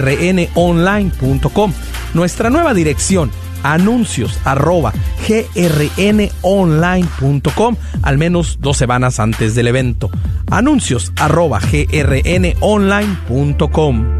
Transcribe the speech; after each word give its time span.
grnonline.com. 0.00 1.72
Nuestra 2.14 2.50
nueva 2.50 2.74
dirección 2.74 3.30
anuncios 3.62 4.38
arroba 4.44 4.92
grnonline.com 5.28 7.76
al 8.02 8.18
menos 8.18 8.58
dos 8.60 8.76
semanas 8.76 9.20
antes 9.20 9.54
del 9.54 9.68
evento. 9.68 10.10
Anuncios 10.50 11.12
arroba 11.16 11.60
grnonline.com. 11.60 14.19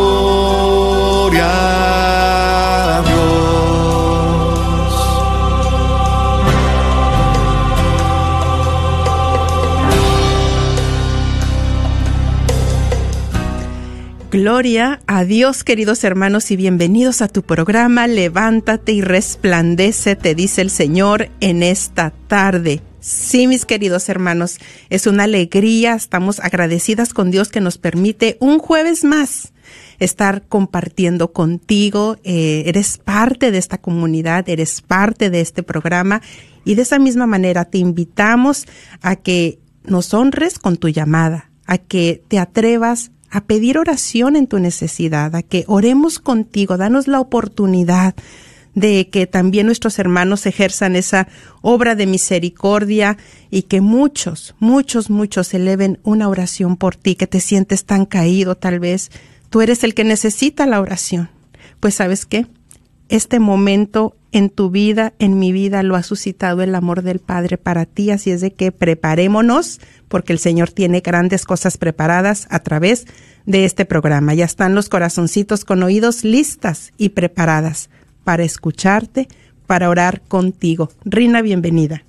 Gloria 14.31 15.01
a 15.07 15.25
Dios, 15.25 15.65
queridos 15.65 16.05
hermanos, 16.05 16.51
y 16.51 16.55
bienvenidos 16.55 17.21
a 17.21 17.27
tu 17.27 17.43
programa 17.43 18.07
Levántate 18.07 18.93
y 18.93 19.01
resplandece, 19.01 20.15
te 20.15 20.35
dice 20.35 20.61
el 20.61 20.69
Señor 20.69 21.27
en 21.41 21.63
esta 21.63 22.13
tarde. 22.29 22.81
Sí, 23.01 23.45
mis 23.45 23.65
queridos 23.65 24.07
hermanos, 24.07 24.59
es 24.89 25.05
una 25.05 25.25
alegría, 25.25 25.95
estamos 25.95 26.39
agradecidas 26.39 27.13
con 27.13 27.29
Dios 27.29 27.49
que 27.49 27.59
nos 27.59 27.77
permite 27.77 28.37
un 28.39 28.59
jueves 28.59 29.03
más 29.03 29.51
estar 29.99 30.47
compartiendo 30.47 31.33
contigo. 31.33 32.15
Eh, 32.23 32.63
eres 32.67 32.99
parte 32.99 33.51
de 33.51 33.57
esta 33.57 33.79
comunidad, 33.79 34.47
eres 34.47 34.79
parte 34.79 35.29
de 35.29 35.41
este 35.41 35.61
programa 35.61 36.21
y 36.63 36.75
de 36.75 36.83
esa 36.83 36.99
misma 36.99 37.27
manera 37.27 37.65
te 37.65 37.79
invitamos 37.79 38.65
a 39.01 39.17
que 39.17 39.59
nos 39.83 40.13
honres 40.13 40.57
con 40.57 40.77
tu 40.77 40.87
llamada, 40.87 41.51
a 41.65 41.77
que 41.77 42.23
te 42.29 42.39
atrevas 42.39 43.11
a 43.31 43.41
pedir 43.41 43.77
oración 43.77 44.35
en 44.35 44.47
tu 44.47 44.59
necesidad, 44.59 45.33
a 45.35 45.41
que 45.41 45.63
oremos 45.67 46.19
contigo, 46.19 46.77
danos 46.77 47.07
la 47.07 47.19
oportunidad 47.19 48.13
de 48.75 49.09
que 49.09 49.27
también 49.27 49.65
nuestros 49.65 49.99
hermanos 49.99 50.45
ejerzan 50.45 50.95
esa 50.95 51.27
obra 51.61 51.95
de 51.95 52.05
misericordia 52.07 53.17
y 53.49 53.63
que 53.63 53.81
muchos, 53.81 54.55
muchos, 54.59 55.09
muchos 55.09 55.53
eleven 55.53 55.99
una 56.03 56.29
oración 56.29 56.77
por 56.77 56.95
ti, 56.95 57.15
que 57.15 57.27
te 57.27 57.39
sientes 57.39 57.85
tan 57.85 58.05
caído 58.05 58.55
tal 58.55 58.79
vez. 58.79 59.11
Tú 59.49 59.61
eres 59.61 59.83
el 59.83 59.93
que 59.93 60.03
necesita 60.03 60.65
la 60.65 60.79
oración. 60.79 61.29
Pues 61.79 61.95
sabes 61.95 62.25
qué? 62.25 62.47
Este 63.09 63.39
momento 63.39 64.15
en 64.31 64.49
tu 64.49 64.69
vida, 64.69 65.13
en 65.19 65.39
mi 65.39 65.51
vida, 65.51 65.83
lo 65.83 65.95
ha 65.95 66.03
suscitado 66.03 66.61
el 66.61 66.73
amor 66.75 67.01
del 67.01 67.19
Padre 67.19 67.57
para 67.57 67.85
ti, 67.85 68.11
así 68.11 68.31
es 68.31 68.41
de 68.41 68.53
que 68.53 68.71
preparémonos 68.71 69.79
porque 70.07 70.33
el 70.33 70.39
Señor 70.39 70.71
tiene 70.71 71.01
grandes 71.01 71.45
cosas 71.45 71.77
preparadas 71.77 72.47
a 72.49 72.59
través 72.59 73.07
de 73.45 73.65
este 73.65 73.85
programa. 73.85 74.33
Ya 74.33 74.45
están 74.45 74.75
los 74.75 74.89
corazoncitos 74.89 75.65
con 75.65 75.83
oídos 75.83 76.23
listas 76.23 76.93
y 76.97 77.09
preparadas 77.09 77.89
para 78.23 78.43
escucharte, 78.43 79.27
para 79.67 79.89
orar 79.89 80.21
contigo. 80.21 80.89
Rina, 81.03 81.41
bienvenida. 81.41 82.03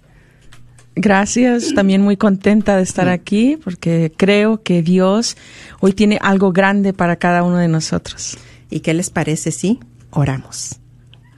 Gracias, 0.94 1.72
también 1.74 2.02
muy 2.02 2.18
contenta 2.18 2.76
de 2.76 2.82
estar 2.82 3.08
aquí 3.08 3.56
porque 3.62 4.12
creo 4.14 4.62
que 4.62 4.82
Dios 4.82 5.38
hoy 5.80 5.94
tiene 5.94 6.18
algo 6.20 6.52
grande 6.52 6.92
para 6.92 7.16
cada 7.16 7.42
uno 7.42 7.56
de 7.56 7.68
nosotros. 7.68 8.36
¿Y 8.68 8.80
qué 8.80 8.92
les 8.92 9.08
parece 9.08 9.52
si 9.52 9.80
oramos? 10.10 10.81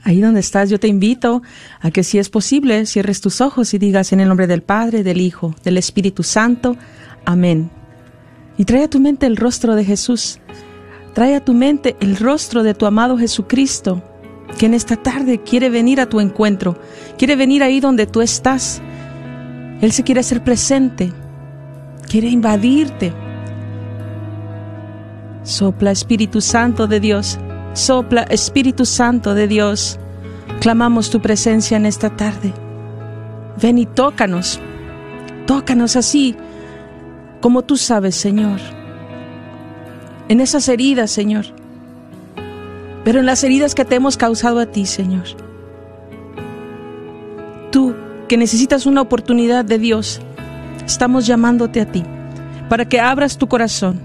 Ahí 0.04 0.20
donde 0.20 0.40
estás, 0.40 0.68
yo 0.68 0.78
te 0.78 0.86
invito 0.86 1.42
a 1.80 1.90
que 1.90 2.04
si 2.04 2.18
es 2.18 2.28
posible, 2.28 2.84
cierres 2.84 3.22
tus 3.22 3.40
ojos 3.40 3.72
y 3.72 3.78
digas 3.78 4.12
en 4.12 4.20
el 4.20 4.28
nombre 4.28 4.46
del 4.46 4.62
Padre, 4.62 5.02
del 5.02 5.22
Hijo, 5.22 5.54
del 5.64 5.78
Espíritu 5.78 6.22
Santo. 6.22 6.76
Amén. 7.24 7.70
Y 8.58 8.66
trae 8.66 8.84
a 8.84 8.90
tu 8.90 9.00
mente 9.00 9.24
el 9.24 9.36
rostro 9.36 9.74
de 9.74 9.84
Jesús. 9.84 10.40
Trae 11.14 11.34
a 11.34 11.44
tu 11.44 11.54
mente 11.54 11.96
el 12.00 12.16
rostro 12.16 12.62
de 12.62 12.74
tu 12.74 12.84
amado 12.84 13.16
Jesucristo, 13.16 14.02
que 14.58 14.66
en 14.66 14.74
esta 14.74 14.96
tarde 14.96 15.40
quiere 15.40 15.70
venir 15.70 16.02
a 16.02 16.08
tu 16.08 16.20
encuentro, 16.20 16.78
quiere 17.16 17.34
venir 17.34 17.62
ahí 17.62 17.80
donde 17.80 18.06
tú 18.06 18.20
estás. 18.20 18.82
Él 19.80 19.90
se 19.92 20.02
quiere 20.02 20.20
hacer 20.20 20.44
presente, 20.44 21.12
quiere 22.10 22.28
invadirte. 22.28 23.14
Sopla 25.44 25.92
Espíritu 25.92 26.42
Santo 26.42 26.86
de 26.86 27.00
Dios, 27.00 27.38
sopla 27.74 28.22
Espíritu 28.22 28.86
Santo 28.86 29.34
de 29.34 29.46
Dios. 29.46 29.98
Clamamos 30.60 31.10
tu 31.10 31.20
presencia 31.20 31.76
en 31.76 31.84
esta 31.84 32.10
tarde. 32.10 32.54
Ven 33.60 33.78
y 33.78 33.86
tócanos, 33.86 34.58
tócanos 35.46 35.96
así 35.96 36.34
como 37.40 37.60
tú 37.60 37.76
sabes, 37.76 38.14
Señor. 38.14 38.58
En 40.28 40.40
esas 40.40 40.66
heridas, 40.68 41.10
Señor. 41.10 41.44
Pero 43.04 43.20
en 43.20 43.26
las 43.26 43.44
heridas 43.44 43.74
que 43.74 43.84
te 43.84 43.96
hemos 43.96 44.16
causado 44.16 44.58
a 44.60 44.66
ti, 44.66 44.86
Señor. 44.86 45.26
Tú 47.70 47.94
que 48.28 48.38
necesitas 48.38 48.86
una 48.86 49.02
oportunidad 49.02 49.66
de 49.66 49.78
Dios 49.78 50.22
Estamos 50.86 51.26
llamándote 51.26 51.80
a 51.80 51.86
ti 51.86 52.04
para 52.68 52.84
que 52.84 53.00
abras 53.00 53.38
tu 53.38 53.48
corazón 53.48 54.00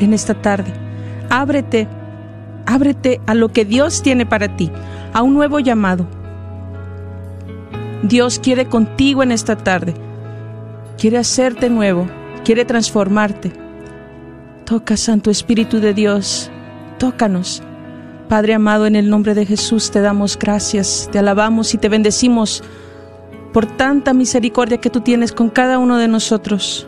en 0.00 0.12
esta 0.12 0.34
tarde. 0.34 0.72
Ábrete, 1.30 1.88
ábrete 2.70 3.20
a 3.26 3.34
lo 3.34 3.48
que 3.48 3.64
Dios 3.64 4.02
tiene 4.02 4.26
para 4.26 4.56
ti, 4.56 4.70
a 5.12 5.22
un 5.22 5.34
nuevo 5.34 5.58
llamado. 5.58 6.06
Dios 8.02 8.38
quiere 8.38 8.66
contigo 8.66 9.22
en 9.22 9.32
esta 9.32 9.56
tarde. 9.56 9.94
Quiere 10.96 11.18
hacerte 11.18 11.68
nuevo, 11.68 12.06
quiere 12.44 12.64
transformarte. 12.64 13.52
Toca, 14.64 14.96
Santo 14.96 15.30
Espíritu 15.30 15.80
de 15.80 15.94
Dios, 15.94 16.50
tócanos. 16.98 17.62
Padre 18.28 18.54
amado, 18.54 18.86
en 18.86 18.94
el 18.94 19.10
nombre 19.10 19.34
de 19.34 19.44
Jesús 19.44 19.90
te 19.90 20.00
damos 20.00 20.38
gracias, 20.38 21.08
te 21.10 21.18
alabamos 21.18 21.74
y 21.74 21.78
te 21.78 21.88
bendecimos 21.88 22.62
por 23.52 23.66
tanta 23.66 24.14
misericordia 24.14 24.78
que 24.78 24.90
tú 24.90 25.00
tienes 25.00 25.32
con 25.32 25.50
cada 25.50 25.78
uno 25.78 25.98
de 25.98 26.06
nosotros. 26.06 26.86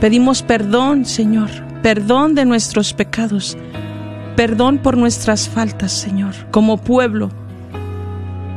Pedimos 0.00 0.42
perdón, 0.42 1.04
Señor, 1.04 1.50
perdón 1.82 2.36
de 2.36 2.44
nuestros 2.44 2.92
pecados, 2.92 3.56
perdón 4.36 4.78
por 4.78 4.96
nuestras 4.96 5.48
faltas, 5.48 5.92
Señor, 5.92 6.34
como 6.50 6.76
pueblo. 6.76 7.30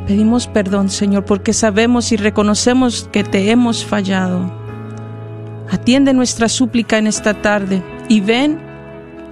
Pedimos 0.06 0.48
perdón, 0.48 0.90
Señor, 0.90 1.26
porque 1.26 1.54
sabemos 1.54 2.12
y 2.12 2.18
reconocemos 2.18 3.10
que 3.12 3.24
te 3.24 3.50
hemos 3.52 3.86
fallado. 3.86 4.52
Atiende 5.72 6.14
nuestra 6.14 6.50
súplica 6.50 6.98
en 6.98 7.08
esta 7.08 7.42
tarde 7.42 7.84
y 8.08 8.22
ven 8.22 8.60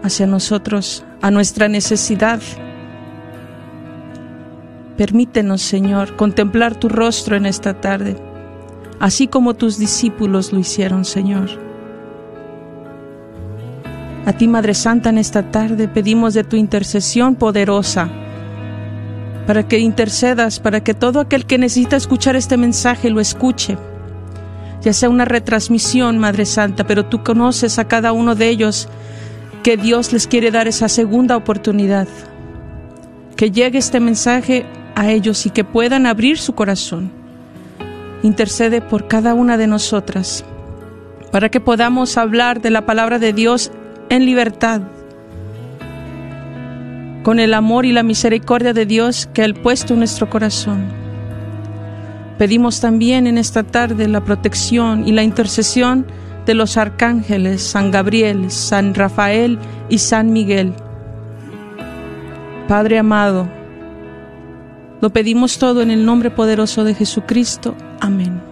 hacia 0.04 0.28
nosotros, 0.28 1.04
a 1.22 1.32
nuestra 1.32 1.68
necesidad 1.68 2.40
Permítenos, 4.98 5.62
Señor, 5.62 6.16
contemplar 6.16 6.74
tu 6.74 6.90
rostro 6.90 7.36
en 7.36 7.46
esta 7.46 7.80
tarde, 7.80 8.18
así 9.00 9.28
como 9.28 9.54
tus 9.54 9.78
discípulos 9.78 10.52
lo 10.52 10.60
hicieron, 10.60 11.06
Señor. 11.06 11.67
A 14.28 14.34
ti, 14.34 14.46
Madre 14.50 14.74
Santa, 14.74 15.10
en 15.10 15.20
esta 15.20 15.52
tarde 15.52 15.88
pedimos 15.88 16.34
de 16.34 16.44
tu 16.44 16.58
intercesión 16.58 17.36
poderosa, 17.36 18.10
para 19.46 19.66
que 19.66 19.80
intercedas, 19.80 20.60
para 20.60 20.84
que 20.84 20.94
todo 20.94 21.22
aquel 21.22 21.46
que 21.46 21.58
necesita 21.58 21.96
escuchar 21.96 22.36
este 22.36 22.58
mensaje 22.58 23.10
lo 23.10 23.22
escuche, 23.22 23.78
ya 24.82 24.92
sea 24.92 25.08
una 25.08 25.24
retransmisión, 25.24 26.18
Madre 26.18 26.46
Santa, 26.46 26.86
pero 26.86 27.06
tú 27.06 27.24
conoces 27.24 27.80
a 27.80 27.88
cada 27.88 28.12
uno 28.12 28.36
de 28.36 28.50
ellos 28.50 28.90
que 29.64 29.78
Dios 29.78 30.12
les 30.12 30.28
quiere 30.28 30.52
dar 30.52 30.68
esa 30.68 30.90
segunda 30.90 31.38
oportunidad. 31.38 32.10
Que 33.38 33.50
llegue 33.50 33.78
este 33.78 34.02
mensaje 34.02 34.66
a 34.96 35.10
ellos 35.10 35.46
y 35.46 35.52
que 35.52 35.64
puedan 35.64 36.06
abrir 36.06 36.38
su 36.38 36.54
corazón. 36.54 37.14
Intercede 38.24 38.82
por 38.82 39.08
cada 39.08 39.34
una 39.34 39.56
de 39.56 39.68
nosotras 39.68 40.44
para 41.32 41.50
que 41.50 41.62
podamos 41.62 42.18
hablar 42.18 42.62
de 42.62 42.72
la 42.72 42.86
palabra 42.86 43.20
de 43.20 43.32
Dios 43.32 43.72
en 44.10 44.26
libertad, 44.26 44.82
con 47.24 47.40
el 47.40 47.54
amor 47.54 47.86
y 47.86 47.92
la 47.92 48.04
misericordia 48.04 48.74
de 48.74 48.86
Dios 48.86 49.28
que 49.34 49.44
ha 49.44 49.54
puesto 49.54 49.94
en 49.94 50.00
nuestro 50.00 50.30
corazón. 50.30 50.86
Pedimos 52.38 52.80
también 52.80 53.28
en 53.28 53.38
esta 53.38 53.64
tarde 53.64 54.08
la 54.08 54.24
protección 54.24 55.08
y 55.08 55.12
la 55.12 55.24
intercesión 55.24 56.06
de 56.46 56.54
los 56.54 56.78
arcángeles 56.78 57.62
San 57.62 57.92
Gabriel, 57.92 58.50
San 58.52 58.94
Rafael 58.94 59.60
y 59.90 59.98
San 59.98 60.32
Miguel. 60.32 60.74
Padre 62.68 63.00
amado, 63.00 63.48
lo 65.02 65.10
pedimos 65.10 65.58
todo 65.58 65.82
en 65.82 65.92
el 65.92 66.06
nombre 66.06 66.32
poderoso 66.32 66.84
de 66.84 66.96
Jesucristo. 66.96 67.76
Amén. 68.00 68.47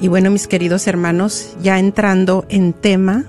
Y 0.00 0.08
bueno, 0.08 0.30
mis 0.30 0.46
queridos 0.46 0.86
hermanos, 0.86 1.56
ya 1.62 1.78
entrando 1.78 2.44
en 2.50 2.74
tema, 2.74 3.24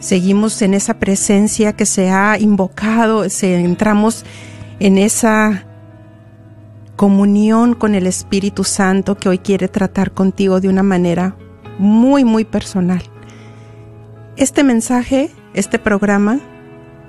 seguimos 0.00 0.60
en 0.62 0.74
esa 0.74 0.94
presencia 0.94 1.74
que 1.74 1.86
se 1.86 2.10
ha 2.10 2.38
invocado, 2.38 3.28
se, 3.28 3.54
entramos 3.54 4.24
en 4.80 4.98
esa 4.98 5.64
comunión 6.96 7.74
con 7.74 7.94
el 7.94 8.08
Espíritu 8.08 8.64
Santo 8.64 9.16
que 9.16 9.28
hoy 9.28 9.38
quiere 9.38 9.68
tratar 9.68 10.12
contigo 10.12 10.60
de 10.60 10.68
una 10.68 10.82
manera 10.82 11.36
muy, 11.78 12.24
muy 12.24 12.44
personal. 12.44 13.02
Este 14.36 14.64
mensaje, 14.64 15.30
este 15.54 15.78
programa, 15.78 16.40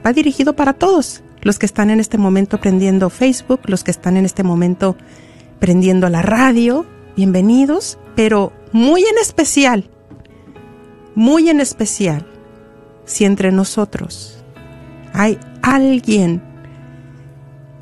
va 0.06 0.14
dirigido 0.14 0.56
para 0.56 0.74
todos, 0.74 1.24
los 1.42 1.58
que 1.58 1.66
están 1.66 1.90
en 1.90 2.00
este 2.00 2.20
momento 2.20 2.60
prendiendo 2.60 3.10
Facebook, 3.10 3.62
los 3.66 3.84
que 3.84 3.92
están 3.92 4.18
en 4.18 4.26
este 4.26 4.44
momento 4.44 4.96
prendiendo 5.60 6.10
la 6.10 6.22
radio, 6.22 6.86
bienvenidos, 7.16 7.98
pero 8.16 8.54
muy 8.72 9.02
en 9.02 9.18
especial, 9.20 9.90
muy 11.16 11.50
en 11.50 11.60
especial, 11.60 12.26
si 13.06 13.26
entre 13.26 13.52
nosotros 13.52 14.44
hay 15.14 15.38
alguien 15.62 16.42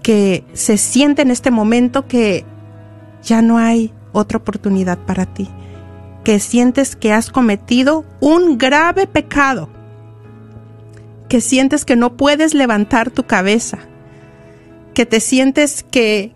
que 0.03 0.43
se 0.53 0.77
siente 0.77 1.21
en 1.21 1.31
este 1.31 1.51
momento 1.51 2.07
que 2.07 2.45
ya 3.23 3.41
no 3.41 3.57
hay 3.57 3.93
otra 4.13 4.37
oportunidad 4.37 4.97
para 4.99 5.25
ti, 5.25 5.47
que 6.23 6.39
sientes 6.39 6.95
que 6.95 7.13
has 7.13 7.29
cometido 7.29 8.05
un 8.19 8.57
grave 8.57 9.07
pecado, 9.07 9.69
que 11.29 11.39
sientes 11.39 11.85
que 11.85 11.95
no 11.95 12.17
puedes 12.17 12.53
levantar 12.53 13.11
tu 13.11 13.23
cabeza, 13.25 13.79
que 14.93 15.05
te 15.05 15.19
sientes 15.19 15.85
que, 15.89 16.33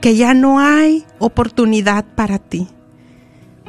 que 0.00 0.16
ya 0.16 0.34
no 0.34 0.58
hay 0.60 1.06
oportunidad 1.18 2.04
para 2.14 2.38
ti. 2.38 2.68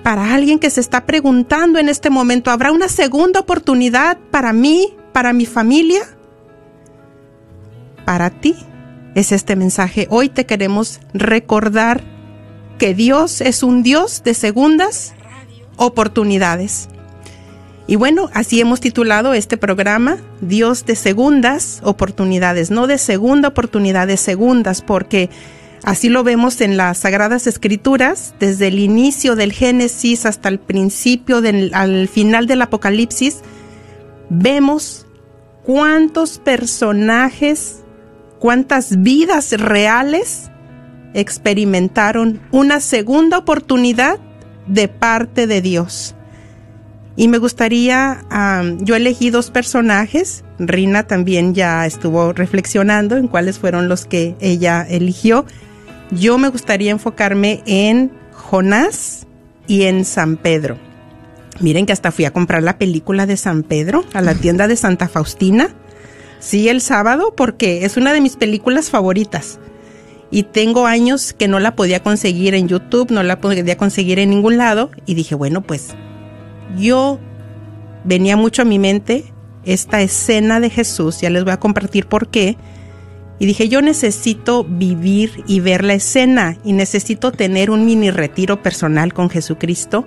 Para 0.10 0.34
alguien 0.34 0.58
que 0.58 0.72
se 0.72 0.82
está 0.82 1.06
preguntando 1.06 1.78
en 1.78 1.88
este 1.88 2.10
momento, 2.10 2.50
¿habrá 2.50 2.72
una 2.72 2.88
segunda 2.88 3.42
oportunidad 3.42 4.18
para 4.32 4.54
mí, 4.54 4.96
para 5.14 5.34
mi 5.34 5.46
familia? 5.46 6.02
Para 8.06 8.32
ti 8.32 8.56
es 9.14 9.32
este 9.32 9.56
mensaje. 9.56 10.08
Hoy 10.10 10.30
te 10.30 10.48
queremos 10.48 11.00
recordar 11.14 12.02
que 12.80 12.96
Dios 12.96 13.40
es 13.40 13.62
un 13.62 13.84
Dios 13.84 14.24
de 14.24 14.34
segundas 14.34 15.14
oportunidades. 15.78 16.90
Y 17.86 17.96
bueno, 17.96 18.32
así 18.34 18.60
hemos 18.60 18.80
titulado 18.80 19.36
este 19.36 19.58
programa, 19.58 20.18
Dios 20.42 20.88
de 20.88 20.96
segundas 20.96 21.82
oportunidades, 21.84 22.72
no 22.72 22.88
de 22.88 22.98
segunda 22.98 23.50
oportunidad, 23.50 24.08
de 24.08 24.18
segundas, 24.18 24.82
porque 24.82 25.30
así 25.84 26.10
lo 26.10 26.24
vemos 26.24 26.62
en 26.62 26.78
las 26.78 27.00
Sagradas 27.00 27.48
Escrituras, 27.48 28.34
desde 28.40 28.68
el 28.68 28.80
inicio 28.80 29.36
del 29.36 29.52
Génesis 29.52 30.26
hasta 30.26 30.50
el 30.50 30.60
principio, 30.60 31.42
del, 31.42 31.72
al 31.74 32.08
final 32.08 32.48
del 32.48 32.62
Apocalipsis, 32.62 33.42
vemos 34.30 35.06
cuántos 35.64 36.40
personajes, 36.40 37.84
cuántas 38.40 39.02
vidas 39.02 39.52
reales 39.52 40.50
experimentaron 41.14 42.40
una 42.52 42.80
segunda 42.80 43.38
oportunidad 43.38 44.20
de 44.68 44.88
parte 44.88 45.48
de 45.48 45.62
Dios. 45.62 46.16
Y 47.16 47.28
me 47.28 47.38
gustaría, 47.38 48.24
yo 48.80 48.96
elegí 48.96 49.30
dos 49.30 49.52
personajes, 49.52 50.46
Rina 50.58 51.04
también 51.04 51.54
ya 51.54 51.86
estuvo 51.86 52.32
reflexionando 52.32 53.18
en 53.18 53.28
cuáles 53.28 53.60
fueron 53.60 53.90
los 53.90 54.06
que 54.06 54.36
ella 54.40 54.86
eligió. 54.90 55.46
Yo 56.12 56.38
me 56.38 56.50
gustaría 56.50 56.92
enfocarme 56.92 57.62
en 57.66 58.12
Jonás 58.34 59.28
y 59.68 59.84
en 59.84 60.06
San 60.06 60.38
Pedro. 60.38 60.78
Miren 61.60 61.86
que 61.86 61.94
hasta 61.94 62.12
fui 62.12 62.26
a 62.26 62.32
comprar 62.32 62.64
la 62.64 62.78
película 62.78 63.26
de 63.26 63.38
San 63.38 63.64
Pedro 63.64 64.06
a 64.14 64.22
la 64.22 64.34
tienda 64.34 64.68
de 64.68 64.76
Santa 64.76 65.08
Faustina. 65.08 65.70
Sí, 66.40 66.70
el 66.70 66.82
sábado, 66.82 67.34
porque 67.36 67.86
es 67.86 67.98
una 67.98 68.14
de 68.14 68.22
mis 68.22 68.38
películas 68.38 68.90
favoritas. 68.90 69.60
Y 70.32 70.44
tengo 70.44 70.86
años 70.86 71.34
que 71.34 71.48
no 71.48 71.60
la 71.60 71.76
podía 71.76 72.02
conseguir 72.02 72.54
en 72.56 72.68
YouTube, 72.68 73.12
no 73.12 73.24
la 73.24 73.42
podía 73.42 73.78
conseguir 73.78 74.20
en 74.20 74.30
ningún 74.30 74.58
lado. 74.58 74.92
Y 75.06 75.16
dije, 75.16 75.36
bueno, 75.36 75.62
pues 75.62 75.90
yo 76.78 77.20
venía 78.04 78.38
mucho 78.38 78.62
a 78.62 78.66
mi 78.66 78.80
mente 78.80 79.26
esta 79.66 80.02
escena 80.02 80.60
de 80.60 80.70
Jesús, 80.70 81.22
ya 81.22 81.30
les 81.30 81.44
voy 81.44 81.54
a 81.54 81.60
compartir 81.60 82.08
por 82.08 82.30
qué. 82.30 82.58
Y 83.40 83.46
dije, 83.46 83.70
yo 83.70 83.82
necesito 83.82 84.64
vivir 84.64 85.44
y 85.48 85.62
ver 85.62 85.84
la 85.84 85.94
escena 85.94 86.58
y 86.64 86.74
necesito 86.74 87.32
tener 87.32 87.72
un 87.72 87.86
mini 87.86 88.12
retiro 88.12 88.62
personal 88.62 89.14
con 89.14 89.30
Jesucristo. 89.30 90.06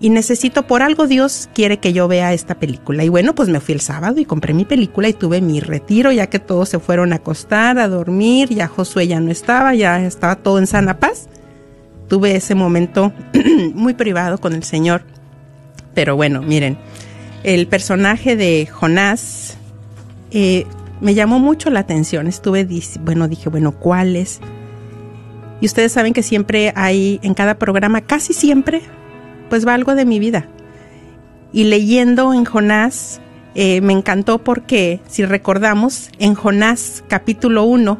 Y 0.00 0.08
necesito, 0.08 0.66
por 0.66 0.80
algo 0.80 1.06
Dios 1.06 1.50
quiere 1.54 1.78
que 1.78 1.92
yo 1.92 2.08
vea 2.08 2.32
esta 2.32 2.54
película. 2.54 3.04
Y 3.04 3.10
bueno, 3.10 3.34
pues 3.34 3.50
me 3.50 3.60
fui 3.60 3.74
el 3.74 3.82
sábado 3.82 4.18
y 4.18 4.24
compré 4.24 4.54
mi 4.54 4.64
película 4.64 5.08
y 5.08 5.12
tuve 5.12 5.42
mi 5.42 5.60
retiro, 5.60 6.10
ya 6.10 6.28
que 6.28 6.38
todos 6.38 6.70
se 6.70 6.78
fueron 6.78 7.12
a 7.12 7.16
acostar, 7.16 7.78
a 7.78 7.86
dormir, 7.86 8.48
ya 8.48 8.66
Josué 8.66 9.06
ya 9.06 9.20
no 9.20 9.30
estaba, 9.30 9.74
ya 9.74 10.02
estaba 10.02 10.36
todo 10.36 10.58
en 10.58 10.66
sana 10.66 10.98
paz. 10.98 11.28
Tuve 12.08 12.34
ese 12.34 12.54
momento 12.54 13.12
muy 13.74 13.92
privado 13.92 14.38
con 14.38 14.54
el 14.54 14.64
Señor 14.64 15.02
pero 15.94 16.16
bueno, 16.16 16.42
miren, 16.42 16.78
el 17.42 17.66
personaje 17.66 18.36
de 18.36 18.66
Jonás 18.70 19.56
eh, 20.30 20.66
me 21.00 21.14
llamó 21.14 21.38
mucho 21.38 21.70
la 21.70 21.80
atención. 21.80 22.26
Estuve, 22.26 22.66
bueno, 23.00 23.28
dije, 23.28 23.48
bueno, 23.48 23.72
¿cuál 23.72 24.16
es? 24.16 24.40
Y 25.60 25.66
ustedes 25.66 25.92
saben 25.92 26.12
que 26.12 26.22
siempre 26.22 26.72
hay 26.74 27.20
en 27.22 27.34
cada 27.34 27.58
programa, 27.58 28.00
casi 28.00 28.32
siempre, 28.32 28.82
pues 29.48 29.66
va 29.66 29.74
algo 29.74 29.94
de 29.94 30.06
mi 30.06 30.18
vida. 30.18 30.48
Y 31.52 31.64
leyendo 31.64 32.32
en 32.32 32.44
Jonás, 32.44 33.20
eh, 33.54 33.80
me 33.80 33.92
encantó 33.92 34.38
porque, 34.38 35.00
si 35.08 35.24
recordamos, 35.24 36.10
en 36.18 36.34
Jonás 36.34 37.04
capítulo 37.08 37.64
1, 37.64 37.98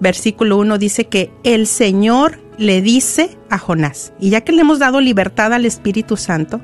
versículo 0.00 0.58
1 0.58 0.78
dice 0.78 1.04
que 1.06 1.30
el 1.44 1.66
Señor 1.66 2.40
le 2.58 2.82
dice 2.82 3.36
a 3.50 3.58
Jonás, 3.58 4.12
y 4.18 4.30
ya 4.30 4.40
que 4.40 4.52
le 4.52 4.62
hemos 4.62 4.78
dado 4.78 5.00
libertad 5.00 5.52
al 5.52 5.66
Espíritu 5.66 6.16
Santo, 6.16 6.60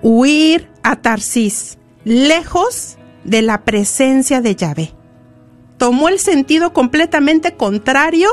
Huir 0.00 0.70
a 0.82 0.96
Tarsis, 0.96 1.76
lejos 2.04 2.96
de 3.24 3.42
la 3.42 3.64
presencia 3.64 4.40
de 4.40 4.54
Yahvé. 4.56 4.94
Tomó 5.76 6.08
el 6.08 6.18
sentido 6.18 6.72
completamente 6.72 7.54
contrario 7.54 8.28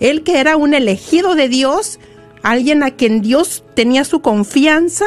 él 0.00 0.22
que 0.22 0.40
era 0.40 0.56
un 0.56 0.74
elegido 0.74 1.34
de 1.34 1.48
Dios, 1.48 2.00
alguien 2.42 2.82
a 2.82 2.90
quien 2.90 3.20
Dios 3.20 3.64
tenía 3.74 4.04
su 4.04 4.20
confianza, 4.20 5.04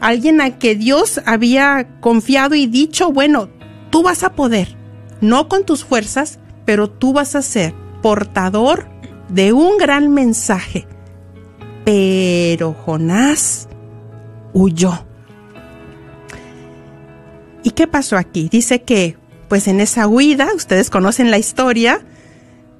alguien 0.00 0.40
a 0.40 0.58
que 0.58 0.76
Dios 0.76 1.20
había 1.24 1.88
confiado 2.00 2.54
y 2.54 2.66
dicho, 2.66 3.10
bueno, 3.10 3.48
tú 3.90 4.02
vas 4.02 4.22
a 4.22 4.34
poder, 4.34 4.76
no 5.20 5.48
con 5.48 5.64
tus 5.64 5.84
fuerzas, 5.84 6.38
pero 6.66 6.90
tú 6.90 7.12
vas 7.12 7.34
a 7.34 7.42
ser 7.42 7.74
portador 8.02 8.86
de 9.28 9.52
un 9.52 9.78
gran 9.78 10.12
mensaje. 10.12 10.86
Pero 11.84 12.74
Jonás 12.74 13.68
huyó. 14.52 15.06
¿Y 17.62 17.70
qué 17.70 17.86
pasó 17.86 18.18
aquí? 18.18 18.48
Dice 18.50 18.82
que, 18.82 19.16
pues 19.48 19.68
en 19.68 19.80
esa 19.80 20.06
huida, 20.06 20.48
ustedes 20.54 20.90
conocen 20.90 21.30
la 21.30 21.38
historia, 21.38 22.00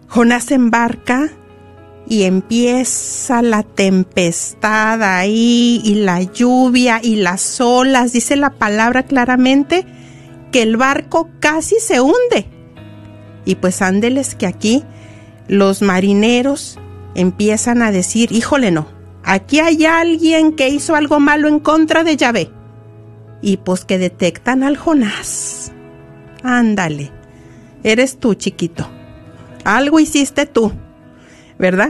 Jonás 0.09 0.51
embarca 0.51 1.31
y 2.07 2.25
empieza 2.25 3.43
la 3.43 3.63
tempestad 3.63 5.03
ahí 5.03 5.81
y 5.85 5.95
la 5.95 6.23
lluvia 6.23 7.01
y 7.03 7.17
las 7.17 7.61
olas, 7.61 8.13
dice 8.13 8.37
la 8.37 8.51
palabra 8.51 9.05
claramente 9.05 9.87
que 10.53 10.63
el 10.63 10.77
barco 10.77 11.31
casi 11.41 11.77
se 11.81 12.01
hunde. 12.01 12.47
Y 13.45 13.57
pues 13.57 13.83
ándeles 13.83 14.35
que 14.35 14.47
aquí 14.47 14.85
los 15.49 15.83
marineros 15.83 16.79
empiezan 17.15 17.83
a 17.83 17.91
decir, 17.91 18.33
híjole 18.33 18.71
no, 18.71 18.87
aquí 19.25 19.61
hay 19.61 19.87
alguien 19.87 20.57
que 20.57 20.69
hizo 20.69 20.95
algo 20.95 21.21
malo 21.21 21.49
en 21.49 21.59
contra 21.59 22.05
de 22.05 22.17
Yahvé. 22.17 22.51
Y 23.41 23.59
pues 23.59 23.85
que 23.85 23.99
detectan 23.99 24.63
al 24.63 24.77
Jonás. 24.77 25.73
Ándale, 26.43 27.11
eres 27.83 28.19
tú 28.19 28.35
chiquito. 28.35 28.89
Algo 29.65 30.01
hiciste 30.01 30.47
tú 30.47 30.73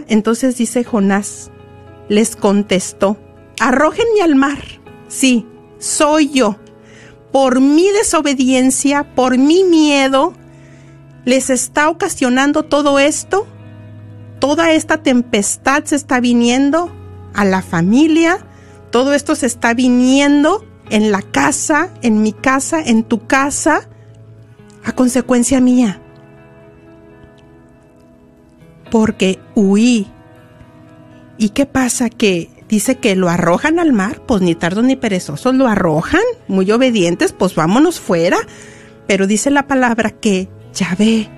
Entonces 0.06 0.56
dice 0.56 0.84
Jonás, 0.84 1.50
les 2.08 2.36
contestó, 2.36 3.16
arrójenme 3.58 4.22
al 4.22 4.36
mar. 4.36 4.58
Sí, 5.08 5.46
soy 5.78 6.30
yo. 6.30 6.56
Por 7.32 7.60
mi 7.60 7.88
desobediencia, 7.90 9.14
por 9.16 9.36
mi 9.36 9.64
miedo, 9.64 10.32
les 11.24 11.50
está 11.50 11.88
ocasionando 11.88 12.62
todo 12.62 13.00
esto. 13.00 13.48
Toda 14.38 14.72
esta 14.72 15.02
tempestad 15.02 15.82
se 15.84 15.96
está 15.96 16.20
viniendo 16.20 16.92
a 17.34 17.44
la 17.44 17.60
familia. 17.60 18.46
Todo 18.92 19.12
esto 19.12 19.34
se 19.34 19.46
está 19.46 19.74
viniendo 19.74 20.64
en 20.88 21.10
la 21.10 21.22
casa, 21.22 21.90
en 22.02 22.22
mi 22.22 22.32
casa, 22.32 22.80
en 22.80 23.02
tu 23.02 23.26
casa, 23.26 23.88
a 24.84 24.92
consecuencia 24.92 25.60
mía 25.60 26.00
porque 28.94 29.40
huí. 29.56 30.06
¿Y 31.36 31.48
qué 31.48 31.66
pasa? 31.66 32.08
Que 32.10 32.48
dice 32.68 32.94
que 32.94 33.16
lo 33.16 33.28
arrojan 33.28 33.80
al 33.80 33.92
mar, 33.92 34.22
pues 34.24 34.40
ni 34.40 34.54
tardos 34.54 34.84
ni 34.84 34.94
perezosos 34.94 35.52
lo 35.52 35.66
arrojan, 35.66 36.20
muy 36.46 36.70
obedientes, 36.70 37.32
pues 37.32 37.56
vámonos 37.56 37.98
fuera. 37.98 38.36
Pero 39.08 39.26
dice 39.26 39.50
la 39.50 39.66
palabra 39.66 40.10
que 40.10 40.48
ve 40.96 41.28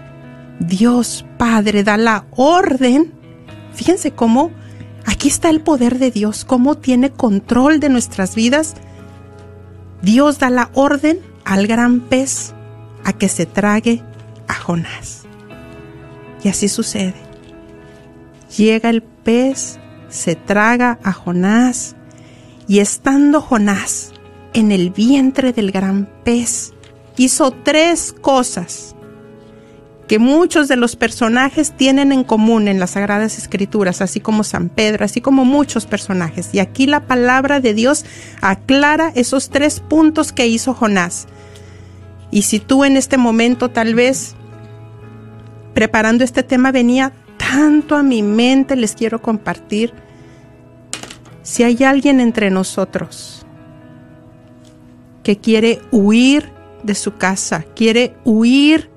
Dios 0.61 1.25
Padre, 1.39 1.83
da 1.83 1.97
la 1.97 2.27
orden. 2.33 3.15
Fíjense 3.73 4.11
cómo 4.11 4.51
aquí 5.07 5.29
está 5.29 5.49
el 5.49 5.63
poder 5.63 5.99
de 5.99 6.11
Dios, 6.11 6.45
cómo 6.45 6.75
tiene 6.75 7.11
control 7.11 7.81
de 7.81 7.89
nuestras 7.89 8.35
vidas. 8.35 8.75
Dios 10.03 10.39
da 10.39 10.51
la 10.51 10.69
orden 10.75 11.21
al 11.47 11.67
gran 11.67 12.01
pez 12.01 12.53
a 13.03 13.15
que 13.15 13.31
se 13.31 13.47
trague 13.47 14.03
a 14.47 14.53
Jonás. 14.53 15.23
Y 16.45 16.51
así 16.51 16.69
sucede. 16.69 17.25
Llega 18.55 18.91
el 18.91 19.03
pez, 19.03 19.79
se 20.09 20.35
traga 20.35 20.99
a 21.03 21.12
Jonás, 21.12 21.97
y 22.69 22.81
estando 22.81 23.41
Jonás 23.41 24.12
en 24.55 24.73
el 24.73 24.91
vientre 24.91 25.53
del 25.53 25.71
gran 25.71 26.09
pez, 26.25 26.73
hizo 27.17 27.50
tres 27.50 28.15
cosas 28.21 28.97
que 30.09 30.19
muchos 30.19 30.69
de 30.69 30.76
los 30.76 30.95
personajes 30.95 31.73
tienen 31.76 32.12
en 32.12 32.23
común 32.23 32.69
en 32.69 32.79
las 32.79 32.91
Sagradas 32.91 33.38
Escrituras, 33.38 34.00
así 34.00 34.21
como 34.21 34.45
San 34.45 34.69
Pedro, 34.69 35.05
así 35.05 35.21
como 35.21 35.45
muchos 35.45 35.87
personajes. 35.87 36.50
Y 36.53 36.61
aquí 36.61 36.87
la 36.87 37.07
palabra 37.07 37.61
de 37.61 37.75
Dios 37.75 38.05
aclara 38.41 39.11
esos 39.15 39.50
tres 39.50 39.81
puntos 39.81 40.33
que 40.33 40.47
hizo 40.47 40.75
Jonás. 40.75 41.26
Y 42.31 42.43
si 42.43 42.61
tú 42.61 42.85
en 42.85 42.97
este 42.97 43.19
momento 43.19 43.71
tal 43.71 43.95
vez 43.95 44.37
preparando 45.75 46.25
este 46.25 46.43
tema 46.43 46.71
venía 46.73 47.12
tanto 47.50 47.95
a 47.95 48.03
mi 48.03 48.23
mente 48.23 48.76
les 48.76 48.95
quiero 48.95 49.23
compartir. 49.23 49.93
Si 51.43 51.62
hay 51.62 51.85
alguien 51.85 52.19
entre 52.21 52.50
nosotros 52.50 53.47
que 55.23 55.38
quiere 55.38 55.81
huir 55.93 56.50
de 56.83 56.95
su 56.95 57.15
casa, 57.15 57.65
quiere 57.75 58.17
huir 58.25 58.91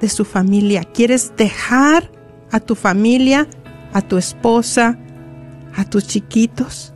de 0.00 0.08
su 0.10 0.24
familia, 0.26 0.84
quieres 0.84 1.32
dejar 1.36 2.10
a 2.50 2.60
tu 2.60 2.74
familia, 2.74 3.46
a 3.94 4.02
tu 4.02 4.18
esposa, 4.18 4.98
a 5.74 5.84
tus 5.84 6.06
chiquitos. 6.06 6.92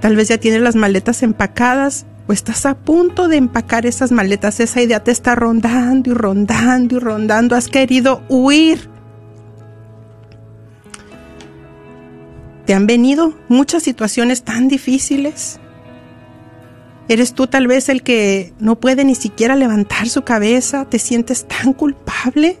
Tal 0.00 0.14
vez 0.14 0.28
ya 0.28 0.38
tienes 0.38 0.60
las 0.60 0.76
maletas 0.76 1.22
empacadas 1.22 2.06
estás 2.32 2.66
a 2.66 2.74
punto 2.74 3.28
de 3.28 3.36
empacar 3.36 3.86
esas 3.86 4.12
maletas. 4.12 4.60
Esa 4.60 4.82
idea 4.82 5.02
te 5.02 5.10
está 5.10 5.34
rondando 5.34 6.10
y 6.10 6.14
rondando 6.14 6.96
y 6.96 6.98
rondando. 6.98 7.56
Has 7.56 7.68
querido 7.68 8.22
huir 8.28 8.88
te 12.66 12.74
han 12.74 12.86
venido 12.86 13.34
muchas 13.48 13.82
situaciones 13.82 14.44
tan 14.44 14.68
difíciles 14.68 15.58
Eres 17.10 17.34
tú 17.34 17.48
tal 17.48 17.66
vez 17.66 17.88
el 17.88 18.04
que 18.04 18.54
no 18.60 18.78
puede 18.78 19.04
ni 19.04 19.16
siquiera 19.16 19.56
levantar 19.56 20.08
su 20.08 20.22
cabeza, 20.22 20.84
te 20.84 21.00
sientes 21.00 21.44
tan 21.48 21.72
culpable. 21.72 22.60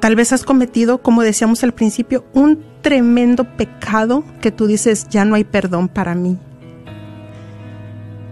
Tal 0.00 0.16
vez 0.16 0.34
has 0.34 0.44
cometido, 0.44 0.98
como 0.98 1.22
decíamos 1.22 1.64
al 1.64 1.72
principio, 1.72 2.26
un 2.34 2.62
tremendo 2.82 3.56
pecado 3.56 4.22
que 4.42 4.50
tú 4.50 4.66
dices, 4.66 5.06
ya 5.08 5.24
no 5.24 5.34
hay 5.34 5.44
perdón 5.44 5.88
para 5.88 6.14
mí. 6.14 6.36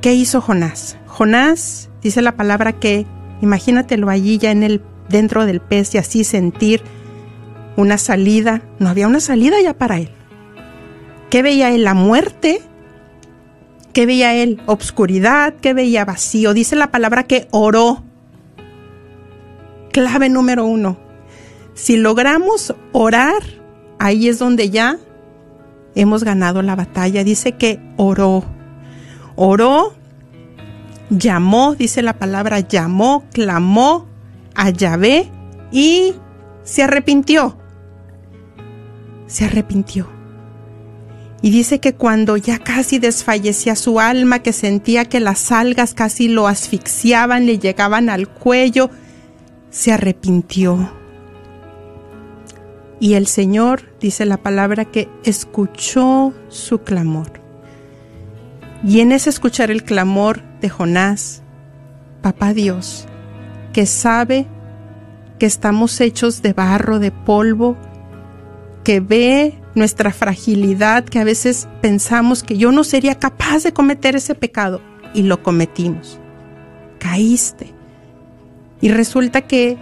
¿Qué 0.02 0.14
hizo 0.14 0.40
Jonás? 0.40 0.98
Jonás 1.06 1.88
dice 2.02 2.22
la 2.22 2.36
palabra 2.36 2.72
que, 2.72 3.06
imagínatelo 3.40 4.10
allí 4.10 4.36
ya 4.36 4.50
en 4.50 4.64
el, 4.64 4.82
dentro 5.08 5.46
del 5.46 5.60
pez 5.60 5.94
y 5.94 5.98
así 5.98 6.24
sentir 6.24 6.82
una 7.76 7.98
salida. 7.98 8.62
No 8.80 8.88
había 8.88 9.06
una 9.06 9.20
salida 9.20 9.60
ya 9.62 9.74
para 9.74 9.98
él. 9.98 10.10
¿Qué 11.30 11.42
veía 11.42 11.70
él? 11.70 11.84
La 11.84 11.94
muerte. 11.94 12.60
¿Qué 13.92 14.04
veía 14.04 14.34
él? 14.34 14.60
Obscuridad. 14.66 15.54
¿Qué 15.62 15.72
veía? 15.72 16.04
Vacío. 16.04 16.52
Dice 16.52 16.74
la 16.74 16.90
palabra 16.90 17.28
que 17.28 17.46
oró. 17.52 18.02
Clave 19.92 20.28
número 20.28 20.64
uno. 20.64 20.98
Si 21.74 21.96
logramos 21.96 22.74
orar, 22.90 23.40
ahí 24.00 24.26
es 24.26 24.40
donde 24.40 24.68
ya 24.68 24.98
hemos 25.94 26.24
ganado 26.24 26.60
la 26.60 26.74
batalla. 26.74 27.22
Dice 27.22 27.52
que 27.52 27.78
oró. 27.96 28.44
Oró, 29.36 29.94
llamó, 31.10 31.74
dice 31.74 32.02
la 32.02 32.18
palabra, 32.18 32.60
llamó, 32.60 33.24
clamó 33.32 34.06
a 34.54 34.70
Yahvé 34.70 35.30
y 35.70 36.14
se 36.62 36.82
arrepintió. 36.82 37.56
Se 39.26 39.44
arrepintió. 39.46 40.08
Y 41.40 41.50
dice 41.50 41.80
que 41.80 41.94
cuando 41.94 42.36
ya 42.36 42.58
casi 42.58 43.00
desfallecía 43.00 43.74
su 43.74 43.98
alma, 43.98 44.38
que 44.40 44.52
sentía 44.52 45.06
que 45.06 45.18
las 45.18 45.50
algas 45.50 45.92
casi 45.92 46.28
lo 46.28 46.46
asfixiaban, 46.46 47.46
le 47.46 47.58
llegaban 47.58 48.08
al 48.08 48.28
cuello, 48.28 48.90
se 49.70 49.92
arrepintió. 49.92 50.92
Y 53.00 53.14
el 53.14 53.26
Señor, 53.26 53.82
dice 54.00 54.24
la 54.24 54.36
palabra, 54.36 54.84
que 54.84 55.08
escuchó 55.24 56.32
su 56.48 56.78
clamor. 56.82 57.41
Y 58.84 59.00
en 59.00 59.12
ese 59.12 59.30
escuchar 59.30 59.70
el 59.70 59.84
clamor 59.84 60.42
de 60.60 60.68
Jonás, 60.68 61.42
Papá 62.20 62.52
Dios, 62.52 63.06
que 63.72 63.86
sabe 63.86 64.46
que 65.38 65.46
estamos 65.46 66.00
hechos 66.00 66.42
de 66.42 66.52
barro, 66.52 66.98
de 66.98 67.12
polvo, 67.12 67.76
que 68.84 69.00
ve 69.00 69.58
nuestra 69.74 70.12
fragilidad, 70.12 71.04
que 71.04 71.20
a 71.20 71.24
veces 71.24 71.68
pensamos 71.80 72.42
que 72.42 72.58
yo 72.58 72.72
no 72.72 72.82
sería 72.84 73.14
capaz 73.18 73.62
de 73.62 73.72
cometer 73.72 74.16
ese 74.16 74.34
pecado 74.34 74.80
y 75.14 75.22
lo 75.22 75.42
cometimos. 75.42 76.18
Caíste. 76.98 77.72
Y 78.80 78.90
resulta 78.90 79.42
que 79.42 79.78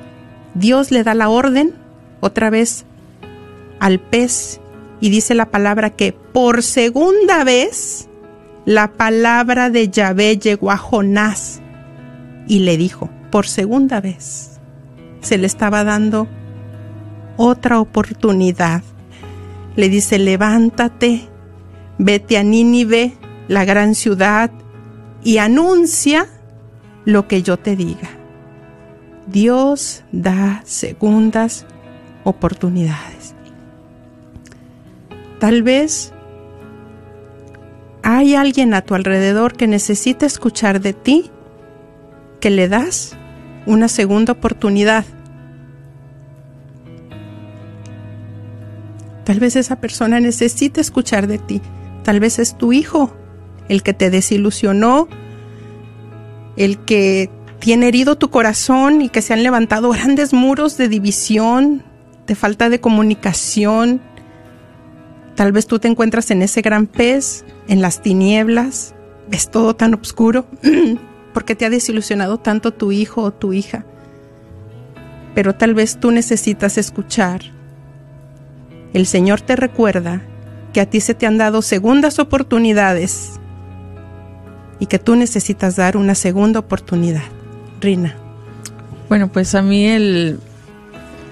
Dios 0.54 0.90
le 0.90 1.04
da 1.04 1.14
la 1.14 1.30
orden 1.30 1.74
otra 2.20 2.50
vez 2.50 2.84
al 3.78 3.98
pez 3.98 4.60
y 5.00 5.08
dice 5.08 5.34
la 5.34 5.50
palabra 5.50 5.90
que 5.90 6.12
por 6.12 6.62
segunda 6.62 7.44
vez 7.44 8.09
la 8.70 8.92
palabra 8.92 9.68
de 9.68 9.88
Yahvé 9.88 10.38
llegó 10.38 10.70
a 10.70 10.76
Jonás 10.76 11.60
y 12.46 12.60
le 12.60 12.76
dijo, 12.76 13.10
por 13.32 13.48
segunda 13.48 14.00
vez, 14.00 14.60
se 15.20 15.38
le 15.38 15.48
estaba 15.48 15.82
dando 15.82 16.28
otra 17.36 17.80
oportunidad 17.80 18.82
le 19.74 19.88
dice, 19.88 20.20
levántate, 20.20 21.28
vete 21.98 22.38
a 22.38 22.44
Nínive, 22.44 23.14
la 23.48 23.64
gran 23.64 23.96
ciudad, 23.96 24.52
y 25.24 25.38
anuncia 25.38 26.28
lo 27.04 27.26
que 27.26 27.42
yo 27.42 27.56
te 27.56 27.74
diga. 27.74 28.08
Dios 29.26 30.04
da 30.12 30.62
segundas 30.64 31.66
oportunidades. 32.22 33.34
Tal 35.40 35.64
vez 35.64 36.12
hay 38.02 38.34
alguien 38.34 38.74
a 38.74 38.82
tu 38.82 38.94
alrededor 38.94 39.54
que 39.56 39.66
necesita 39.66 40.26
escuchar 40.26 40.80
de 40.80 40.92
ti 40.92 41.30
que 42.40 42.50
le 42.50 42.68
das 42.68 43.16
una 43.66 43.88
segunda 43.88 44.32
oportunidad 44.32 45.04
Tal 49.30 49.38
vez 49.38 49.54
esa 49.54 49.76
persona 49.76 50.18
necesita 50.18 50.80
escuchar 50.80 51.28
de 51.28 51.38
ti. 51.38 51.62
Tal 52.02 52.18
vez 52.18 52.40
es 52.40 52.58
tu 52.58 52.72
hijo 52.72 53.12
el 53.68 53.84
que 53.84 53.94
te 53.94 54.10
desilusionó, 54.10 55.06
el 56.56 56.78
que 56.78 57.30
tiene 57.60 57.86
herido 57.86 58.18
tu 58.18 58.30
corazón 58.30 59.02
y 59.02 59.08
que 59.08 59.22
se 59.22 59.32
han 59.32 59.44
levantado 59.44 59.90
grandes 59.90 60.32
muros 60.32 60.76
de 60.76 60.88
división, 60.88 61.84
de 62.26 62.34
falta 62.34 62.68
de 62.70 62.80
comunicación. 62.80 64.00
Tal 65.40 65.52
vez 65.52 65.66
tú 65.66 65.78
te 65.78 65.88
encuentras 65.88 66.30
en 66.32 66.42
ese 66.42 66.60
gran 66.60 66.86
pez, 66.86 67.46
en 67.66 67.80
las 67.80 68.02
tinieblas, 68.02 68.94
ves 69.30 69.50
todo 69.50 69.74
tan 69.74 69.94
oscuro, 69.94 70.44
porque 71.32 71.54
te 71.54 71.64
ha 71.64 71.70
desilusionado 71.70 72.36
tanto 72.36 72.74
tu 72.74 72.92
hijo 72.92 73.22
o 73.22 73.30
tu 73.30 73.54
hija. 73.54 73.86
Pero 75.34 75.54
tal 75.54 75.72
vez 75.72 75.98
tú 75.98 76.10
necesitas 76.10 76.76
escuchar 76.76 77.40
el 78.92 79.06
Señor 79.06 79.40
te 79.40 79.56
recuerda 79.56 80.20
que 80.74 80.82
a 80.82 80.86
ti 80.90 81.00
se 81.00 81.14
te 81.14 81.26
han 81.26 81.38
dado 81.38 81.62
segundas 81.62 82.18
oportunidades 82.18 83.40
y 84.78 84.84
que 84.88 84.98
tú 84.98 85.16
necesitas 85.16 85.74
dar 85.74 85.96
una 85.96 86.16
segunda 86.16 86.60
oportunidad. 86.60 87.22
Rina. 87.80 88.14
Bueno, 89.08 89.28
pues 89.28 89.54
a 89.54 89.62
mí 89.62 89.86
el, 89.86 90.38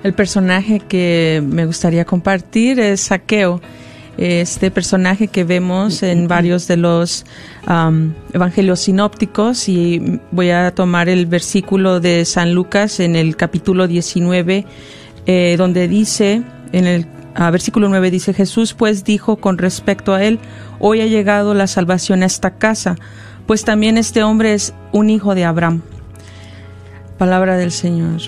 el 0.02 0.14
personaje 0.14 0.80
que 0.80 1.42
me 1.46 1.66
gustaría 1.66 2.06
compartir 2.06 2.80
es 2.80 3.02
Saqueo. 3.02 3.60
Este 4.18 4.72
personaje 4.72 5.28
que 5.28 5.44
vemos 5.44 6.02
en 6.02 6.26
varios 6.26 6.66
de 6.66 6.76
los 6.76 7.24
evangelios 8.34 8.80
sinópticos 8.80 9.68
y 9.68 10.20
voy 10.32 10.50
a 10.50 10.74
tomar 10.74 11.08
el 11.08 11.26
versículo 11.26 12.00
de 12.00 12.24
San 12.24 12.52
Lucas 12.52 12.98
en 12.98 13.14
el 13.14 13.36
capítulo 13.36 13.86
19 13.86 14.66
eh, 15.26 15.56
donde 15.56 15.86
dice 15.86 16.42
en 16.72 16.86
el 16.86 17.06
versículo 17.52 17.88
9 17.88 18.10
dice, 18.10 18.34
Jesús 18.34 18.74
pues 18.74 19.04
dijo 19.04 19.36
con 19.36 19.58
respecto 19.58 20.14
a 20.14 20.24
él, 20.24 20.40
hoy 20.80 21.00
ha 21.02 21.06
llegado 21.06 21.54
la 21.54 21.66
salvación 21.66 22.22
a 22.22 22.26
esta 22.26 22.56
casa, 22.56 22.96
pues 23.46 23.64
también 23.64 23.98
este 23.98 24.22
hombre 24.22 24.54
es 24.54 24.74
un 24.90 25.10
hijo 25.10 25.34
de 25.34 25.44
Abraham. 25.44 25.82
Palabra 27.18 27.56
del 27.56 27.72
Señor. 27.72 28.22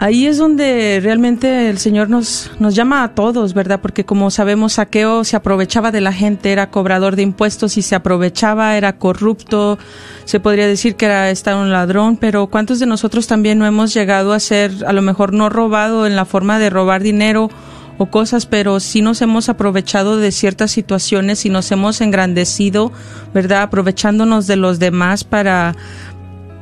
Ahí 0.00 0.26
es 0.26 0.38
donde 0.38 1.00
realmente 1.02 1.68
el 1.68 1.78
Señor 1.78 2.08
nos, 2.08 2.52
nos 2.60 2.76
llama 2.76 3.02
a 3.02 3.16
todos, 3.16 3.52
¿verdad? 3.52 3.80
Porque 3.80 4.04
como 4.04 4.30
sabemos, 4.30 4.74
Saqueo 4.74 5.24
se 5.24 5.34
aprovechaba 5.34 5.90
de 5.90 6.00
la 6.00 6.12
gente, 6.12 6.52
era 6.52 6.70
cobrador 6.70 7.16
de 7.16 7.22
impuestos 7.22 7.76
y 7.76 7.82
se 7.82 7.96
aprovechaba, 7.96 8.76
era 8.76 8.96
corrupto, 8.96 9.76
se 10.24 10.38
podría 10.38 10.68
decir 10.68 10.94
que 10.94 11.06
era 11.06 11.30
estar 11.30 11.56
un 11.56 11.72
ladrón, 11.72 12.16
pero 12.16 12.46
¿cuántos 12.46 12.78
de 12.78 12.86
nosotros 12.86 13.26
también 13.26 13.58
no 13.58 13.66
hemos 13.66 13.92
llegado 13.92 14.32
a 14.32 14.38
ser, 14.38 14.70
a 14.86 14.92
lo 14.92 15.02
mejor 15.02 15.32
no 15.32 15.48
robado 15.48 16.06
en 16.06 16.14
la 16.14 16.24
forma 16.24 16.60
de 16.60 16.70
robar 16.70 17.02
dinero 17.02 17.50
o 17.98 18.06
cosas, 18.06 18.46
pero 18.46 18.78
sí 18.78 19.02
nos 19.02 19.20
hemos 19.20 19.48
aprovechado 19.48 20.16
de 20.16 20.30
ciertas 20.30 20.70
situaciones 20.70 21.44
y 21.44 21.50
nos 21.50 21.72
hemos 21.72 22.00
engrandecido, 22.00 22.92
¿verdad? 23.34 23.62
Aprovechándonos 23.62 24.46
de 24.46 24.54
los 24.54 24.78
demás 24.78 25.24
para, 25.24 25.74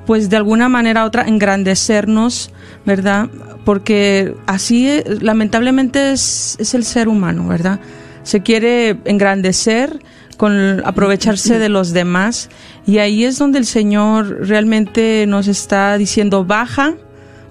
pues 0.07 0.31
de 0.31 0.37
alguna 0.37 0.69
manera 0.69 1.05
u 1.05 1.07
otra 1.07 1.25
engrandecernos, 1.27 2.51
¿verdad? 2.85 3.29
Porque 3.65 4.35
así 4.47 5.03
lamentablemente 5.21 6.13
es, 6.13 6.57
es, 6.61 6.75
el 6.75 6.85
ser 6.85 7.09
humano, 7.09 7.49
¿verdad? 7.49 7.81
Se 8.23 8.43
quiere 8.43 8.99
engrandecer 9.05 10.01
con 10.37 10.83
aprovecharse 10.85 11.59
de 11.59 11.69
los 11.69 11.93
demás 11.93 12.51
y 12.87 12.99
ahí 12.99 13.25
es 13.25 13.39
donde 13.39 13.59
el 13.59 13.67
Señor 13.67 14.47
realmente 14.47 15.27
nos 15.27 15.49
está 15.49 15.99
diciendo 15.99 16.45
baja, 16.45 16.95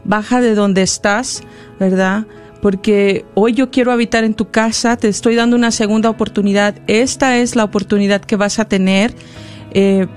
baja 0.03 0.39
de 0.39 0.55
donde 0.55 0.81
estás, 0.81 1.43
¿verdad? 1.79 2.25
Porque 2.61 3.25
hoy 3.33 3.53
yo 3.53 3.69
quiero 3.69 3.91
habitar 3.91 4.23
en 4.23 4.33
tu 4.33 4.49
casa, 4.49 4.97
te 4.97 5.07
estoy 5.07 5.35
dando 5.35 5.55
una 5.55 5.71
segunda 5.71 6.09
oportunidad, 6.09 6.75
esta 6.87 7.37
es 7.37 7.55
la 7.55 7.63
oportunidad 7.63 8.21
que 8.21 8.37
vas 8.37 8.59
a 8.59 8.65
tener. 8.65 9.13
Eh, 9.71 10.07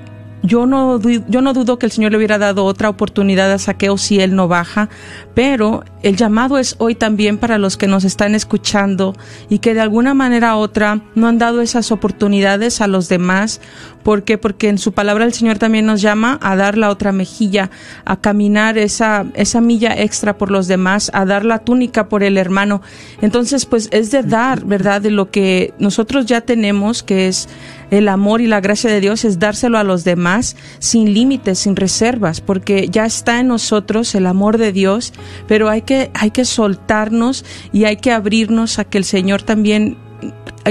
yo 0.42 0.66
no, 0.66 1.00
yo 1.00 1.40
no 1.40 1.52
dudo 1.52 1.78
que 1.78 1.86
el 1.86 1.92
Señor 1.92 2.12
le 2.12 2.18
hubiera 2.18 2.38
dado 2.38 2.64
otra 2.64 2.88
oportunidad 2.88 3.52
a 3.52 3.58
Saqueo 3.58 3.98
si 3.98 4.20
él 4.20 4.34
no 4.34 4.48
baja, 4.48 4.88
pero 5.34 5.84
el 6.02 6.16
llamado 6.16 6.58
es 6.58 6.76
hoy 6.78 6.94
también 6.94 7.38
para 7.38 7.58
los 7.58 7.76
que 7.76 7.88
nos 7.88 8.04
están 8.04 8.34
escuchando 8.34 9.14
y 9.48 9.58
que 9.58 9.74
de 9.74 9.80
alguna 9.80 10.14
manera 10.14 10.56
u 10.56 10.60
otra 10.60 11.00
no 11.14 11.26
han 11.26 11.38
dado 11.38 11.60
esas 11.60 11.90
oportunidades 11.90 12.80
a 12.80 12.86
los 12.86 13.08
demás. 13.08 13.60
¿Por 14.02 14.22
qué? 14.22 14.38
Porque 14.38 14.68
en 14.68 14.78
su 14.78 14.92
palabra 14.92 15.24
el 15.24 15.34
Señor 15.34 15.58
también 15.58 15.86
nos 15.86 16.00
llama 16.00 16.38
a 16.40 16.56
dar 16.56 16.78
la 16.78 16.90
otra 16.90 17.10
mejilla, 17.12 17.70
a 18.04 18.20
caminar 18.20 18.78
esa, 18.78 19.26
esa 19.34 19.60
milla 19.60 20.00
extra 20.00 20.38
por 20.38 20.50
los 20.50 20.68
demás, 20.68 21.10
a 21.14 21.24
dar 21.24 21.44
la 21.44 21.58
túnica 21.58 22.08
por 22.08 22.22
el 22.22 22.38
hermano. 22.38 22.80
Entonces, 23.20 23.66
pues 23.66 23.88
es 23.90 24.10
de 24.10 24.22
dar, 24.22 24.64
¿verdad? 24.64 25.02
De 25.02 25.10
lo 25.10 25.30
que 25.30 25.74
nosotros 25.78 26.26
ya 26.26 26.40
tenemos, 26.42 27.02
que 27.02 27.28
es 27.28 27.48
el 27.90 28.08
amor 28.08 28.40
y 28.40 28.46
la 28.46 28.60
gracia 28.60 28.90
de 28.90 29.00
Dios 29.00 29.24
es 29.24 29.38
dárselo 29.38 29.78
a 29.78 29.84
los 29.84 30.04
demás 30.04 30.56
sin 30.78 31.14
límites, 31.14 31.58
sin 31.60 31.76
reservas, 31.76 32.40
porque 32.40 32.88
ya 32.88 33.06
está 33.06 33.40
en 33.40 33.48
nosotros 33.48 34.14
el 34.14 34.26
amor 34.26 34.58
de 34.58 34.72
Dios, 34.72 35.12
pero 35.46 35.68
hay 35.68 35.82
que, 35.88 36.10
hay 36.12 36.32
que 36.32 36.44
soltarnos 36.44 37.46
y 37.72 37.84
hay 37.84 37.96
que 37.96 38.12
abrirnos 38.12 38.78
a 38.78 38.84
que 38.84 38.98
el 38.98 39.04
Señor 39.04 39.40
también 39.42 39.96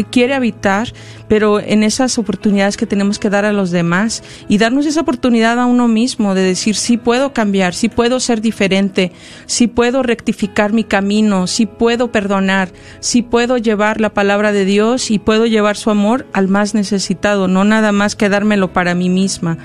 quiere 0.03 0.35
habitar, 0.35 0.93
pero 1.27 1.59
en 1.59 1.81
esas 1.81 2.19
oportunidades 2.19 2.77
que 2.77 2.85
tenemos 2.85 3.17
que 3.17 3.31
dar 3.31 3.45
a 3.45 3.51
los 3.51 3.71
demás 3.71 4.23
y 4.47 4.59
darnos 4.59 4.85
esa 4.85 5.01
oportunidad 5.01 5.59
a 5.59 5.65
uno 5.65 5.87
mismo 5.87 6.35
de 6.35 6.41
decir, 6.41 6.75
sí 6.75 6.97
puedo 6.97 7.33
cambiar, 7.33 7.73
sí 7.73 7.89
puedo 7.89 8.19
ser 8.19 8.39
diferente, 8.41 9.11
sí 9.47 9.65
puedo 9.65 10.03
rectificar 10.03 10.71
mi 10.71 10.83
camino, 10.83 11.47
sí 11.47 11.65
puedo 11.65 12.11
perdonar, 12.11 12.69
sí 12.99 13.23
puedo 13.23 13.57
llevar 13.57 13.99
la 13.99 14.13
palabra 14.13 14.51
de 14.51 14.65
Dios 14.65 15.09
y 15.09 15.17
puedo 15.17 15.47
llevar 15.47 15.77
su 15.77 15.89
amor 15.89 16.27
al 16.31 16.47
más 16.47 16.75
necesitado, 16.75 17.47
no 17.47 17.63
nada 17.63 17.91
más 17.91 18.15
quedármelo 18.15 18.71
para 18.73 18.93
mí 18.93 19.09
misma, 19.09 19.57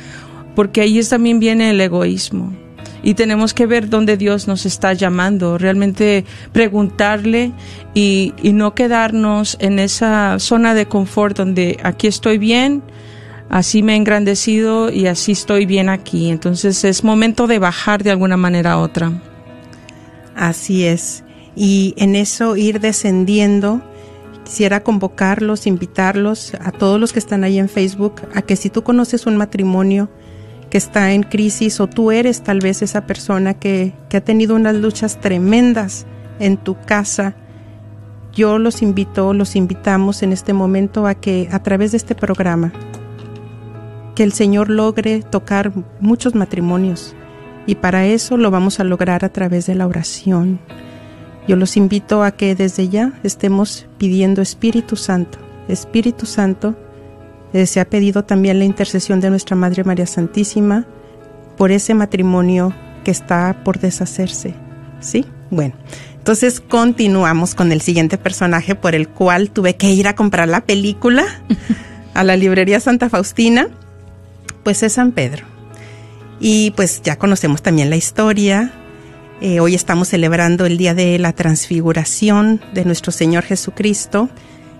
porque 0.56 0.80
ahí 0.80 0.98
también 1.04 1.40
viene 1.40 1.68
el 1.68 1.80
egoísmo 1.82 2.61
y 3.02 3.14
tenemos 3.14 3.52
que 3.52 3.66
ver 3.66 3.88
dónde 3.88 4.16
Dios 4.16 4.46
nos 4.46 4.64
está 4.64 4.92
llamando, 4.92 5.58
realmente 5.58 6.24
preguntarle 6.52 7.52
y, 7.94 8.32
no 8.52 8.74
quedarnos 8.74 9.56
en 9.60 9.78
esa 9.78 10.38
zona 10.38 10.74
de 10.74 10.86
confort 10.86 11.36
donde 11.36 11.78
aquí 11.82 12.06
estoy 12.06 12.38
bien, 12.38 12.82
así 13.48 13.82
me 13.82 13.94
he 13.94 13.96
engrandecido 13.96 14.90
y 14.90 15.06
así 15.06 15.32
estoy 15.32 15.66
bien 15.66 15.88
aquí. 15.88 16.30
Entonces 16.30 16.84
es 16.84 17.02
momento 17.02 17.46
de 17.46 17.58
bajar 17.58 18.02
de 18.02 18.10
alguna 18.10 18.36
manera 18.36 18.72
a 18.72 18.78
otra. 18.78 19.12
Así 20.36 20.84
es. 20.84 21.24
Y 21.56 21.94
en 21.96 22.14
eso 22.14 22.56
ir 22.56 22.78
descendiendo, 22.78 23.82
quisiera 24.44 24.82
convocarlos, 24.82 25.66
invitarlos 25.66 26.52
a 26.60 26.70
todos 26.72 27.00
los 27.00 27.12
que 27.12 27.18
están 27.18 27.42
ahí 27.42 27.58
en 27.58 27.68
Facebook 27.68 28.22
a 28.34 28.42
que 28.42 28.56
si 28.56 28.70
tú 28.70 28.82
conoces 28.82 29.26
un 29.26 29.36
matrimonio, 29.36 30.08
que 30.72 30.78
está 30.78 31.12
en 31.12 31.22
crisis 31.22 31.80
o 31.80 31.86
tú 31.86 32.12
eres 32.12 32.40
tal 32.40 32.60
vez 32.60 32.80
esa 32.80 33.02
persona 33.02 33.52
que, 33.52 33.92
ha 34.10 34.20
tenido 34.22 34.54
unas 34.54 34.74
luchas 34.74 35.20
tremendas 35.20 36.06
en 36.38 36.56
tu 36.56 36.80
casa, 36.80 37.34
yo 38.32 38.58
los 38.58 38.80
invito, 38.80 39.34
los 39.34 39.54
invitamos 39.54 40.22
en 40.22 40.32
este 40.32 40.54
momento 40.54 41.06
a 41.06 41.14
que 41.14 41.46
a 41.52 41.62
través 41.62 41.90
de 41.90 41.98
este 41.98 42.14
programa, 42.14 42.72
que 44.14 44.22
el 44.22 44.32
Señor 44.32 44.70
logre 44.70 45.20
tocar 45.20 45.72
muchos 46.00 46.34
matrimonios 46.34 47.14
y 47.66 47.74
para 47.74 48.06
eso 48.06 48.38
lo 48.38 48.50
vamos 48.50 48.80
a 48.80 48.84
lograr 48.84 49.26
a 49.26 49.28
través 49.28 49.66
de 49.66 49.74
la 49.74 49.86
oración. 49.86 50.58
Yo 51.46 51.56
los 51.56 51.76
invito 51.76 52.24
a 52.24 52.30
que 52.30 52.54
desde 52.54 52.88
ya 52.88 53.12
estemos 53.24 53.88
pidiendo 53.98 54.40
Espíritu 54.40 54.96
Santo, 54.96 55.36
Espíritu 55.68 56.24
Santo, 56.24 56.74
eh, 57.52 57.66
se 57.66 57.80
ha 57.80 57.84
pedido 57.84 58.24
también 58.24 58.58
la 58.58 58.64
intercesión 58.64 59.20
de 59.20 59.30
nuestra 59.30 59.56
Madre 59.56 59.84
María 59.84 60.06
Santísima 60.06 60.86
por 61.56 61.70
ese 61.70 61.94
matrimonio 61.94 62.74
que 63.04 63.10
está 63.10 63.62
por 63.64 63.78
deshacerse. 63.78 64.54
¿Sí? 65.00 65.26
Bueno, 65.50 65.74
entonces 66.16 66.60
continuamos 66.60 67.54
con 67.54 67.72
el 67.72 67.80
siguiente 67.80 68.16
personaje 68.16 68.74
por 68.74 68.94
el 68.94 69.08
cual 69.08 69.50
tuve 69.50 69.76
que 69.76 69.90
ir 69.90 70.06
a 70.08 70.14
comprar 70.14 70.48
la 70.48 70.60
película 70.60 71.24
a 72.14 72.24
la 72.24 72.36
librería 72.36 72.80
Santa 72.80 73.10
Faustina, 73.10 73.68
pues 74.62 74.82
es 74.82 74.92
San 74.94 75.12
Pedro. 75.12 75.44
Y 76.40 76.70
pues 76.72 77.02
ya 77.02 77.16
conocemos 77.16 77.62
también 77.62 77.90
la 77.90 77.96
historia. 77.96 78.72
Eh, 79.40 79.60
hoy 79.60 79.74
estamos 79.74 80.08
celebrando 80.08 80.66
el 80.66 80.76
día 80.76 80.94
de 80.94 81.18
la 81.18 81.32
transfiguración 81.32 82.60
de 82.72 82.84
nuestro 82.84 83.12
Señor 83.12 83.44
Jesucristo. 83.44 84.28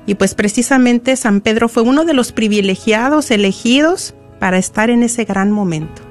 Y 0.07 0.15
pues 0.15 0.35
precisamente 0.35 1.17
San 1.17 1.41
Pedro 1.41 1.69
fue 1.69 1.83
uno 1.83 2.05
de 2.05 2.15
los 2.15 2.33
privilegiados 2.33 3.31
elegidos 3.31 4.15
para 4.41 4.59
estar 4.59 4.91
en 4.91 5.03
ese 5.03 5.25
gran 5.25 5.53
momento. 5.53 6.03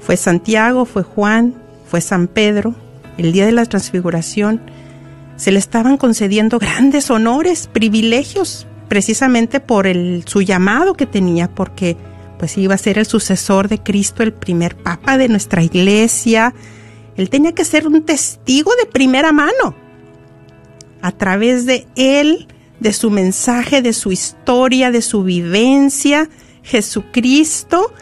Fue 0.00 0.16
Santiago, 0.16 0.84
fue 0.84 1.02
Juan, 1.02 1.54
fue 1.86 2.00
San 2.00 2.28
Pedro. 2.28 2.74
El 3.16 3.32
día 3.32 3.46
de 3.46 3.52
la 3.52 3.64
transfiguración 3.64 4.60
se 5.36 5.50
le 5.50 5.58
estaban 5.58 5.96
concediendo 5.96 6.58
grandes 6.58 7.10
honores, 7.10 7.68
privilegios, 7.72 8.66
precisamente 8.88 9.60
por 9.60 9.86
el, 9.86 10.24
su 10.26 10.42
llamado 10.42 10.94
que 10.94 11.06
tenía, 11.06 11.48
porque 11.48 11.96
pues 12.38 12.58
iba 12.58 12.74
a 12.74 12.78
ser 12.78 12.98
el 12.98 13.06
sucesor 13.06 13.68
de 13.68 13.78
Cristo, 13.78 14.22
el 14.22 14.32
primer 14.32 14.76
papa 14.76 15.16
de 15.16 15.28
nuestra 15.28 15.62
iglesia. 15.62 16.54
Él 17.16 17.30
tenía 17.30 17.52
que 17.52 17.64
ser 17.64 17.86
un 17.86 18.02
testigo 18.02 18.72
de 18.78 18.86
primera 18.86 19.32
mano. 19.32 19.74
A 21.00 21.12
través 21.12 21.64
de 21.64 21.86
él 21.96 22.48
de 22.80 22.92
su 22.92 23.10
mensaje, 23.10 23.82
de 23.82 23.92
su 23.92 24.12
historia, 24.12 24.90
de 24.90 25.02
su 25.02 25.22
vivencia, 25.22 26.28
Jesucristo, 26.62 27.92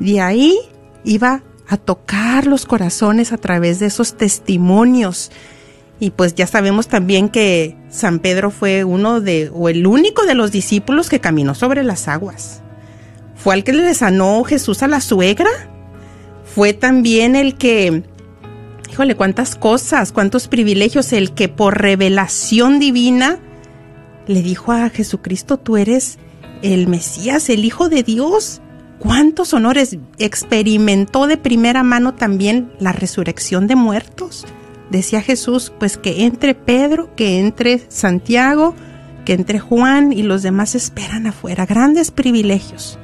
de 0.00 0.20
ahí 0.20 0.58
iba 1.04 1.42
a 1.68 1.76
tocar 1.76 2.46
los 2.46 2.64
corazones 2.64 3.32
a 3.32 3.38
través 3.38 3.78
de 3.78 3.86
esos 3.86 4.16
testimonios. 4.16 5.30
Y 6.00 6.10
pues 6.10 6.34
ya 6.34 6.46
sabemos 6.46 6.88
también 6.88 7.28
que 7.28 7.76
San 7.90 8.20
Pedro 8.20 8.50
fue 8.50 8.84
uno 8.84 9.20
de, 9.20 9.50
o 9.52 9.68
el 9.68 9.86
único 9.86 10.24
de 10.24 10.34
los 10.34 10.52
discípulos 10.52 11.08
que 11.08 11.20
caminó 11.20 11.54
sobre 11.54 11.82
las 11.82 12.08
aguas. 12.08 12.62
Fue 13.36 13.54
el 13.54 13.64
que 13.64 13.72
le 13.72 13.94
sanó 13.94 14.42
Jesús 14.44 14.82
a 14.82 14.88
la 14.88 15.00
suegra. 15.00 15.50
Fue 16.44 16.72
también 16.72 17.36
el 17.36 17.56
que, 17.56 18.04
híjole, 18.90 19.16
cuántas 19.16 19.54
cosas, 19.54 20.12
cuántos 20.12 20.48
privilegios, 20.48 21.12
el 21.12 21.34
que 21.34 21.48
por 21.48 21.80
revelación 21.80 22.78
divina 22.78 23.38
le 24.28 24.42
dijo 24.42 24.70
a 24.72 24.88
Jesucristo, 24.90 25.56
tú 25.56 25.76
eres 25.76 26.18
el 26.62 26.86
Mesías, 26.86 27.48
el 27.48 27.64
Hijo 27.64 27.88
de 27.88 28.04
Dios. 28.04 28.60
¿Cuántos 28.98 29.54
honores 29.54 29.96
experimentó 30.18 31.26
de 31.26 31.36
primera 31.36 31.82
mano 31.82 32.14
también 32.14 32.70
la 32.78 32.92
resurrección 32.92 33.66
de 33.66 33.74
muertos? 33.74 34.46
Decía 34.90 35.22
Jesús, 35.22 35.72
pues 35.78 35.96
que 35.96 36.24
entre 36.24 36.54
Pedro, 36.54 37.14
que 37.16 37.40
entre 37.40 37.82
Santiago, 37.88 38.74
que 39.24 39.32
entre 39.32 39.58
Juan 39.58 40.12
y 40.12 40.22
los 40.22 40.42
demás 40.42 40.74
esperan 40.74 41.26
afuera. 41.26 41.64
Grandes 41.66 42.10
privilegios. 42.10 42.98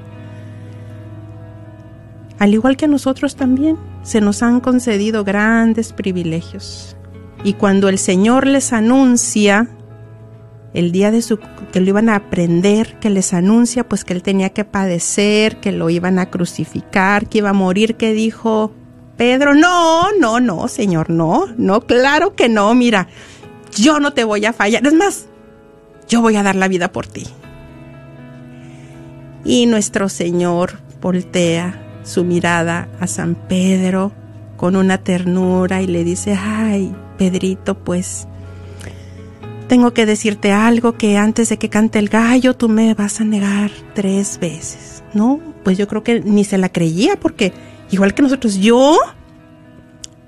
Al 2.39 2.53
igual 2.53 2.77
que 2.77 2.87
a 2.87 2.89
nosotros 2.89 3.37
también, 3.37 3.79
se 4.03 4.21
nos 4.21 4.43
han 4.43 4.61
concedido 4.61 5.25
grandes 5.25 5.93
privilegios. 5.93 6.97
Y 7.45 7.55
cuando 7.55 7.89
el 7.89 7.99
Señor 7.99 8.47
les 8.47 8.73
anuncia 8.73 9.69
el 10.75 10.91
día 10.93 11.11
de 11.11 11.23
su 11.23 11.39
que 11.73 11.81
lo 11.81 11.89
iban 11.89 12.09
a 12.09 12.17
aprender, 12.17 12.99
que 12.99 13.09
les 13.09 13.33
anuncia 13.33 13.89
pues 13.89 14.05
que 14.05 14.13
él 14.13 14.23
tenía 14.23 14.51
que 14.51 14.65
padecer, 14.65 15.61
que 15.61 15.73
lo 15.73 15.89
iban 15.89 16.19
a 16.19 16.31
crucificar, 16.31 17.29
que 17.29 17.39
iba 17.39 17.51
a 17.51 17.55
morir, 17.55 17.95
que 17.95 18.13
dijo 18.13 18.73
Pedro, 19.17 19.55
no, 19.55 20.13
no, 20.19 20.41
no, 20.41 20.67
Señor, 20.67 21.09
no, 21.09 21.47
no, 21.57 21.81
claro 21.83 22.35
que 22.35 22.49
no, 22.49 22.75
mira, 22.75 23.09
yo 23.77 24.01
no 24.01 24.13
te 24.13 24.25
voy 24.25 24.45
a 24.45 24.53
fallar, 24.53 24.85
es 24.85 24.95
más, 24.95 25.27
yo 26.09 26.21
voy 26.21 26.37
a 26.37 26.43
dar 26.43 26.57
la 26.57 26.69
vida 26.69 26.91
por 26.91 27.07
ti. 27.07 27.27
Y 29.45 29.67
nuestro 29.67 30.09
Señor 30.09 30.81
voltea 31.01 31.81
su 32.03 32.25
mirada 32.25 32.89
a 32.99 33.07
San 33.07 33.35
Pedro 33.35 34.13
con 34.57 34.75
una 34.75 34.99
ternura 34.99 35.83
y 35.83 35.87
le 35.87 36.03
dice, 36.03 36.37
ay, 36.39 36.95
Pedrito, 37.19 37.79
pues 37.79 38.27
tengo 39.65 39.93
que 39.93 40.07
decirte 40.07 40.53
algo 40.53 40.97
que 40.97 41.17
antes 41.17 41.49
de 41.49 41.59
que 41.59 41.69
cante 41.69 41.99
el 41.99 42.09
gallo 42.09 42.55
tú 42.55 42.69
me 42.69 42.95
vas 42.95 43.21
a 43.21 43.25
negar 43.25 43.71
tres 43.95 44.39
veces. 44.39 45.03
No, 45.13 45.41
pues 45.63 45.79
yo 45.79 45.89
creo 45.89 46.03
que 46.03 46.21
ni 46.21 46.45
se 46.45 46.59
la 46.59 46.69
creía 46.69 47.17
porque 47.17 47.53
igual 47.91 48.15
que 48.15 48.23
nosotros, 48.23 48.57
yo 48.57 48.99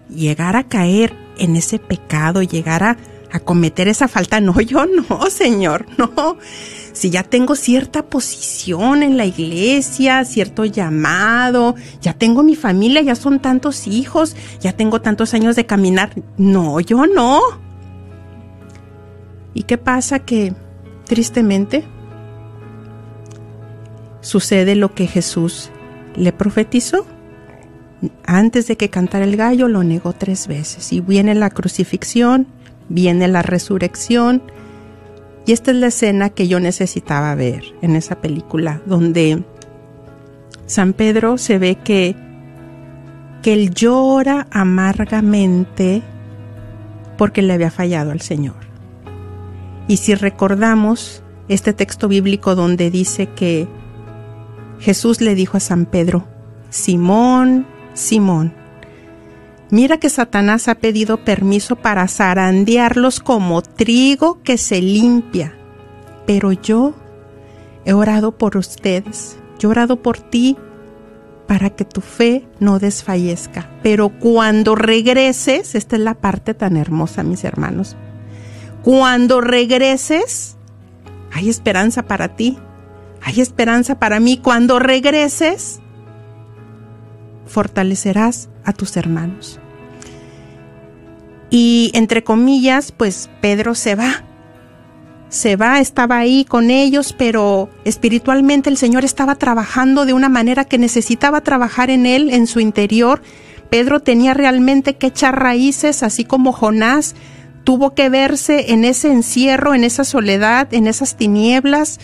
llegar 0.09 0.57
a 0.57 0.65
caer 0.65 1.15
en 1.39 1.57
ese 1.57 1.79
pecado, 1.79 2.43
llegar 2.43 2.83
a, 2.83 2.97
a 3.33 3.41
cometer 3.41 3.89
esa 3.89 4.09
falta, 4.09 4.41
no, 4.41 4.61
yo 4.61 4.87
no, 4.87 5.31
Señor, 5.31 5.87
no. 5.99 6.39
Si 6.93 7.11
ya 7.11 7.23
tengo 7.23 7.57
cierta 7.57 8.07
posición 8.07 9.03
en 9.03 9.19
la 9.19 9.27
iglesia, 9.27 10.25
cierto 10.25 10.65
llamado, 10.65 11.75
ya 12.01 12.15
tengo 12.15 12.43
mi 12.43 12.57
familia, 12.57 13.03
ya 13.03 13.15
son 13.15 13.41
tantos 13.41 13.87
hijos, 13.87 14.35
ya 14.61 14.73
tengo 14.73 15.03
tantos 15.03 15.35
años 15.35 15.57
de 15.57 15.67
caminar, 15.67 16.11
no, 16.39 16.81
yo 16.81 17.07
no. 17.07 17.66
¿Y 19.57 19.63
qué 19.63 19.79
pasa? 19.79 20.19
Que 20.19 20.53
tristemente 21.07 21.83
sucede 24.21 24.75
lo 24.75 24.95
que 24.95 25.07
Jesús 25.07 25.71
le 26.15 26.31
profetizó. 26.31 27.07
Antes 28.27 28.67
de 28.67 28.77
que 28.77 28.91
cantara 28.91 29.25
el 29.25 29.39
gallo, 29.39 29.69
lo 29.69 29.83
negó 29.83 30.13
tres 30.13 30.47
veces. 30.47 30.93
Y 30.93 31.01
viene 31.01 31.35
la 31.35 31.49
crucifixión, 31.49 32.47
viene 32.91 33.29
la 33.29 33.41
resurrección. 33.41 34.43
Y 35.47 35.53
esta 35.53 35.71
es 35.71 35.79
la 35.79 35.87
escena 35.87 36.29
que 36.29 36.49
yo 36.49 36.61
necesitaba 36.61 37.35
ver 37.35 37.63
en 37.81 37.97
esa 37.97 38.17
película, 38.17 38.83
donde 38.85 39.43
San 40.67 40.93
Pedro 40.93 41.39
se 41.39 41.59
ve 41.59 41.77
que, 41.77 42.15
que 43.41 43.55
él 43.55 43.71
llora 43.73 44.49
amargamente 44.51 46.03
porque 47.17 47.41
le 47.41 47.55
había 47.55 47.71
fallado 47.71 48.11
al 48.11 48.21
Señor. 48.21 48.67
Y 49.89 49.99
si 49.99 50.15
recordamos 50.15 51.23
este 51.49 51.73
texto 51.73 52.09
bíblico 52.09 52.55
donde 52.55 52.91
dice 52.91 53.29
que 53.29 53.69
Jesús 54.81 55.21
le 55.21 55.35
dijo 55.35 55.57
a 55.57 55.61
San 55.61 55.87
Pedro, 55.87 56.27
Simón, 56.71 57.67
Simón, 57.95 58.53
mira 59.71 59.99
que 59.99 60.11
Satanás 60.11 60.69
ha 60.69 60.75
pedido 60.77 61.25
permiso 61.25 61.77
para 61.77 62.09
zarandearlos 62.09 63.21
como 63.21 63.63
trigo 63.63 64.43
que 64.43 64.59
se 64.59 64.83
limpia, 64.83 65.55
pero 66.27 66.53
yo 66.53 66.95
he 67.85 67.93
orado 67.93 68.33
por 68.33 68.57
ustedes, 68.57 69.39
yo 69.59 69.69
he 69.69 69.71
orado 69.71 70.03
por 70.03 70.19
ti 70.19 70.57
para 71.47 71.71
que 71.71 71.85
tu 71.85 72.01
fe 72.01 72.45
no 72.59 72.81
desfallezca. 72.81 73.71
Pero 73.83 74.09
cuando 74.09 74.75
regreses, 74.75 75.77
esta 75.77 75.95
es 75.95 76.03
la 76.03 76.15
parte 76.15 76.55
tan 76.55 76.77
hermosa, 76.77 77.23
mis 77.23 77.45
hermanos, 77.45 77.97
cuando 78.87 79.41
regreses, 79.41 80.57
hay 81.33 81.49
esperanza 81.51 82.05
para 82.05 82.37
ti, 82.37 82.57
hay 83.21 83.41
esperanza 83.41 83.99
para 83.99 84.21
mí. 84.21 84.39
Cuando 84.39 84.79
regreses, 84.79 85.81
fortalecerás 87.47 88.49
a 88.65 88.73
tus 88.73 88.97
hermanos. 88.97 89.59
Y 91.51 91.91
entre 91.95 92.23
comillas, 92.23 92.93
pues 92.93 93.29
Pedro 93.41 93.75
se 93.75 93.97
va. 93.97 94.23
Se 95.31 95.57
va, 95.57 95.81
estaba 95.81 96.19
ahí 96.19 96.45
con 96.45 96.71
ellos, 96.71 97.13
pero 97.13 97.69
espiritualmente 97.85 98.71
el 98.71 98.77
Señor 98.77 99.05
estaba 99.05 99.35
trabajando 99.35 100.07
de 100.07 100.13
una 100.13 100.29
manera 100.29 100.65
que 100.65 100.79
necesitaba 100.79 101.41
trabajar 101.41 101.91
en 101.91 102.07
él, 102.07 102.31
en 102.31 102.47
su 102.47 102.61
interior. 102.61 103.21
Pedro 103.69 103.99
tenía 103.99 104.33
realmente 104.33 104.95
que 104.95 105.09
echar 105.09 105.43
raíces, 105.43 106.05
así 106.05 106.25
como 106.25 106.53
Jonás 106.53 107.17
tuvo 107.67 107.95
que 107.95 108.09
verse 108.09 108.73
en 108.73 108.85
ese 108.85 109.11
encierro, 109.11 109.75
en 109.75 109.83
esa 109.83 110.05
soledad, 110.05 110.73
en 110.73 110.87
esas 110.87 111.17
tinieblas, 111.17 111.99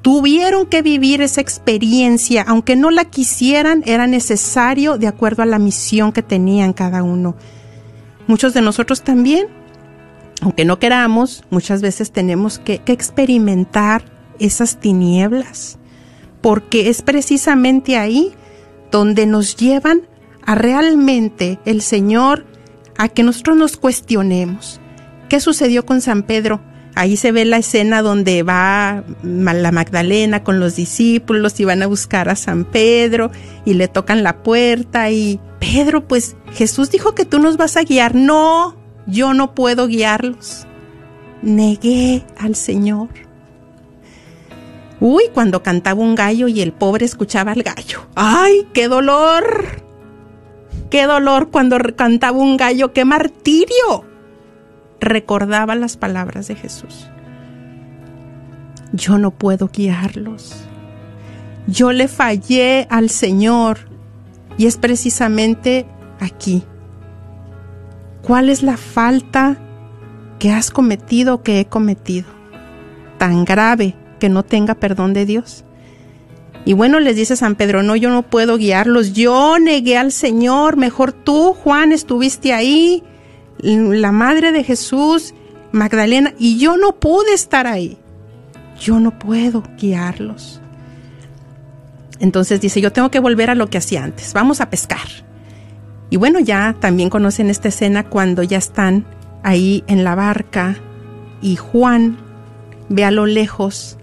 tuvieron 0.00 0.64
que 0.64 0.80
vivir 0.80 1.20
esa 1.20 1.42
experiencia, 1.42 2.42
aunque 2.48 2.74
no 2.74 2.90
la 2.90 3.04
quisieran, 3.04 3.82
era 3.84 4.06
necesario 4.06 4.96
de 4.96 5.06
acuerdo 5.06 5.42
a 5.42 5.46
la 5.46 5.58
misión 5.58 6.10
que 6.10 6.22
tenían 6.22 6.72
cada 6.72 7.02
uno. 7.02 7.36
Muchos 8.26 8.54
de 8.54 8.62
nosotros 8.62 9.02
también, 9.02 9.48
aunque 10.40 10.64
no 10.64 10.78
queramos, 10.78 11.44
muchas 11.50 11.82
veces 11.82 12.10
tenemos 12.10 12.58
que, 12.58 12.80
experimentar 12.86 14.06
esas 14.38 14.80
tinieblas, 14.80 15.76
porque 16.40 16.88
es 16.88 17.02
precisamente 17.02 17.98
ahí 17.98 18.32
donde 18.90 19.26
nos 19.26 19.56
llevan 19.56 20.00
a 20.46 20.54
realmente 20.54 21.58
el 21.66 21.82
Señor 21.82 22.46
a 22.96 23.08
que 23.10 23.22
nosotros 23.22 23.58
nos 23.58 23.76
cuestionemos. 23.76 24.80
¿Qué 25.28 25.40
sucedió 25.40 25.86
con 25.86 26.00
San 26.00 26.22
Pedro? 26.22 26.60
Ahí 26.96 27.16
se 27.16 27.32
ve 27.32 27.44
la 27.44 27.56
escena 27.56 28.02
donde 28.02 28.44
va 28.44 29.02
la 29.22 29.72
Magdalena 29.72 30.44
con 30.44 30.60
los 30.60 30.76
discípulos 30.76 31.58
y 31.58 31.64
van 31.64 31.82
a 31.82 31.88
buscar 31.88 32.28
a 32.28 32.36
San 32.36 32.64
Pedro 32.64 33.32
y 33.64 33.74
le 33.74 33.88
tocan 33.88 34.22
la 34.22 34.42
puerta 34.44 35.10
y 35.10 35.40
Pedro, 35.58 36.06
pues 36.06 36.36
Jesús 36.52 36.90
dijo 36.90 37.14
que 37.14 37.24
tú 37.24 37.40
nos 37.40 37.56
vas 37.56 37.76
a 37.76 37.82
guiar. 37.82 38.14
No, 38.14 38.76
yo 39.06 39.34
no 39.34 39.54
puedo 39.54 39.88
guiarlos. 39.88 40.66
Negué 41.42 42.24
al 42.38 42.54
Señor. 42.54 43.08
Uy, 45.00 45.24
cuando 45.34 45.62
cantaba 45.62 46.00
un 46.00 46.14
gallo 46.14 46.46
y 46.46 46.60
el 46.60 46.72
pobre 46.72 47.04
escuchaba 47.04 47.52
al 47.52 47.62
gallo. 47.62 48.06
¡Ay, 48.14 48.68
qué 48.72 48.86
dolor! 48.86 49.82
¡Qué 50.90 51.06
dolor 51.06 51.50
cuando 51.50 51.76
cantaba 51.96 52.38
un 52.38 52.56
gallo! 52.56 52.92
¡Qué 52.92 53.04
martirio! 53.04 54.04
Recordaba 55.04 55.74
las 55.74 55.96
palabras 55.96 56.48
de 56.48 56.54
Jesús. 56.56 57.08
Yo 58.92 59.18
no 59.18 59.30
puedo 59.30 59.68
guiarlos. 59.68 60.64
Yo 61.66 61.92
le 61.92 62.08
fallé 62.08 62.86
al 62.90 63.10
Señor 63.10 63.78
y 64.58 64.66
es 64.66 64.76
precisamente 64.76 65.86
aquí. 66.20 66.62
¿Cuál 68.22 68.48
es 68.48 68.62
la 68.62 68.76
falta 68.76 69.58
que 70.38 70.50
has 70.50 70.70
cometido 70.70 71.34
o 71.34 71.42
que 71.42 71.60
he 71.60 71.66
cometido? 71.66 72.26
Tan 73.18 73.44
grave 73.44 73.94
que 74.18 74.28
no 74.28 74.42
tenga 74.44 74.74
perdón 74.74 75.12
de 75.12 75.26
Dios. 75.26 75.64
Y 76.64 76.72
bueno, 76.72 77.00
les 77.00 77.16
dice 77.16 77.36
San 77.36 77.56
Pedro, 77.56 77.82
no, 77.82 77.94
yo 77.94 78.08
no 78.08 78.22
puedo 78.22 78.56
guiarlos, 78.56 79.12
yo 79.12 79.58
negué 79.58 79.98
al 79.98 80.12
Señor, 80.12 80.78
mejor 80.78 81.12
tú, 81.12 81.52
Juan, 81.52 81.92
estuviste 81.92 82.54
ahí, 82.54 83.02
la 83.64 84.12
madre 84.12 84.52
de 84.52 84.62
Jesús, 84.62 85.34
Magdalena, 85.72 86.34
y 86.38 86.58
yo 86.58 86.76
no 86.76 87.00
pude 87.00 87.32
estar 87.32 87.66
ahí. 87.66 87.98
Yo 88.78 89.00
no 89.00 89.18
puedo 89.18 89.62
guiarlos. 89.78 90.60
Entonces 92.20 92.60
dice, 92.60 92.80
yo 92.80 92.92
tengo 92.92 93.10
que 93.10 93.18
volver 93.18 93.50
a 93.50 93.54
lo 93.54 93.68
que 93.68 93.78
hacía 93.78 94.04
antes, 94.04 94.32
vamos 94.34 94.60
a 94.60 94.70
pescar. 94.70 95.08
Y 96.10 96.16
bueno, 96.16 96.38
ya 96.38 96.76
también 96.78 97.10
conocen 97.10 97.50
esta 97.50 97.68
escena 97.68 98.08
cuando 98.08 98.42
ya 98.42 98.58
están 98.58 99.04
ahí 99.42 99.82
en 99.86 100.04
la 100.04 100.14
barca 100.14 100.76
y 101.42 101.56
Juan 101.56 102.18
ve 102.88 103.04
a 103.04 103.10
lo 103.10 103.26
lejos 103.26 103.98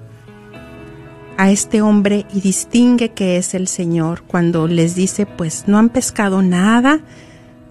a 1.38 1.52
este 1.52 1.82
hombre 1.82 2.26
y 2.34 2.42
distingue 2.42 3.10
que 3.10 3.38
es 3.38 3.54
el 3.54 3.68
Señor 3.68 4.24
cuando 4.28 4.68
les 4.68 4.96
dice, 4.96 5.26
pues 5.26 5.64
no 5.68 5.78
han 5.78 5.90
pescado 5.90 6.42
nada, 6.42 7.00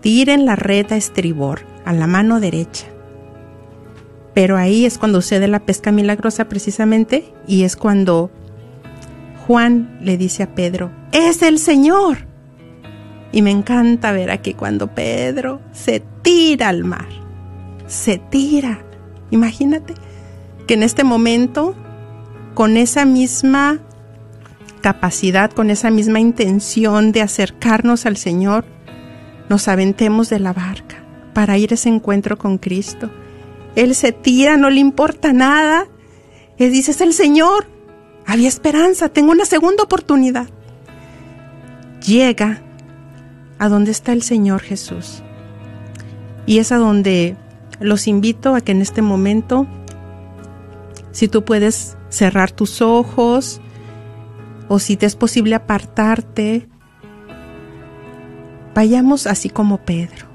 tiren 0.01 0.47
la 0.47 0.57
red 0.57 0.91
a 0.93 0.97
estribor 0.97 1.70
a 1.91 1.93
la 1.93 2.07
mano 2.07 2.39
derecha. 2.39 2.87
Pero 4.33 4.57
ahí 4.57 4.87
es 4.87 4.97
cuando 4.97 5.21
sucede 5.21 5.49
la 5.49 5.59
pesca 5.59 5.91
milagrosa 5.91 6.49
precisamente 6.49 7.35
y 7.49 7.65
es 7.65 7.77
cuando 7.77 8.31
Juan 9.47 9.99
le 10.01 10.17
dice 10.17 10.45
a 10.45 10.55
Pedro, 10.55 10.93
es 11.11 11.43
el 11.43 11.59
Señor. 11.59 12.29
Y 13.33 13.43
me 13.43 13.51
encanta 13.51 14.13
ver 14.13 14.31
aquí 14.31 14.55
cuando 14.55 14.95
Pedro 14.95 15.61
se 15.73 16.03
tira 16.23 16.69
al 16.69 16.85
mar, 16.85 17.09
se 17.87 18.19
tira. 18.19 18.85
Imagínate 19.31 19.95
que 20.69 20.75
en 20.75 20.85
este 20.85 21.03
momento, 21.03 21.75
con 22.55 22.77
esa 22.77 23.05
misma 23.05 23.81
capacidad, 24.81 25.51
con 25.51 25.71
esa 25.71 25.91
misma 25.91 26.21
intención 26.21 27.11
de 27.11 27.23
acercarnos 27.23 28.07
al 28.07 28.17
Señor, 28.17 28.65
nos 29.49 29.67
aventemos 29.67 30.31
de 30.31 30.39
la 30.39 30.53
barca 30.53 30.90
para 31.33 31.59
ir 31.59 31.73
a 31.73 31.75
ese 31.75 31.89
encuentro 31.89 32.39
con 32.39 32.59
Cristo. 32.59 33.11
Él 33.77 33.95
se 33.95 34.13
tira, 34.13 34.57
no 34.57 34.71
le 34.71 34.81
importa 34.81 35.33
nada. 35.33 35.87
Él 36.59 36.73
dice, 36.73 36.91
es 36.91 37.01
el 37.01 37.13
Señor. 37.13 37.67
Había 38.27 38.49
esperanza, 38.49 39.09
tengo 39.09 39.33
una 39.33 39.45
segunda 39.45 39.85
oportunidad. 39.85 40.49
Llega 42.05 42.63
a 43.59 43.69
donde 43.69 43.91
está 43.91 44.13
el 44.13 44.23
Señor 44.23 44.61
Jesús. 44.61 45.23
Y 46.47 46.59
es 46.59 46.73
a 46.73 46.77
donde 46.77 47.37
los 47.79 48.07
invito 48.07 48.55
a 48.55 48.61
que 48.61 48.73
en 48.73 48.83
este 48.83 49.03
momento, 49.03 49.67
si 51.13 51.29
tú 51.29 51.45
puedes 51.45 51.97
cerrar 52.09 52.51
tus 52.51 52.83
ojos 52.83 53.61
o 54.69 54.79
si 54.79 54.97
te 54.97 55.07
es 55.07 55.17
posible 55.17 55.55
apartarte, 55.55 56.69
vayamos 58.75 59.27
así 59.27 59.49
como 59.49 59.79
Pedro 59.79 60.30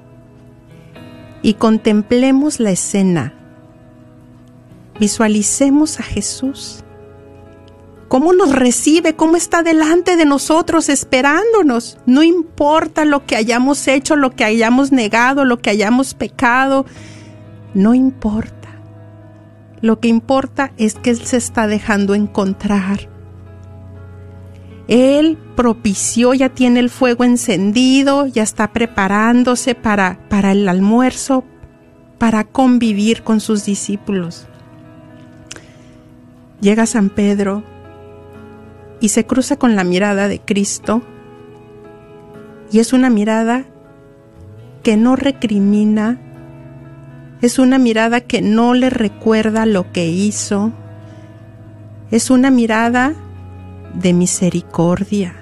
y 1.45 1.53
contemplemos 1.53 2.60
la 2.60 2.71
escena. 2.71 3.31
Visualicemos 4.99 5.99
a 5.99 6.03
Jesús. 6.03 6.84
¿Cómo 8.08 8.34
nos 8.34 8.55
recibe? 8.55 9.15
¿Cómo 9.15 9.36
está 9.36 9.62
delante 9.62 10.15
de 10.15 10.25
nosotros 10.25 10.89
esperándonos? 10.89 11.99
No 12.08 12.23
importa 12.23 13.05
lo 13.05 13.27
que 13.27 13.36
hayamos 13.36 13.88
hecho, 13.88 14.15
lo 14.15 14.31
que 14.31 14.43
hayamos 14.43 14.91
negado, 14.91 15.45
lo 15.45 15.60
que 15.60 15.69
hayamos 15.69 16.15
pecado. 16.15 16.88
No 17.75 17.93
importa. 17.93 18.81
Lo 19.81 19.99
que 19.99 20.08
importa 20.08 20.71
es 20.77 20.95
que 20.95 21.12
Él 21.12 21.23
se 21.23 21.38
está 21.38 21.67
dejando 21.67 22.15
encontrar 22.15 23.08
él 24.87 25.37
propició, 25.55 26.33
ya 26.33 26.49
tiene 26.49 26.79
el 26.79 26.89
fuego 26.89 27.23
encendido, 27.23 28.27
ya 28.27 28.43
está 28.43 28.71
preparándose 28.71 29.73
para, 29.73 30.19
para 30.29 30.51
el 30.51 30.67
almuerzo, 30.67 31.43
para 32.17 32.43
convivir 32.43 33.23
con 33.23 33.39
sus 33.39 33.65
discípulos. 33.65 34.47
Llega 36.61 36.85
San 36.85 37.09
Pedro 37.09 37.63
y 38.99 39.09
se 39.09 39.25
cruza 39.25 39.57
con 39.57 39.75
la 39.75 39.83
mirada 39.83 40.27
de 40.29 40.39
Cristo 40.39 41.01
Y 42.71 42.79
es 42.79 42.93
una 42.93 43.09
mirada 43.09 43.65
que 44.81 44.97
no 44.97 45.15
recrimina, 45.15 46.19
es 47.41 47.59
una 47.59 47.77
mirada 47.77 48.21
que 48.21 48.41
no 48.41 48.73
le 48.73 48.89
recuerda 48.89 49.65
lo 49.65 49.91
que 49.91 50.07
hizo, 50.07 50.71
es 52.11 52.29
una 52.29 52.51
mirada 52.51 53.15
de 53.95 54.13
misericordia. 54.13 55.34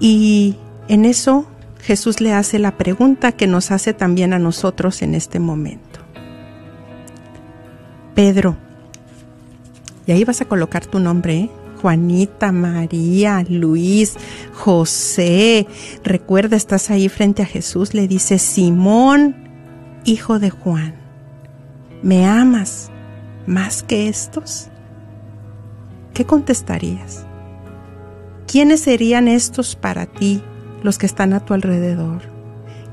Y 0.00 0.56
en 0.88 1.04
eso 1.04 1.46
Jesús 1.80 2.20
le 2.20 2.32
hace 2.32 2.58
la 2.58 2.76
pregunta 2.76 3.32
que 3.32 3.46
nos 3.46 3.70
hace 3.70 3.92
también 3.92 4.32
a 4.32 4.38
nosotros 4.38 5.02
en 5.02 5.14
este 5.14 5.38
momento. 5.40 6.00
Pedro, 8.14 8.56
y 10.06 10.12
ahí 10.12 10.24
vas 10.24 10.40
a 10.40 10.44
colocar 10.44 10.86
tu 10.86 10.98
nombre, 10.98 11.36
¿eh? 11.36 11.50
Juanita, 11.80 12.52
María, 12.52 13.44
Luis, 13.48 14.14
José. 14.54 15.66
Recuerda, 16.04 16.56
estás 16.56 16.90
ahí 16.90 17.08
frente 17.08 17.42
a 17.42 17.46
Jesús, 17.46 17.92
le 17.92 18.06
dice, 18.06 18.38
Simón, 18.38 19.34
hijo 20.04 20.38
de 20.38 20.50
Juan, 20.50 20.94
¿me 22.02 22.26
amas 22.26 22.90
más 23.46 23.82
que 23.82 24.08
estos? 24.08 24.68
¿Qué 26.14 26.24
contestarías? 26.24 27.26
¿Quiénes 28.46 28.80
serían 28.80 29.28
estos 29.28 29.76
para 29.76 30.06
ti, 30.06 30.42
los 30.82 30.98
que 30.98 31.06
están 31.06 31.32
a 31.32 31.40
tu 31.40 31.54
alrededor? 31.54 32.22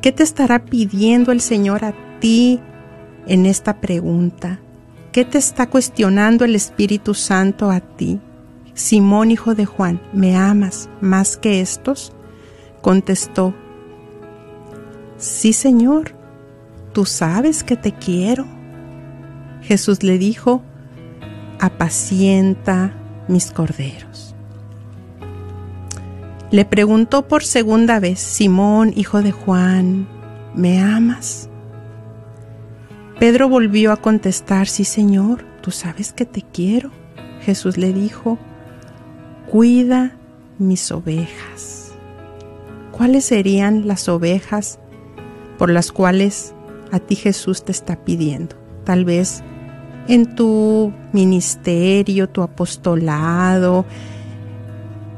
¿Qué 0.01 0.11
te 0.11 0.23
estará 0.23 0.65
pidiendo 0.65 1.31
el 1.31 1.41
Señor 1.41 1.83
a 1.83 1.93
ti 2.19 2.59
en 3.27 3.45
esta 3.45 3.81
pregunta? 3.81 4.59
¿Qué 5.11 5.25
te 5.25 5.37
está 5.37 5.69
cuestionando 5.69 6.45
el 6.45 6.55
Espíritu 6.55 7.13
Santo 7.13 7.71
a 7.71 7.81
ti? 7.81 8.21
Simón, 8.73 9.31
hijo 9.31 9.55
de 9.55 9.65
Juan, 9.65 10.01
¿me 10.13 10.37
amas 10.37 10.89
más 11.01 11.35
que 11.35 11.59
estos? 11.59 12.13
Contestó, 12.81 13.53
Sí, 15.19 15.51
Señor, 15.51 16.15
tú 16.93 17.03
sabes 17.03 17.65
que 17.65 17.75
te 17.75 17.91
quiero. 17.91 18.45
Jesús 19.61 20.01
le 20.01 20.17
dijo, 20.17 20.63
apacienta 21.59 22.93
mis 23.29 23.51
corderos. 23.51 24.35
Le 26.51 26.65
preguntó 26.65 27.27
por 27.27 27.43
segunda 27.43 27.99
vez, 27.99 28.19
Simón, 28.19 28.91
hijo 28.95 29.21
de 29.21 29.31
Juan, 29.31 30.07
¿me 30.55 30.81
amas? 30.81 31.47
Pedro 33.19 33.47
volvió 33.47 33.91
a 33.91 33.97
contestar, 33.97 34.67
sí 34.67 34.83
Señor, 34.83 35.45
tú 35.61 35.71
sabes 35.71 36.11
que 36.11 36.25
te 36.25 36.41
quiero. 36.41 36.91
Jesús 37.41 37.77
le 37.77 37.93
dijo, 37.93 38.39
cuida 39.49 40.17
mis 40.57 40.91
ovejas. 40.91 41.93
¿Cuáles 42.91 43.25
serían 43.25 43.87
las 43.87 44.09
ovejas 44.09 44.79
por 45.57 45.69
las 45.69 45.91
cuales 45.91 46.53
a 46.91 46.99
ti 46.99 47.15
Jesús 47.15 47.63
te 47.63 47.71
está 47.71 48.03
pidiendo? 48.03 48.55
Tal 48.85 49.05
vez 49.05 49.43
en 50.09 50.35
tu 50.35 50.91
ministerio, 51.13 52.27
tu 52.27 52.41
apostolado, 52.41 53.85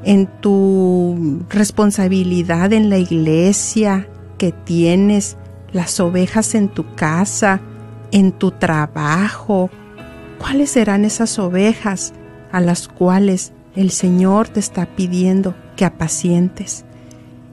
en 0.04 0.28
tu 0.42 1.46
responsabilidad 1.50 2.74
en 2.74 2.90
la 2.90 2.98
iglesia 2.98 4.10
que 4.38 4.52
tienes, 4.52 5.38
las 5.72 6.02
ovejas 6.02 6.56
en 6.56 6.68
tu 6.68 6.94
casa, 6.96 7.62
en 8.12 8.34
tu 8.34 8.52
trabajo. 8.52 9.70
¿Cuáles 10.38 10.72
serán 10.72 11.06
esas 11.06 11.40
ovejas 11.40 12.14
a 12.52 12.60
las 12.60 12.90
cuales 12.90 13.54
el 13.78 13.92
Señor 13.92 14.50
te 14.50 14.60
está 14.60 14.86
pidiendo 14.86 15.56
que 15.78 15.86
apacientes? 15.86 16.84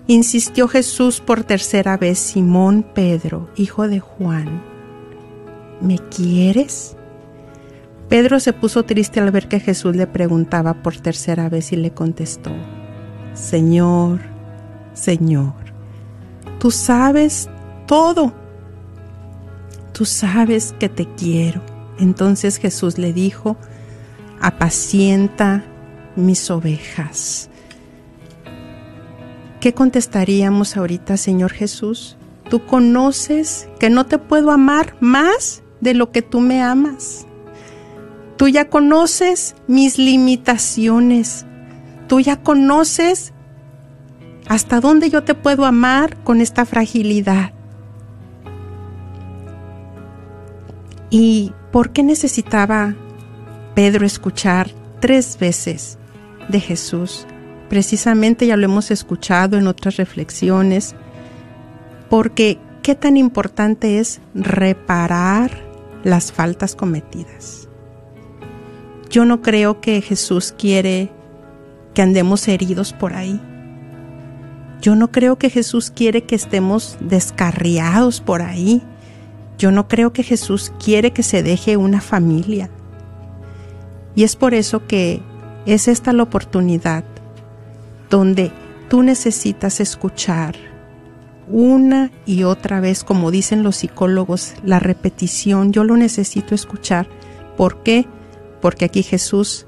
Insistió 0.08 0.66
Jesús 0.66 1.20
por 1.20 1.44
tercera 1.44 1.96
vez, 1.96 2.18
Simón 2.18 2.84
Pedro, 2.94 3.48
hijo 3.54 3.86
de 3.86 4.00
Juan, 4.00 4.60
¿me 5.80 5.98
quieres? 5.98 6.97
Pedro 8.08 8.40
se 8.40 8.52
puso 8.52 8.84
triste 8.84 9.20
al 9.20 9.30
ver 9.30 9.48
que 9.48 9.60
Jesús 9.60 9.94
le 9.94 10.06
preguntaba 10.06 10.74
por 10.82 10.96
tercera 10.96 11.48
vez 11.48 11.72
y 11.72 11.76
le 11.76 11.92
contestó, 11.92 12.52
Señor, 13.34 14.20
Señor, 14.94 15.54
tú 16.58 16.70
sabes 16.70 17.48
todo 17.86 18.32
tú 19.98 20.04
sabes 20.04 20.76
que 20.78 20.88
te 20.88 21.08
quiero. 21.16 21.60
Entonces 21.98 22.58
Jesús 22.58 22.98
le 22.98 23.12
dijo, 23.12 23.56
apacienta 24.40 25.64
mis 26.14 26.52
ovejas. 26.52 27.50
¿Qué 29.60 29.74
contestaríamos 29.74 30.76
ahorita, 30.76 31.16
Señor 31.16 31.52
Jesús? 31.52 32.16
Tú 32.48 32.64
conoces 32.64 33.68
que 33.80 33.90
no 33.90 34.06
te 34.06 34.18
puedo 34.18 34.52
amar 34.52 34.94
más 35.00 35.64
de 35.80 35.94
lo 35.94 36.12
que 36.12 36.22
tú 36.22 36.38
me 36.38 36.62
amas. 36.62 37.26
Tú 38.38 38.46
ya 38.46 38.70
conoces 38.70 39.56
mis 39.66 39.98
limitaciones. 39.98 41.44
Tú 42.06 42.20
ya 42.20 42.36
conoces 42.36 43.32
hasta 44.46 44.80
dónde 44.80 45.10
yo 45.10 45.24
te 45.24 45.34
puedo 45.34 45.66
amar 45.66 46.16
con 46.22 46.40
esta 46.40 46.64
fragilidad. 46.64 47.52
¿Y 51.10 51.52
por 51.72 51.90
qué 51.90 52.04
necesitaba 52.04 52.94
Pedro 53.74 54.06
escuchar 54.06 54.70
tres 55.00 55.36
veces 55.40 55.98
de 56.48 56.60
Jesús? 56.60 57.26
Precisamente 57.68 58.46
ya 58.46 58.56
lo 58.56 58.66
hemos 58.66 58.92
escuchado 58.92 59.58
en 59.58 59.66
otras 59.66 59.96
reflexiones, 59.96 60.94
porque 62.08 62.58
qué 62.82 62.94
tan 62.94 63.16
importante 63.16 63.98
es 63.98 64.20
reparar 64.32 65.50
las 66.04 66.30
faltas 66.30 66.76
cometidas. 66.76 67.67
Yo 69.10 69.24
no 69.24 69.42
creo 69.42 69.80
que 69.80 70.00
Jesús 70.00 70.54
quiere 70.56 71.10
que 71.94 72.02
andemos 72.02 72.46
heridos 72.48 72.92
por 72.92 73.14
ahí. 73.14 73.40
Yo 74.80 74.94
no 74.94 75.10
creo 75.10 75.38
que 75.38 75.50
Jesús 75.50 75.90
quiere 75.90 76.24
que 76.24 76.34
estemos 76.34 76.96
descarriados 77.00 78.20
por 78.20 78.42
ahí 78.42 78.82
yo 79.58 79.72
no 79.72 79.88
creo 79.88 80.12
que 80.12 80.22
Jesús 80.22 80.72
quiere 80.82 81.12
que 81.12 81.24
se 81.24 81.42
deje 81.42 81.76
una 81.76 82.00
familia. 82.00 82.70
Y 84.14 84.22
es 84.22 84.36
por 84.36 84.54
eso 84.54 84.86
que 84.86 85.20
es 85.66 85.88
esta 85.88 86.12
la 86.12 86.22
oportunidad 86.22 87.04
donde 88.08 88.52
tú 88.88 89.02
necesitas 89.02 89.80
escuchar 89.80 90.54
una 91.50 92.12
y 92.24 92.44
otra 92.44 92.80
vez, 92.80 93.04
como 93.04 93.30
dicen 93.30 93.62
los 93.62 93.76
psicólogos, 93.76 94.54
la 94.62 94.78
repetición, 94.78 95.72
yo 95.72 95.82
lo 95.82 95.96
necesito 95.96 96.54
escuchar. 96.54 97.08
¿Por 97.56 97.82
qué? 97.82 98.06
Porque 98.60 98.84
aquí 98.84 99.02
Jesús 99.02 99.66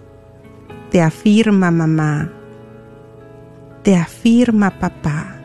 te 0.91 1.01
afirma, 1.01 1.71
mamá, 1.71 2.33
te 3.83 3.97
afirma, 3.97 4.79
papá 4.79 5.41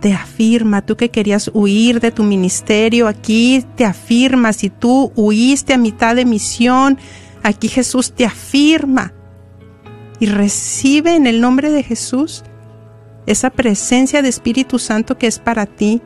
te 0.00 0.12
afirma, 0.12 0.82
tú 0.82 0.96
que 0.96 1.10
querías 1.10 1.50
huir 1.52 2.00
de 2.00 2.12
tu 2.12 2.22
ministerio, 2.22 3.08
aquí 3.08 3.64
te 3.76 3.84
afirma, 3.84 4.52
si 4.52 4.70
tú 4.70 5.12
huiste 5.16 5.74
a 5.74 5.78
mitad 5.78 6.14
de 6.14 6.24
misión, 6.24 6.98
aquí 7.42 7.68
Jesús 7.68 8.12
te 8.12 8.24
afirma 8.24 9.12
y 10.20 10.26
recibe 10.26 11.16
en 11.16 11.26
el 11.26 11.40
nombre 11.40 11.70
de 11.70 11.82
Jesús 11.82 12.44
esa 13.26 13.50
presencia 13.50 14.22
de 14.22 14.28
Espíritu 14.28 14.78
Santo 14.78 15.18
que 15.18 15.26
es 15.26 15.38
para 15.38 15.66
ti. 15.66 16.00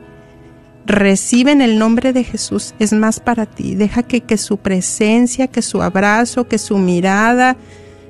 Recibe 0.85 1.51
en 1.51 1.61
el 1.61 1.77
nombre 1.77 2.11
de 2.11 2.23
Jesús, 2.23 2.73
es 2.79 2.91
más 2.91 3.19
para 3.19 3.45
ti. 3.45 3.75
Deja 3.75 4.03
que, 4.03 4.21
que 4.21 4.37
su 4.37 4.57
presencia, 4.57 5.47
que 5.47 5.61
su 5.61 5.81
abrazo, 5.81 6.47
que 6.47 6.57
su 6.57 6.77
mirada, 6.77 7.55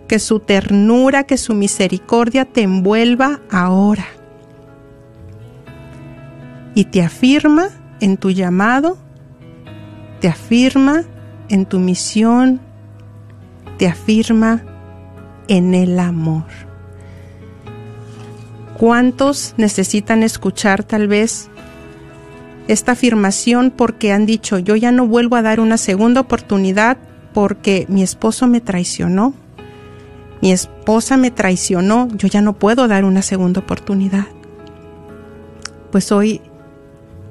que 0.08 0.20
su 0.20 0.40
ternura, 0.40 1.24
que 1.24 1.38
su 1.38 1.54
misericordia 1.54 2.46
te 2.46 2.64
envuelva 2.64 3.40
ahora 3.50 4.06
y 6.76 6.86
te 6.86 7.02
afirma 7.02 7.70
en 8.00 8.18
tu 8.18 8.32
llamado, 8.32 8.98
te 10.20 10.28
afirma 10.28 11.04
en 11.50 11.66
tu 11.66 11.80
misión, 11.80 12.60
te 13.78 13.88
afirma 13.88 14.64
en 15.48 15.74
el 15.74 16.00
amor. 16.00 16.46
¿Cuántos 18.78 19.54
necesitan 19.58 20.24
escuchar 20.24 20.84
tal 20.84 21.08
vez 21.08 21.51
esta 22.72 22.94
afirmación 22.94 23.72
porque 23.76 24.14
han 24.14 24.26
dicho, 24.26 24.58
yo 24.58 24.78
ya 24.78 24.92
no 24.92 25.06
vuelvo 25.06 25.36
a 25.36 25.42
dar 25.42 25.60
una 25.60 25.78
segunda 25.78 26.22
oportunidad 26.22 26.98
porque 27.34 27.86
mi 27.90 28.02
esposo 28.02 28.48
me 28.48 28.62
traicionó? 28.62 29.34
Mi 30.42 30.52
esposa 30.52 31.18
me 31.18 31.32
traicionó, 31.32 32.08
yo 32.16 32.28
ya 32.30 32.42
no 32.42 32.54
puedo 32.54 32.88
dar 32.88 33.04
una 33.04 33.22
segunda 33.22 33.60
oportunidad. 33.60 34.26
Pues 35.92 36.14
hoy 36.14 36.40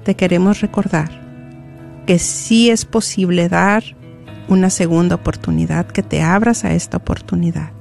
te 0.05 0.15
queremos 0.15 0.61
recordar 0.61 1.11
que 2.07 2.19
sí 2.19 2.69
es 2.69 2.85
posible 2.85 3.49
dar 3.49 3.83
una 4.49 4.69
segunda 4.69 5.15
oportunidad, 5.15 5.87
que 5.87 6.03
te 6.03 6.21
abras 6.21 6.65
a 6.65 6.75
esta 6.75 6.99
oportunidad. 6.99 7.80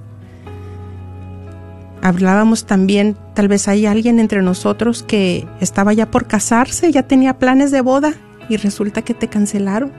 Hablábamos 2.01 2.65
también, 2.65 3.17
tal 3.33 3.47
vez 3.47 3.67
hay 3.67 3.85
alguien 3.85 4.19
entre 4.19 4.41
nosotros 4.41 5.03
que 5.03 5.47
estaba 5.59 5.93
ya 5.93 6.09
por 6.09 6.27
casarse, 6.27 6.91
ya 6.91 7.03
tenía 7.03 7.37
planes 7.39 7.71
de 7.71 7.81
boda 7.81 8.13
y 8.47 8.55
resulta 8.57 9.01
que 9.01 9.13
te 9.13 9.27
cancelaron. 9.27 9.91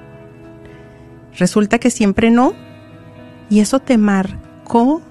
Resulta 1.39 1.79
que 1.79 1.91
siempre 1.91 2.31
no. 2.31 2.55
Y 3.49 3.61
eso 3.61 3.81
te 3.81 3.99
marcó 3.99 5.03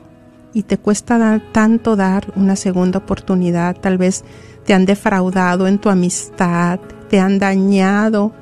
y 0.53 0.63
te 0.63 0.77
cuesta 0.77 1.41
tanto 1.51 1.95
dar 1.95 2.31
una 2.35 2.55
segunda 2.55 2.99
oportunidad. 2.99 3.75
Tal 3.75 3.97
vez 3.97 4.23
te 4.65 4.73
han 4.73 4.85
defraudado 4.85 5.67
en 5.67 5.77
tu 5.77 5.89
amistad, 5.89 6.79
te 7.09 7.19
han 7.19 7.39
dañado. 7.39 8.33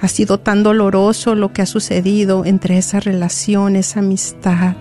Ha 0.00 0.08
sido 0.08 0.38
tan 0.38 0.62
doloroso 0.62 1.34
lo 1.34 1.52
que 1.52 1.62
ha 1.62 1.66
sucedido 1.66 2.44
entre 2.44 2.78
esa 2.78 3.00
relación, 3.00 3.76
esa 3.76 4.00
amistad. 4.00 4.76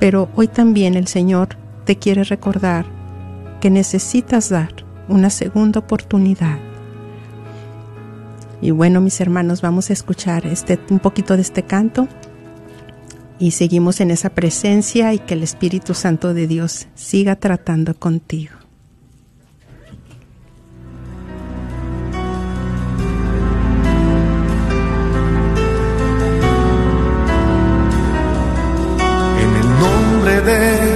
Pero 0.00 0.30
hoy 0.34 0.48
también 0.48 0.94
el 0.94 1.06
Señor 1.06 1.61
te 1.84 1.96
quiere 1.96 2.24
recordar 2.24 2.86
que 3.60 3.70
necesitas 3.70 4.48
dar 4.48 4.74
una 5.08 5.30
segunda 5.30 5.80
oportunidad. 5.80 6.58
Y 8.60 8.70
bueno, 8.70 9.00
mis 9.00 9.20
hermanos, 9.20 9.60
vamos 9.60 9.90
a 9.90 9.92
escuchar 9.92 10.46
este, 10.46 10.78
un 10.90 11.00
poquito 11.00 11.36
de 11.36 11.42
este 11.42 11.64
canto 11.64 12.08
y 13.38 13.50
seguimos 13.50 14.00
en 14.00 14.12
esa 14.12 14.30
presencia 14.30 15.12
y 15.12 15.18
que 15.18 15.34
el 15.34 15.42
Espíritu 15.42 15.94
Santo 15.94 16.32
de 16.32 16.46
Dios 16.46 16.86
siga 16.94 17.34
tratando 17.34 17.94
contigo. 17.94 18.52
En 29.40 29.56
el 29.56 29.68
nombre 29.80 30.40
de 30.42 30.81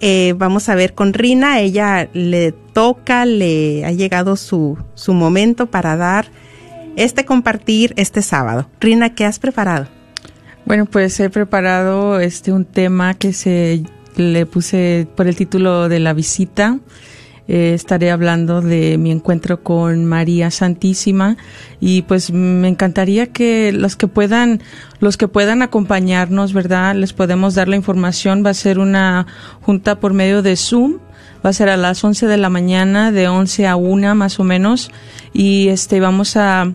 Eh, 0.00 0.34
vamos 0.36 0.68
a 0.68 0.76
ver 0.76 0.94
con 0.94 1.12
Rina, 1.12 1.58
ella 1.60 2.08
le 2.12 2.52
toca, 2.52 3.26
le 3.26 3.84
ha 3.84 3.90
llegado 3.90 4.36
su, 4.36 4.78
su 4.94 5.12
momento 5.12 5.66
para 5.66 5.96
dar 5.96 6.30
este 6.96 7.24
compartir 7.24 7.94
este 7.96 8.22
sábado. 8.22 8.70
Rina, 8.80 9.12
¿qué 9.14 9.24
has 9.24 9.40
preparado? 9.40 9.88
Bueno, 10.64 10.86
pues 10.86 11.18
he 11.18 11.30
preparado 11.30 12.20
este 12.20 12.52
un 12.52 12.64
tema 12.64 13.14
que 13.14 13.32
se 13.32 13.82
le 14.18 14.46
puse 14.46 15.08
por 15.16 15.26
el 15.26 15.36
título 15.36 15.88
de 15.88 16.00
la 16.00 16.12
visita. 16.12 16.78
Eh, 17.50 17.72
estaré 17.72 18.10
hablando 18.10 18.60
de 18.60 18.98
mi 18.98 19.10
encuentro 19.10 19.62
con 19.62 20.04
María 20.04 20.50
Santísima 20.50 21.38
y 21.80 22.02
pues 22.02 22.30
me 22.30 22.68
encantaría 22.68 23.28
que 23.28 23.72
los 23.72 23.96
que 23.96 24.06
puedan 24.06 24.60
los 25.00 25.16
que 25.16 25.28
puedan 25.28 25.62
acompañarnos, 25.62 26.52
¿verdad? 26.52 26.94
Les 26.94 27.14
podemos 27.14 27.54
dar 27.54 27.68
la 27.68 27.76
información, 27.76 28.44
va 28.44 28.50
a 28.50 28.54
ser 28.54 28.78
una 28.78 29.26
junta 29.62 29.98
por 29.98 30.12
medio 30.12 30.42
de 30.42 30.56
Zoom, 30.56 30.98
va 31.42 31.48
a 31.48 31.54
ser 31.54 31.70
a 31.70 31.78
las 31.78 32.04
11 32.04 32.26
de 32.26 32.36
la 32.36 32.50
mañana 32.50 33.12
de 33.12 33.28
11 33.28 33.66
a 33.66 33.76
1 33.76 34.14
más 34.14 34.38
o 34.38 34.44
menos 34.44 34.90
y 35.32 35.68
este 35.68 36.00
vamos 36.00 36.36
a 36.36 36.74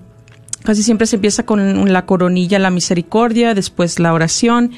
Casi 0.63 0.81
siempre 0.81 1.07
se 1.07 1.17
empieza 1.17 1.45
con 1.45 1.91
la 1.91 2.05
coronilla, 2.05 2.57
la 2.57 2.69
misericordia, 2.69 3.53
después 3.53 3.99
la 3.99 4.13
oración. 4.13 4.71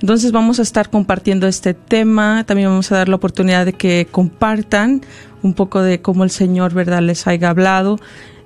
Entonces 0.00 0.32
vamos 0.32 0.60
a 0.60 0.62
estar 0.62 0.88
compartiendo 0.90 1.46
este 1.48 1.74
tema. 1.74 2.44
También 2.44 2.68
vamos 2.68 2.92
a 2.92 2.96
dar 2.96 3.08
la 3.08 3.16
oportunidad 3.16 3.66
de 3.66 3.72
que 3.72 4.06
compartan 4.10 5.02
un 5.42 5.54
poco 5.54 5.82
de 5.82 6.00
cómo 6.00 6.24
el 6.24 6.30
Señor, 6.30 6.72
¿verdad?, 6.74 7.02
les 7.02 7.26
haya 7.26 7.50
hablado 7.50 7.98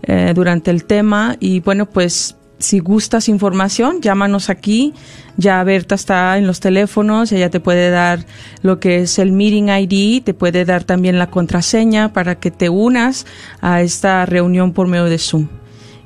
eh, 0.03 0.33
durante 0.35 0.71
el 0.71 0.85
tema. 0.85 1.37
Y 1.39 1.61
bueno, 1.61 1.87
pues 1.87 2.37
si 2.59 2.79
gustas 2.79 3.29
información, 3.29 4.01
llámanos 4.01 4.49
aquí. 4.49 4.95
Ya 5.37 5.63
Berta 5.65 5.95
está 5.95 6.39
en 6.39 6.47
los 6.47 6.61
teléfonos, 6.61 7.31
ella 7.31 7.51
te 7.51 7.61
puede 7.61 7.91
dar 7.91 8.25
lo 8.63 8.81
que 8.81 9.01
es 9.01 9.19
el 9.19 9.33
meeting 9.33 9.69
ID, 9.69 10.23
te 10.23 10.33
puede 10.33 10.65
dar 10.65 10.85
también 10.85 11.19
la 11.19 11.29
contraseña 11.29 12.15
para 12.15 12.37
que 12.37 12.51
te 12.51 12.71
unas 12.71 13.27
a 13.61 13.83
esta 13.83 14.25
reunión 14.25 14.73
por 14.73 14.87
medio 14.89 15.05
de 15.05 15.19
Zoom. 15.19 15.49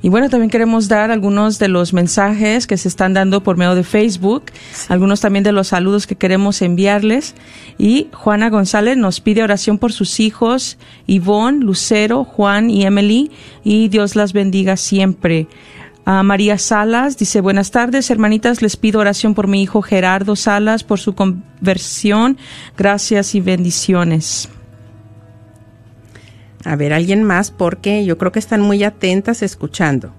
Y 0.03 0.09
bueno, 0.09 0.29
también 0.29 0.49
queremos 0.49 0.87
dar 0.87 1.11
algunos 1.11 1.59
de 1.59 1.67
los 1.67 1.93
mensajes 1.93 2.65
que 2.65 2.77
se 2.77 2.87
están 2.87 3.13
dando 3.13 3.43
por 3.43 3.57
medio 3.57 3.75
de 3.75 3.83
Facebook, 3.83 4.45
algunos 4.89 5.21
también 5.21 5.43
de 5.43 5.51
los 5.51 5.67
saludos 5.67 6.07
que 6.07 6.15
queremos 6.15 6.61
enviarles. 6.61 7.35
Y 7.77 8.07
Juana 8.11 8.49
González 8.49 8.97
nos 8.97 9.19
pide 9.19 9.43
oración 9.43 9.77
por 9.77 9.93
sus 9.93 10.19
hijos, 10.19 10.77
Ivonne, 11.05 11.63
Lucero, 11.63 12.23
Juan 12.23 12.69
y 12.69 12.85
Emily, 12.85 13.31
y 13.63 13.89
Dios 13.89 14.15
las 14.15 14.33
bendiga 14.33 14.75
siempre. 14.75 15.47
A 16.03 16.23
María 16.23 16.57
Salas 16.57 17.17
dice, 17.17 17.41
buenas 17.41 17.69
tardes, 17.69 18.09
hermanitas, 18.09 18.63
les 18.63 18.75
pido 18.75 18.99
oración 18.99 19.35
por 19.35 19.47
mi 19.47 19.61
hijo 19.61 19.83
Gerardo 19.83 20.35
Salas, 20.35 20.83
por 20.83 20.99
su 20.99 21.13
conversión. 21.13 22.37
Gracias 22.75 23.35
y 23.35 23.39
bendiciones. 23.39 24.49
A 26.63 26.75
ver, 26.75 26.93
alguien 26.93 27.23
más, 27.23 27.51
porque 27.51 28.05
yo 28.05 28.17
creo 28.17 28.31
que 28.31 28.39
están 28.39 28.61
muy 28.61 28.83
atentas 28.83 29.41
escuchando 29.41 30.13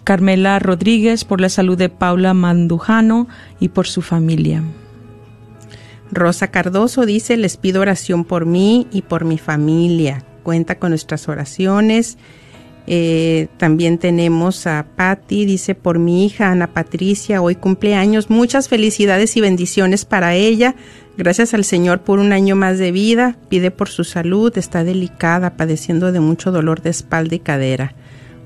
Carmela 0.04 0.60
Rodríguez 0.60 1.24
por 1.24 1.40
la 1.40 1.48
salud 1.48 1.76
de 1.76 1.88
Paula 1.88 2.34
Mandujano 2.34 3.26
y 3.58 3.70
por 3.70 3.88
su 3.88 4.00
familia. 4.00 4.62
Rosa 6.10 6.48
Cardoso 6.48 7.06
dice, 7.06 7.36
les 7.36 7.56
pido 7.56 7.80
oración 7.80 8.24
por 8.24 8.46
mí 8.46 8.86
y 8.92 9.02
por 9.02 9.24
mi 9.24 9.38
familia. 9.38 10.24
Cuenta 10.42 10.78
con 10.78 10.90
nuestras 10.90 11.28
oraciones. 11.28 12.16
Eh, 12.90 13.48
también 13.58 13.98
tenemos 13.98 14.66
a 14.66 14.86
Patti, 14.96 15.44
dice, 15.44 15.74
por 15.74 15.98
mi 15.98 16.24
hija 16.24 16.50
Ana 16.50 16.68
Patricia, 16.68 17.42
hoy 17.42 17.54
cumpleaños. 17.54 18.30
Muchas 18.30 18.68
felicidades 18.68 19.36
y 19.36 19.42
bendiciones 19.42 20.06
para 20.06 20.34
ella. 20.34 20.74
Gracias 21.18 21.52
al 21.52 21.64
Señor 21.64 22.00
por 22.00 22.18
un 22.18 22.32
año 22.32 22.56
más 22.56 22.78
de 22.78 22.90
vida. 22.90 23.36
Pide 23.50 23.70
por 23.70 23.90
su 23.90 24.04
salud, 24.04 24.56
está 24.56 24.84
delicada, 24.84 25.56
padeciendo 25.56 26.12
de 26.12 26.20
mucho 26.20 26.50
dolor 26.50 26.80
de 26.80 26.90
espalda 26.90 27.34
y 27.34 27.40
cadera. 27.40 27.94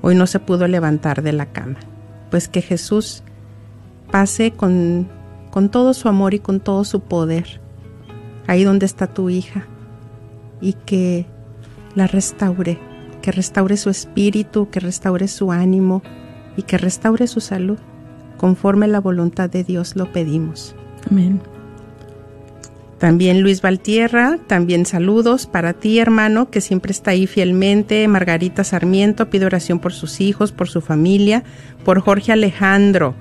Hoy 0.01 0.15
no 0.15 0.27
se 0.27 0.39
pudo 0.39 0.67
levantar 0.67 1.21
de 1.21 1.31
la 1.31 1.45
cama. 1.45 1.79
Pues 2.29 2.49
que 2.49 2.61
Jesús 2.61 3.23
pase 4.11 4.51
con 4.51 5.07
con 5.53 5.69
todo 5.69 5.93
su 5.93 6.09
amor 6.09 6.33
y 6.33 6.39
con 6.39 6.59
todo 6.59 6.83
su 6.83 7.01
poder, 7.01 7.61
ahí 8.47 8.63
donde 8.63 8.87
está 8.87 9.05
tu 9.05 9.29
hija, 9.29 9.67
y 10.61 10.73
que 10.73 11.27
la 11.93 12.07
restaure, 12.07 12.79
que 13.21 13.31
restaure 13.31 13.77
su 13.77 13.91
espíritu, 13.91 14.71
que 14.71 14.79
restaure 14.79 15.27
su 15.27 15.51
ánimo 15.51 16.01
y 16.57 16.63
que 16.63 16.79
restaure 16.79 17.27
su 17.27 17.39
salud. 17.39 17.77
Conforme 18.37 18.87
la 18.87 18.99
voluntad 18.99 19.47
de 19.47 19.63
Dios 19.63 19.95
lo 19.95 20.11
pedimos. 20.11 20.73
Amén. 21.11 21.39
También 22.97 23.41
Luis 23.41 23.61
Valtierra, 23.61 24.39
también 24.47 24.87
saludos 24.87 25.45
para 25.45 25.73
ti, 25.73 25.99
hermano, 25.99 26.49
que 26.49 26.61
siempre 26.61 26.91
está 26.91 27.11
ahí 27.11 27.27
fielmente. 27.27 28.07
Margarita 28.07 28.63
Sarmiento, 28.63 29.29
pide 29.29 29.45
oración 29.45 29.77
por 29.77 29.93
sus 29.93 30.19
hijos, 30.19 30.51
por 30.51 30.67
su 30.67 30.81
familia, 30.81 31.43
por 31.85 31.99
Jorge 31.99 32.31
Alejandro. 32.31 33.13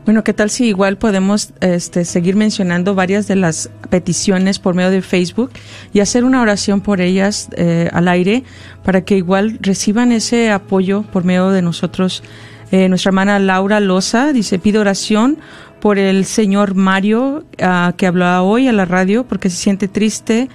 Bueno, 0.04 0.22
¿qué 0.22 0.34
tal 0.34 0.50
si 0.50 0.66
igual 0.66 0.98
podemos 0.98 1.54
este, 1.60 2.04
seguir 2.04 2.36
mencionando 2.36 2.94
varias 2.94 3.26
de 3.26 3.36
las 3.36 3.70
peticiones 3.88 4.58
por 4.58 4.74
medio 4.74 4.90
de 4.90 5.00
Facebook 5.00 5.50
y 5.94 6.00
hacer 6.00 6.24
una 6.24 6.42
oración 6.42 6.82
por 6.82 7.00
ellas 7.00 7.48
eh, 7.56 7.88
al 7.90 8.08
aire 8.08 8.44
para 8.82 9.02
que 9.02 9.16
igual 9.16 9.58
reciban 9.62 10.12
ese 10.12 10.50
apoyo 10.50 11.04
por 11.04 11.24
medio 11.24 11.48
de 11.50 11.62
nosotros? 11.62 12.22
Eh, 12.70 12.90
nuestra 12.90 13.10
hermana 13.10 13.38
Laura 13.38 13.80
Loza 13.80 14.34
dice, 14.34 14.58
pide 14.58 14.78
oración 14.78 15.38
por 15.80 15.98
el 15.98 16.26
señor 16.26 16.74
Mario 16.74 17.44
uh, 17.62 17.92
que 17.96 18.06
hablaba 18.06 18.42
hoy 18.42 18.68
a 18.68 18.72
la 18.72 18.84
radio 18.84 19.24
porque 19.24 19.48
se 19.48 19.56
siente 19.56 19.88
triste 19.88 20.50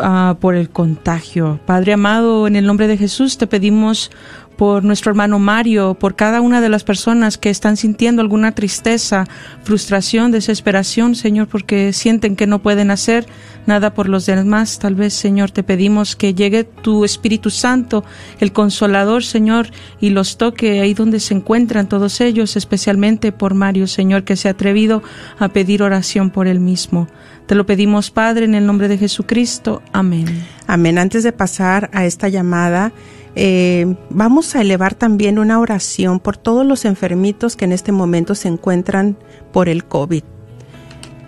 uh, 0.00 0.34
por 0.36 0.56
el 0.56 0.70
contagio. 0.70 1.60
Padre 1.66 1.92
amado, 1.92 2.48
en 2.48 2.56
el 2.56 2.66
nombre 2.66 2.88
de 2.88 2.96
Jesús 2.96 3.38
te 3.38 3.46
pedimos 3.46 4.10
por 4.56 4.84
nuestro 4.84 5.10
hermano 5.10 5.38
Mario, 5.38 5.94
por 5.94 6.14
cada 6.14 6.40
una 6.40 6.60
de 6.60 6.68
las 6.68 6.84
personas 6.84 7.38
que 7.38 7.50
están 7.50 7.76
sintiendo 7.76 8.22
alguna 8.22 8.52
tristeza, 8.52 9.26
frustración, 9.62 10.30
desesperación, 10.30 11.14
Señor, 11.14 11.48
porque 11.48 11.92
sienten 11.92 12.36
que 12.36 12.46
no 12.46 12.60
pueden 12.60 12.90
hacer 12.90 13.26
nada 13.66 13.94
por 13.94 14.08
los 14.08 14.26
demás. 14.26 14.78
Tal 14.78 14.94
vez, 14.94 15.14
Señor, 15.14 15.50
te 15.50 15.62
pedimos 15.62 16.16
que 16.16 16.34
llegue 16.34 16.64
tu 16.64 17.04
Espíritu 17.04 17.50
Santo, 17.50 18.04
el 18.40 18.52
Consolador, 18.52 19.24
Señor, 19.24 19.68
y 20.00 20.10
los 20.10 20.36
toque 20.36 20.80
ahí 20.80 20.94
donde 20.94 21.20
se 21.20 21.34
encuentran 21.34 21.88
todos 21.88 22.20
ellos, 22.20 22.56
especialmente 22.56 23.32
por 23.32 23.54
Mario, 23.54 23.86
Señor, 23.86 24.24
que 24.24 24.36
se 24.36 24.48
ha 24.48 24.52
atrevido 24.52 25.02
a 25.38 25.48
pedir 25.48 25.82
oración 25.82 26.30
por 26.30 26.46
él 26.46 26.60
mismo. 26.60 27.08
Te 27.46 27.54
lo 27.54 27.66
pedimos, 27.66 28.10
Padre, 28.10 28.44
en 28.44 28.54
el 28.54 28.66
nombre 28.66 28.88
de 28.88 28.98
Jesucristo. 28.98 29.82
Amén. 29.92 30.26
Amén. 30.66 30.98
Antes 30.98 31.22
de 31.24 31.32
pasar 31.32 31.90
a 31.92 32.06
esta 32.06 32.28
llamada, 32.28 32.92
eh, 33.34 33.96
vamos 34.10 34.54
a 34.54 34.60
elevar 34.60 34.94
también 34.94 35.38
una 35.38 35.58
oración 35.58 36.20
por 36.20 36.36
todos 36.36 36.66
los 36.66 36.84
enfermitos 36.84 37.56
que 37.56 37.64
en 37.64 37.72
este 37.72 37.92
momento 37.92 38.34
se 38.34 38.48
encuentran 38.48 39.16
por 39.52 39.68
el 39.68 39.84
COVID. 39.84 40.22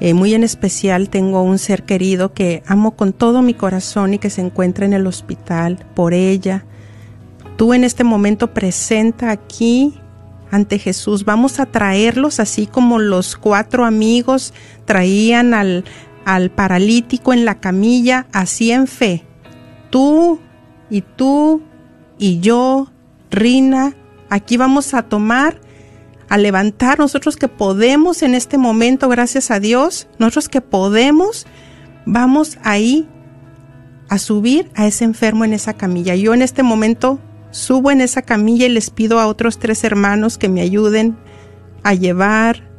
Eh, 0.01 0.13
muy 0.13 0.35
en 0.35 0.45
especial 0.45 1.09
tengo 1.09 1.43
un 1.43 1.59
ser 1.59 1.85
querido 1.85 2.35
que 2.35 2.63
amo 2.67 2.91
con 2.91 3.13
todo 3.13 3.43
mi 3.43 3.55
corazón 3.55 4.15
y 4.15 4.19
que 4.19 4.29
se 4.29 4.43
encuentra 4.43 4.85
en 4.85 4.93
el 4.93 5.07
hospital 5.07 5.85
por 5.95 6.13
ella. 6.13 6.67
Tú 7.57 7.73
en 7.73 7.85
este 7.85 8.05
momento 8.05 8.53
presenta 8.53 9.31
aquí 9.31 9.95
ante 10.51 10.79
Jesús. 10.79 11.25
Vamos 11.25 11.59
a 11.59 11.67
traerlos 11.67 12.39
así 12.39 12.67
como 12.67 12.99
los 12.99 13.37
cuatro 13.37 13.85
amigos 13.85 14.53
traían 14.85 15.55
al, 15.55 15.85
al 16.25 16.51
paralítico 16.51 17.33
en 17.33 17.45
la 17.45 17.61
camilla, 17.61 18.27
así 18.33 18.73
en 18.73 18.87
fe. 18.87 19.25
Tú 19.91 20.41
y 20.91 21.01
tú 21.01 21.63
y 22.25 22.41
yo, 22.41 22.91
Rina, 23.31 23.95
aquí 24.31 24.57
vamos 24.57 24.95
a 24.95 25.03
tomar, 25.03 25.61
a 26.31 26.39
levantar 26.39 26.99
nosotros 26.99 27.37
que 27.37 27.49
podemos 27.49 28.22
en 28.22 28.35
este 28.35 28.57
momento, 28.57 29.11
gracias 29.11 29.51
a 29.51 29.61
Dios, 29.61 30.09
nosotros 30.18 30.49
que 30.49 30.62
podemos, 30.62 31.47
vamos 32.07 32.57
ahí 32.62 33.07
a 34.09 34.16
subir 34.16 34.70
a 34.75 34.87
ese 34.87 35.05
enfermo 35.05 35.45
en 35.45 35.53
esa 35.53 35.75
camilla. 35.75 36.14
Yo 36.14 36.33
en 36.33 36.41
este 36.41 36.62
momento 36.62 37.18
subo 37.51 37.91
en 37.91 38.01
esa 38.01 38.22
camilla 38.22 38.64
y 38.64 38.70
les 38.70 38.89
pido 38.89 39.20
a 39.20 39.27
otros 39.27 39.59
tres 39.59 39.85
hermanos 39.85 40.39
que 40.39 40.49
me 40.49 40.62
ayuden 40.62 41.18
a 41.83 41.93
llevar 41.93 42.70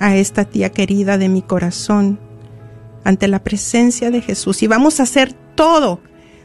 a 0.00 0.16
esta 0.16 0.46
tía 0.46 0.70
querida 0.70 1.18
de 1.18 1.28
mi 1.28 1.42
corazón 1.42 2.18
ante 3.04 3.28
la 3.28 3.44
presencia 3.44 4.10
de 4.10 4.22
Jesús. 4.22 4.62
Y 4.62 4.66
vamos 4.66 4.98
a 4.98 5.02
hacer 5.02 5.34
todo 5.56 6.00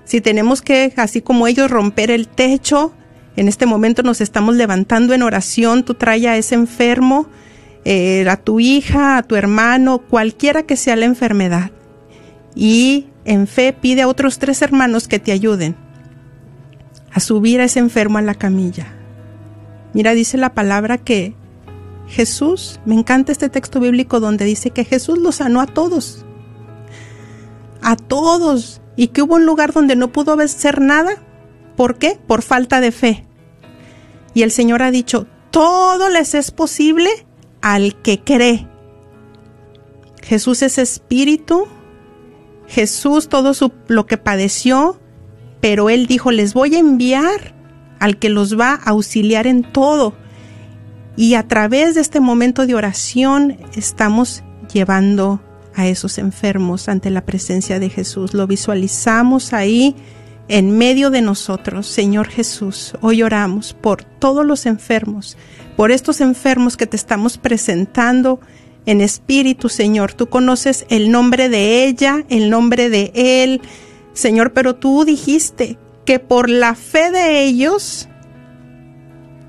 si 0.05 0.21
tenemos 0.21 0.61
que, 0.61 0.93
así 0.97 1.21
como 1.21 1.47
ellos, 1.47 1.71
romper 1.71 2.11
el 2.11 2.27
techo, 2.27 2.93
en 3.35 3.47
este 3.47 3.65
momento 3.65 4.03
nos 4.03 4.21
estamos 4.21 4.55
levantando 4.55 5.13
en 5.13 5.23
oración, 5.23 5.83
tú 5.83 5.95
trae 5.95 6.27
a 6.27 6.37
ese 6.37 6.55
enfermo, 6.55 7.27
eh, 7.85 8.27
a 8.29 8.37
tu 8.37 8.59
hija, 8.59 9.17
a 9.17 9.23
tu 9.23 9.35
hermano, 9.35 9.99
cualquiera 9.99 10.63
que 10.63 10.75
sea 10.75 10.95
la 10.95 11.05
enfermedad. 11.05 11.71
Y 12.55 13.07
en 13.25 13.47
fe 13.47 13.73
pide 13.73 14.03
a 14.03 14.07
otros 14.07 14.37
tres 14.37 14.61
hermanos 14.61 15.07
que 15.07 15.19
te 15.19 15.31
ayuden 15.31 15.75
a 17.11 17.19
subir 17.19 17.61
a 17.61 17.65
ese 17.65 17.79
enfermo 17.79 18.17
a 18.17 18.21
la 18.21 18.35
camilla. 18.35 18.93
Mira, 19.93 20.13
dice 20.13 20.37
la 20.37 20.53
palabra 20.53 20.97
que 20.97 21.35
Jesús, 22.07 22.79
me 22.85 22.95
encanta 22.95 23.31
este 23.31 23.49
texto 23.49 23.79
bíblico 23.79 24.19
donde 24.19 24.45
dice 24.45 24.71
que 24.71 24.83
Jesús 24.83 25.17
los 25.17 25.35
sanó 25.35 25.61
a 25.61 25.67
todos. 25.67 26.25
A 27.81 27.95
todos 27.95 28.81
y 28.95 29.07
que 29.07 29.21
hubo 29.21 29.35
un 29.35 29.45
lugar 29.45 29.73
donde 29.73 29.95
no 29.95 30.11
pudo 30.11 30.39
hacer 30.39 30.81
nada. 30.81 31.15
¿Por 31.75 31.97
qué? 31.97 32.19
Por 32.27 32.41
falta 32.41 32.79
de 32.79 32.91
fe. 32.91 33.25
Y 34.33 34.43
el 34.43 34.51
Señor 34.51 34.81
ha 34.81 34.91
dicho, 34.91 35.27
todo 35.51 36.09
les 36.09 36.33
es 36.33 36.51
posible 36.51 37.09
al 37.61 38.01
que 38.01 38.19
cree. 38.19 38.67
Jesús 40.21 40.61
es 40.61 40.77
espíritu, 40.77 41.67
Jesús 42.67 43.29
todo 43.29 43.53
lo 43.87 44.05
que 44.05 44.17
padeció, 44.17 44.99
pero 45.61 45.89
Él 45.89 46.07
dijo, 46.07 46.31
les 46.31 46.53
voy 46.53 46.75
a 46.75 46.79
enviar 46.79 47.55
al 47.99 48.17
que 48.17 48.29
los 48.29 48.59
va 48.59 48.73
a 48.73 48.89
auxiliar 48.89 49.47
en 49.47 49.63
todo. 49.63 50.13
Y 51.15 51.35
a 51.35 51.47
través 51.47 51.95
de 51.95 52.01
este 52.01 52.19
momento 52.19 52.65
de 52.65 52.75
oración 52.75 53.57
estamos 53.75 54.43
llevando 54.73 55.41
a 55.75 55.87
esos 55.87 56.17
enfermos 56.17 56.89
ante 56.89 57.09
la 57.09 57.25
presencia 57.25 57.79
de 57.79 57.89
Jesús. 57.89 58.33
Lo 58.33 58.47
visualizamos 58.47 59.53
ahí 59.53 59.95
en 60.47 60.77
medio 60.77 61.09
de 61.09 61.21
nosotros. 61.21 61.87
Señor 61.87 62.27
Jesús, 62.27 62.93
hoy 63.01 63.23
oramos 63.23 63.73
por 63.73 64.03
todos 64.03 64.45
los 64.45 64.65
enfermos, 64.65 65.37
por 65.75 65.91
estos 65.91 66.21
enfermos 66.21 66.77
que 66.77 66.87
te 66.87 66.97
estamos 66.97 67.37
presentando 67.37 68.39
en 68.85 69.01
espíritu, 69.01 69.69
Señor. 69.69 70.13
Tú 70.13 70.27
conoces 70.27 70.85
el 70.89 71.11
nombre 71.11 71.49
de 71.49 71.85
ella, 71.85 72.25
el 72.29 72.49
nombre 72.49 72.89
de 72.89 73.11
él, 73.15 73.61
Señor, 74.13 74.53
pero 74.53 74.75
tú 74.75 75.05
dijiste 75.05 75.77
que 76.05 76.19
por 76.19 76.49
la 76.49 76.75
fe 76.75 77.11
de 77.11 77.43
ellos, 77.43 78.09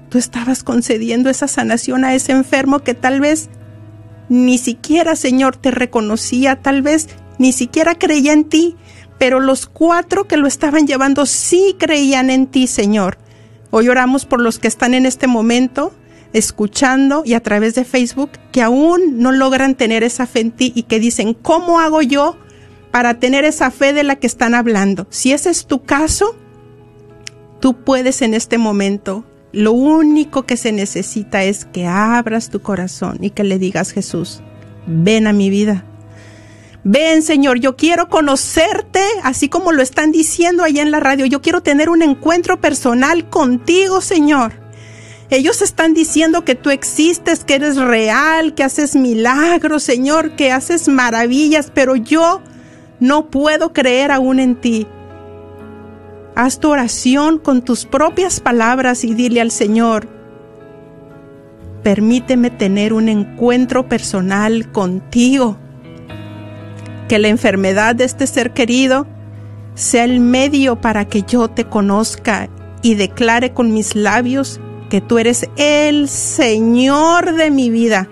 tú 0.09 0.19
estabas 0.19 0.63
concediendo 0.63 1.29
esa 1.29 1.49
sanación 1.49 2.05
a 2.05 2.15
ese 2.15 2.33
enfermo 2.33 2.79
que 2.79 2.95
tal 2.95 3.21
vez 3.21 3.51
ni 4.29 4.59
siquiera, 4.59 5.17
Señor, 5.17 5.57
te 5.57 5.71
reconocía, 5.71 6.57
tal 6.57 6.83
vez 6.83 7.09
ni 7.39 7.53
siquiera 7.53 7.95
creía 7.97 8.33
en 8.33 8.45
ti, 8.45 8.77
pero 9.19 9.41
los 9.41 9.67
cuatro 9.67 10.27
que 10.27 10.37
lo 10.37 10.47
estaban 10.47 10.87
llevando 10.87 11.27
sí 11.27 11.77
creían 11.79 12.31
en 12.31 12.47
ti, 12.47 12.67
Señor. 12.67 13.19
Hoy 13.71 13.89
oramos 13.89 14.25
por 14.25 14.41
los 14.41 14.59
que 14.59 14.69
están 14.69 14.95
en 14.95 15.07
este 15.07 15.27
momento 15.27 15.93
escuchando 16.33 17.23
y 17.25 17.35
a 17.35 17.43
través 17.43 17.75
de 17.75 17.85
Facebook 17.85 18.31
que 18.53 18.61
aún 18.61 19.19
no 19.19 19.33
logran 19.33 19.77
tener 19.77 20.03
esa 20.03 20.27
fe 20.27 20.41
en 20.41 20.51
ti 20.51 20.73
y 20.75 20.83
que 20.83 21.01
dicen, 21.01 21.33
¿cómo 21.33 21.81
hago 21.81 22.03
yo 22.03 22.37
para 22.91 23.19
tener 23.19 23.45
esa 23.45 23.71
fe 23.71 23.93
de 23.93 24.05
la 24.05 24.17
que 24.17 24.27
están 24.27 24.55
hablando? 24.55 25.07
Si 25.11 25.33
ese 25.33 25.51
es 25.51 25.67
tu 25.67 25.83
caso, 25.83 26.37
tú 27.61 27.85
puedes 27.85 28.21
en 28.21 28.35
este 28.35 28.59
momento. 28.59 29.25
Lo 29.55 29.71
único 29.71 30.43
que 30.43 30.57
se 30.57 30.73
necesita 30.73 31.45
es 31.45 31.65
que 31.65 31.87
abras 31.87 32.51
tu 32.51 32.61
corazón 32.61 33.19
y 33.21 33.31
que 33.31 33.45
le 33.45 33.61
digas, 33.61 33.93
Jesús, 33.93 34.43
ven 34.89 35.29
a 35.29 35.33
mi 35.33 35.49
vida. 35.49 35.85
Ven, 36.83 37.23
Señor, 37.23 37.61
yo 37.61 37.77
quiero 37.77 38.09
conocerte, 38.09 39.01
así 39.23 39.49
como 39.49 39.71
lo 39.71 39.81
están 39.81 40.11
diciendo 40.11 40.65
allá 40.65 40.83
en 40.83 40.91
la 40.91 40.99
radio. 40.99 41.25
Yo 41.25 41.41
quiero 41.41 41.63
tener 41.63 41.89
un 41.89 42.03
encuentro 42.03 42.61
personal 42.61 43.31
contigo, 43.31 44.01
Señor. 44.01 44.55
Ellos 45.31 45.63
están 45.63 45.95
diciendo 45.95 46.45
que 46.45 46.57
tú 46.57 46.71
existes, 46.71 47.45
que 47.45 47.55
eres 47.55 47.77
real, 47.77 48.57
que 48.57 48.65
haces 48.65 48.97
milagros, 48.97 49.85
Señor, 49.85 50.35
que 50.35 50.51
haces 50.51 50.89
maravillas, 50.89 51.71
pero 51.73 51.95
yo 51.95 52.43
no 52.99 53.31
puedo 53.31 53.73
creer 53.73 54.11
aún 54.11 54.41
en 54.41 54.57
ti. 54.57 54.89
Haz 56.37 56.59
tu 56.59 56.71
oración 56.71 57.39
con 57.39 57.63
tus 57.63 57.85
propias 57.85 58.41
palabras 58.41 59.05
y 59.05 59.15
dile 59.15 59.41
al 59.41 59.53
Señor, 59.53 60.09
permíteme 61.85 62.51
tener 62.51 62.93
un 62.93 63.09
encuentro 63.09 63.89
personal 63.89 64.73
contigo. 64.73 65.57
Que 67.09 67.21
la 67.21 67.29
enfermedad 67.29 67.95
de 67.95 68.05
este 68.05 68.27
ser 68.27 68.53
querido 68.53 69.07
sea 69.75 70.03
el 70.05 70.19
medio 70.19 70.81
para 70.81 71.05
que 71.05 71.23
yo 71.23 71.49
te 71.49 71.67
conozca 71.67 72.49
y 72.83 72.97
declare 72.97 73.53
con 73.53 73.73
mis 73.73 73.95
labios 73.95 74.61
que 74.91 75.01
tú 75.01 75.19
eres 75.19 75.49
el 75.57 76.09
Señor 76.09 77.37
de 77.37 77.53
mi 77.53 77.71
vida. 77.71 78.09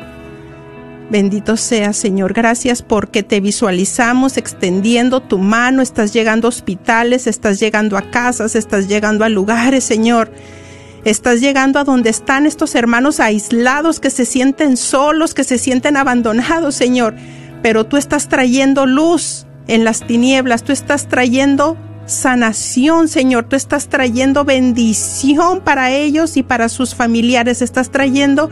Bendito 1.12 1.58
sea, 1.58 1.92
Señor. 1.92 2.32
Gracias 2.32 2.80
porque 2.80 3.22
te 3.22 3.42
visualizamos 3.42 4.38
extendiendo 4.38 5.20
tu 5.20 5.36
mano. 5.36 5.82
Estás 5.82 6.14
llegando 6.14 6.48
a 6.48 6.48
hospitales, 6.48 7.26
estás 7.26 7.60
llegando 7.60 7.98
a 7.98 8.10
casas, 8.10 8.56
estás 8.56 8.88
llegando 8.88 9.22
a 9.22 9.28
lugares, 9.28 9.84
Señor. 9.84 10.32
Estás 11.04 11.42
llegando 11.42 11.78
a 11.78 11.84
donde 11.84 12.08
están 12.08 12.46
estos 12.46 12.74
hermanos 12.74 13.20
aislados 13.20 14.00
que 14.00 14.08
se 14.08 14.24
sienten 14.24 14.78
solos, 14.78 15.34
que 15.34 15.44
se 15.44 15.58
sienten 15.58 15.98
abandonados, 15.98 16.76
Señor. 16.76 17.14
Pero 17.62 17.84
tú 17.84 17.98
estás 17.98 18.30
trayendo 18.30 18.86
luz 18.86 19.44
en 19.68 19.84
las 19.84 20.06
tinieblas, 20.06 20.62
tú 20.62 20.72
estás 20.72 21.08
trayendo 21.08 21.76
sanación, 22.06 23.08
Señor. 23.08 23.44
Tú 23.44 23.56
estás 23.56 23.88
trayendo 23.88 24.44
bendición 24.44 25.60
para 25.60 25.90
ellos 25.90 26.36
y 26.36 26.42
para 26.42 26.68
sus 26.68 26.94
familiares. 26.94 27.62
Estás 27.62 27.90
trayendo 27.90 28.50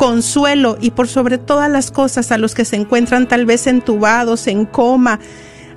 consuelo 0.00 0.78
y 0.80 0.92
por 0.92 1.08
sobre 1.08 1.36
todas 1.36 1.70
las 1.70 1.90
cosas 1.90 2.32
a 2.32 2.38
los 2.38 2.54
que 2.54 2.64
se 2.64 2.76
encuentran 2.76 3.28
tal 3.28 3.44
vez 3.44 3.66
entubados, 3.66 4.46
en 4.46 4.64
coma. 4.64 5.20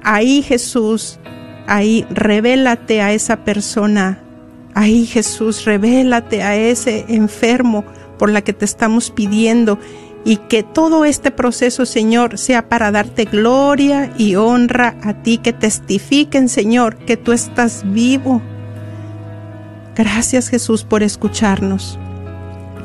Ahí 0.01 0.41
Jesús, 0.41 1.19
ahí 1.67 2.07
revélate 2.09 3.01
a 3.01 3.11
esa 3.11 3.43
persona. 3.43 4.23
Ahí 4.75 5.05
Jesús, 5.05 5.65
revélate 5.65 6.41
a 6.41 6.55
ese 6.55 7.03
enfermo 7.09 7.83
por 8.17 8.29
la 8.29 8.41
que 8.41 8.53
te 8.53 8.63
estamos 8.63 9.11
pidiendo 9.11 9.77
y 10.23 10.37
que 10.37 10.63
todo 10.63 11.03
este 11.03 11.29
proceso, 11.29 11.85
Señor, 11.85 12.37
sea 12.37 12.69
para 12.69 12.91
darte 12.91 13.25
gloria 13.25 14.13
y 14.17 14.35
honra 14.35 14.95
a 15.03 15.21
ti, 15.21 15.37
que 15.37 15.51
testifiquen, 15.51 16.47
Señor, 16.47 16.95
que 16.95 17.17
tú 17.17 17.33
estás 17.33 17.83
vivo. 17.87 18.41
Gracias, 19.97 20.47
Jesús, 20.47 20.85
por 20.85 21.03
escucharnos. 21.03 21.99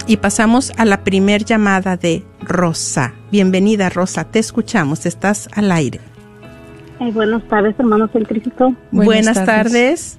Y 0.08 0.16
pasamos 0.16 0.72
a 0.78 0.86
la 0.86 1.04
primer 1.04 1.44
llamada 1.44 1.98
de 1.98 2.24
Rosa. 2.40 3.12
Bienvenida, 3.30 3.90
Rosa, 3.90 4.24
te 4.24 4.38
escuchamos, 4.38 5.04
estás 5.04 5.50
al 5.54 5.70
aire. 5.70 6.00
buenas 7.12 7.46
tardes, 7.46 7.78
hermanos 7.78 8.08
en 8.14 8.24
Cristo. 8.24 8.72
Buenas, 8.90 9.44
tardes. 9.44 10.18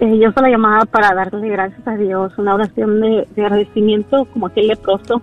Eh, 0.00 0.18
yo 0.18 0.32
soy 0.32 0.44
la 0.44 0.48
llamada 0.48 0.86
para 0.86 1.12
darle 1.14 1.46
gracias 1.46 1.86
a 1.86 1.94
Dios, 1.94 2.32
una 2.38 2.54
oración 2.54 3.02
de, 3.02 3.28
de 3.36 3.42
agradecimiento 3.42 4.24
como 4.32 4.46
aquel 4.46 4.68
leproso 4.68 5.20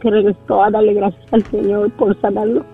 que 0.00 0.10
regresó 0.10 0.64
a 0.64 0.70
darle 0.72 0.94
gracias 0.94 1.24
al 1.30 1.44
Señor 1.44 1.92
por 1.92 2.20
sanarlo. 2.20 2.66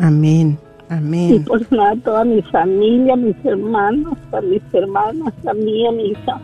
Amén, 0.00 0.58
amén. 0.88 1.36
Y 1.36 1.38
por 1.38 1.64
sanar 1.66 1.96
a 1.96 2.00
toda 2.00 2.24
mi 2.24 2.42
familia, 2.42 3.14
mis 3.14 3.36
hermanos, 3.44 4.18
a 4.32 4.40
mis 4.40 4.62
hermanas, 4.72 5.32
a 5.46 5.54
mí, 5.54 5.86
a 5.86 5.92
mi 5.92 6.08
hija, 6.08 6.40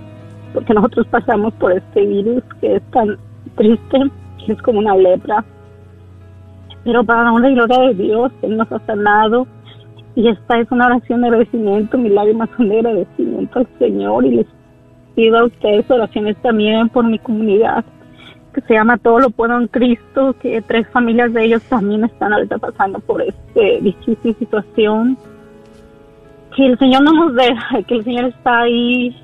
porque 0.53 0.73
nosotros 0.73 1.09
pasamos 1.09 1.53
por 1.55 1.73
este 1.73 2.07
virus 2.07 2.45
que 2.61 2.77
es 2.77 2.83
tan 2.93 3.19
triste, 3.57 4.11
es 4.49 4.63
como 4.63 4.79
una 4.79 4.97
lepra. 4.97 5.45
Pero 6.85 7.05
para 7.05 7.25
la 7.25 7.33
honra 7.33 7.51
y 7.51 7.55
gloria 7.55 7.79
de 7.79 7.95
Dios, 7.95 8.33
Él 8.43 8.57
nos 8.57 8.71
ha 8.71 8.79
sanado. 8.81 9.47
Y 10.15 10.29
esta 10.29 10.61
es 10.61 10.71
una 10.71 10.87
oración 10.87 11.23
de 11.23 11.29
agradecimiento, 11.29 11.99
mi 11.99 12.11
lágrimas 12.11 12.49
son 12.57 12.69
de 12.69 12.79
agradecimiento 12.79 13.59
al 13.59 13.69
Señor. 13.79 14.27
Y 14.27 14.37
les 14.37 14.47
pido 15.15 15.39
a 15.39 15.45
ustedes 15.45 15.91
oraciones 15.91 16.37
también 16.43 16.89
por 16.89 17.05
mi 17.05 17.19
comunidad, 17.19 17.85
que 18.53 18.61
se 18.63 18.75
llama 18.75 18.99
Todo 18.99 19.21
lo 19.21 19.31
puedo 19.31 19.59
en 19.59 19.67
Cristo, 19.69 20.37
que 20.41 20.63
tres 20.63 20.89
familias 20.91 21.33
de 21.33 21.45
ellos 21.45 21.63
también 21.65 22.05
están 22.05 22.33
ahorita 22.33 22.59
pasando 22.59 23.01
por 23.01 23.23
esta 23.23 23.61
difícil 23.81 24.37
situación. 24.39 25.17
Que 26.55 26.67
el 26.67 26.79
Señor 26.79 27.03
no 27.03 27.13
nos 27.13 27.35
deja, 27.35 27.83
que 27.83 27.97
el 27.97 28.05
Señor 28.05 28.27
está 28.27 28.61
ahí 28.61 29.17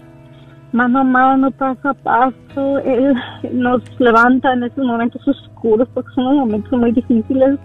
mano 0.73 1.01
a 1.01 1.05
mano, 1.05 1.51
paso 1.51 1.95
paso. 2.03 2.79
Él 2.85 3.15
nos 3.53 3.83
levanta 3.99 4.53
en 4.53 4.65
esos 4.65 4.85
momentos 4.85 5.27
oscuros, 5.27 5.89
porque 5.95 6.11
son 6.15 6.37
momentos 6.37 6.73
muy 6.73 6.93
difíciles, 6.93 7.59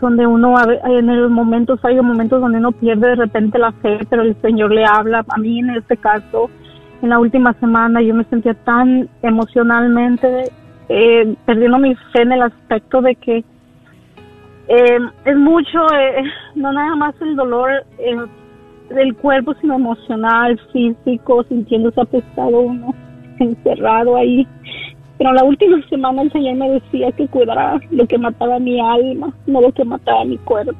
donde 0.00 0.26
uno, 0.26 0.54
en 0.84 1.06
los 1.06 1.30
momentos, 1.30 1.80
hay 1.84 2.00
momentos 2.00 2.40
donde 2.40 2.58
uno 2.58 2.72
pierde 2.72 3.08
de 3.08 3.16
repente 3.16 3.58
la 3.58 3.72
fe, 3.72 3.98
pero 4.10 4.22
el 4.22 4.36
Señor 4.42 4.72
le 4.72 4.84
habla. 4.84 5.24
A 5.28 5.38
mí, 5.38 5.60
en 5.60 5.70
este 5.70 5.96
caso, 5.96 6.50
en 7.02 7.10
la 7.10 7.18
última 7.18 7.52
semana, 7.54 8.02
yo 8.02 8.14
me 8.14 8.24
sentía 8.24 8.54
tan 8.54 9.08
emocionalmente 9.22 10.50
eh, 10.88 11.34
perdiendo 11.46 11.78
mi 11.78 11.94
fe 12.12 12.22
en 12.22 12.32
el 12.32 12.42
aspecto 12.42 13.00
de 13.00 13.14
que 13.16 13.44
eh, 14.68 14.98
es 15.24 15.36
mucho, 15.36 15.86
eh, 15.92 16.24
no 16.54 16.72
nada 16.72 16.96
más 16.96 17.14
el 17.20 17.36
dolor 17.36 17.70
eh, 17.98 18.16
del 18.88 19.14
cuerpo, 19.14 19.54
sino 19.60 19.74
emocional, 19.74 20.60
físico, 20.72 21.44
sintiéndose 21.44 22.00
apestado 22.00 22.60
uno, 22.60 22.94
encerrado 23.38 24.16
ahí. 24.16 24.46
Pero 25.18 25.32
la 25.32 25.44
última 25.44 25.80
semana 25.88 26.22
el 26.22 26.32
Señor 26.32 26.56
me 26.56 26.70
decía 26.70 27.12
que 27.12 27.28
cuidara 27.28 27.80
lo 27.90 28.06
que 28.06 28.18
mataba 28.18 28.58
mi 28.58 28.80
alma, 28.80 29.32
no 29.46 29.60
lo 29.60 29.72
que 29.72 29.84
mataba 29.84 30.24
mi 30.24 30.38
cuerpo. 30.38 30.74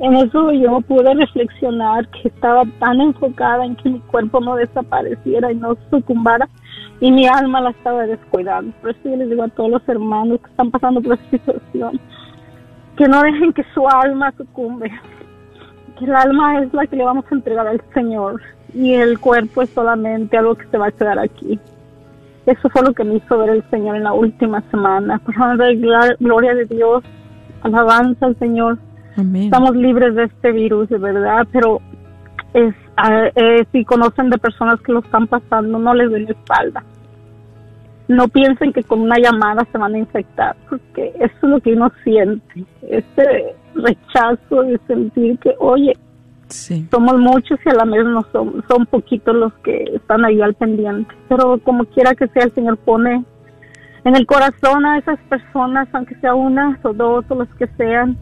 En 0.00 0.14
eso 0.14 0.52
yo 0.52 0.80
pude 0.82 1.12
reflexionar 1.12 2.06
que 2.08 2.28
estaba 2.28 2.62
tan 2.78 3.00
enfocada 3.00 3.64
en 3.64 3.74
que 3.74 3.90
mi 3.90 3.98
cuerpo 3.98 4.40
no 4.40 4.54
desapareciera 4.54 5.50
y 5.50 5.56
no 5.56 5.76
sucumbara 5.90 6.48
y 7.00 7.10
mi 7.10 7.26
alma 7.26 7.60
la 7.60 7.70
estaba 7.70 8.06
descuidando. 8.06 8.72
Por 8.80 8.90
eso 8.90 9.00
yo 9.04 9.16
les 9.16 9.28
digo 9.28 9.42
a 9.42 9.48
todos 9.48 9.70
los 9.70 9.88
hermanos 9.88 10.40
que 10.40 10.50
están 10.50 10.70
pasando 10.70 11.00
por 11.00 11.14
esta 11.14 11.30
situación, 11.30 12.00
que 12.96 13.08
no 13.08 13.22
dejen 13.22 13.52
que 13.52 13.64
su 13.74 13.88
alma 13.88 14.32
sucumbe, 14.36 14.88
el 16.00 16.14
alma 16.14 16.62
es 16.62 16.72
la 16.72 16.86
que 16.86 16.96
le 16.96 17.04
vamos 17.04 17.24
a 17.30 17.34
entregar 17.34 17.66
al 17.66 17.82
Señor 17.94 18.40
y 18.74 18.94
el 18.94 19.18
cuerpo 19.18 19.62
es 19.62 19.70
solamente 19.70 20.36
algo 20.36 20.54
que 20.54 20.66
se 20.66 20.78
va 20.78 20.88
a 20.88 20.92
quedar 20.92 21.18
aquí. 21.18 21.58
Eso 22.46 22.68
fue 22.70 22.82
lo 22.82 22.94
que 22.94 23.04
me 23.04 23.16
hizo 23.16 23.38
ver 23.38 23.50
el 23.50 23.64
Señor 23.70 23.96
en 23.96 24.04
la 24.04 24.12
última 24.12 24.62
semana. 24.70 25.18
Por 25.18 25.34
favor, 25.34 25.58
gloria 26.18 26.54
de 26.54 26.64
Dios, 26.64 27.04
alabanza 27.62 28.26
al 28.26 28.38
Señor. 28.38 28.78
Estamos 29.34 29.74
libres 29.74 30.14
de 30.14 30.24
este 30.24 30.52
virus, 30.52 30.88
de 30.88 30.98
verdad, 30.98 31.46
pero 31.52 31.80
es, 32.54 32.74
eh, 33.34 33.64
si 33.72 33.84
conocen 33.84 34.30
de 34.30 34.38
personas 34.38 34.80
que 34.80 34.92
lo 34.92 35.00
están 35.00 35.26
pasando, 35.26 35.78
no 35.78 35.92
les 35.94 36.10
den 36.10 36.28
espalda. 36.28 36.84
no 38.06 38.28
piensen 38.28 38.72
que 38.72 38.82
con 38.84 39.00
una 39.00 39.16
llamada 39.18 39.66
se 39.70 39.76
van 39.76 39.94
a 39.94 39.98
infectar, 39.98 40.56
porque 40.70 41.12
eso 41.16 41.34
es 41.42 41.48
lo 41.48 41.60
que 41.60 41.74
uno 41.74 41.92
siente, 42.04 42.64
ese 42.82 43.54
rechazo 43.74 44.62
de 44.62 44.80
sentir 44.86 45.38
que, 45.38 45.54
oye, 45.58 45.96
somos 46.90 47.18
muchos 47.18 47.58
y 47.64 47.68
a 47.68 47.74
la 47.74 47.84
vez 47.84 48.04
no 48.04 48.24
son, 48.32 48.64
son 48.68 48.86
poquitos 48.86 49.34
los 49.34 49.52
que 49.64 49.84
están 49.94 50.24
ahí 50.24 50.40
al 50.40 50.54
pendiente, 50.54 51.14
pero 51.28 51.58
como 51.58 51.84
quiera 51.84 52.14
que 52.14 52.28
sea, 52.28 52.44
el 52.44 52.54
Señor 52.54 52.78
pone 52.78 53.24
en 54.04 54.16
el 54.16 54.26
corazón 54.26 54.86
a 54.86 54.98
esas 54.98 55.18
personas, 55.28 55.88
aunque 55.92 56.14
sea 56.16 56.34
una 56.34 56.78
o 56.82 56.92
dos 56.92 57.24
o 57.28 57.34
los 57.34 57.48
que 57.56 57.66
sean, 57.76 58.16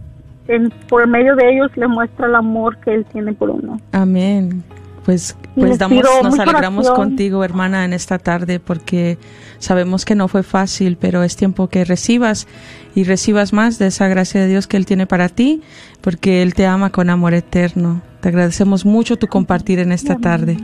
en, 0.49 0.71
por 0.89 1.07
medio 1.07 1.37
de 1.37 1.55
ellos 1.55 1.71
le 1.77 1.87
muestra 1.87 2.27
el 2.27 2.35
amor 2.35 2.79
que 2.79 2.95
Él 2.95 3.07
tiene 3.13 3.33
por 3.33 3.51
uno. 3.51 3.79
Amén. 3.93 4.65
Pues, 5.05 5.37
pues 5.55 5.79
damos, 5.79 6.03
nos 6.25 6.39
alegramos 6.41 6.91
contigo, 6.91 7.45
hermana, 7.45 7.85
en 7.85 7.93
esta 7.93 8.19
tarde, 8.19 8.59
porque 8.59 9.19
sabemos 9.59 10.05
que 10.05 10.17
no 10.17 10.27
fue 10.27 10.43
fácil, 10.43 10.97
pero 11.01 11.23
es 11.23 11.37
tiempo 11.37 11.69
que 11.69 11.85
recibas 11.85 12.49
y 12.97 13.05
recibas 13.05 13.53
más 13.53 13.79
de 13.79 13.89
esa 13.89 14.09
gracia 14.09 14.41
de 14.41 14.49
Dios 14.49 14.67
que 14.67 14.79
Él 14.79 14.87
tiene 14.87 15.07
para 15.07 15.29
ti, 15.29 15.61
porque 16.01 16.43
Él 16.43 16.55
te 16.55 16.67
ama 16.67 16.91
con 16.91 17.11
amor 17.11 17.35
eterno. 17.35 18.01
Te 18.21 18.31
agradecemos 18.31 18.87
mucho 18.87 19.19
tu 19.19 19.27
compartir 19.27 19.79
en 19.81 19.93
esta 19.93 20.17
tarde. 20.17 20.57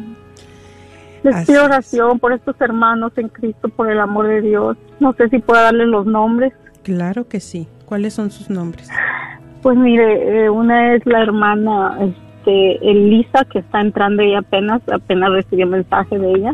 Les 1.23 1.47
pido 1.47 1.65
oración 1.65 2.19
por 2.19 2.33
estos 2.33 2.59
hermanos 2.59 3.13
en 3.17 3.29
Cristo, 3.29 3.69
por 3.69 3.91
el 3.91 4.01
amor 4.01 4.29
de 4.29 4.41
Dios. 4.41 4.79
No 4.99 5.13
sé 5.13 5.29
si 5.29 5.41
puedo 5.41 5.63
darles 5.63 5.89
los 5.89 6.07
nombres. 6.07 6.55
Claro 6.83 7.29
que 7.29 7.39
sí. 7.39 7.69
¿Cuáles 7.85 8.15
son 8.15 8.31
sus 8.31 8.49
nombres? 8.49 8.89
Pues 9.61 9.77
mire, 9.77 10.47
eh, 10.47 10.49
una 10.49 10.95
es 10.95 11.05
la 11.05 11.23
hermana 11.23 11.99
este, 12.01 12.91
Elisa, 12.91 13.45
que 13.45 13.59
está 13.59 13.83
entrando 13.83 14.23
ella 14.23 14.39
apenas, 14.39 14.81
apenas 14.91 15.31
recibió 15.33 15.67
mensaje 15.67 16.19
de 16.19 16.31
ella. 16.33 16.53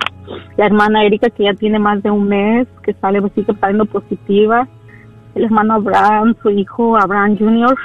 La 0.57 0.67
hermana 0.67 1.05
Erika, 1.05 1.31
que 1.31 1.45
ya 1.45 1.55
tiene 1.55 1.79
más 1.79 2.03
de 2.03 2.11
un 2.11 2.27
mes, 2.27 2.67
que 2.83 2.95
sale, 2.95 3.23
sigue 3.37 3.55
saliendo 3.61 3.87
positiva. 3.87 4.67
El 5.35 5.45
hermano 5.45 5.75
Abraham, 5.75 6.35
su 6.43 6.51
hijo 6.51 6.97
Abraham 6.97 7.37
Jr., 7.39 7.77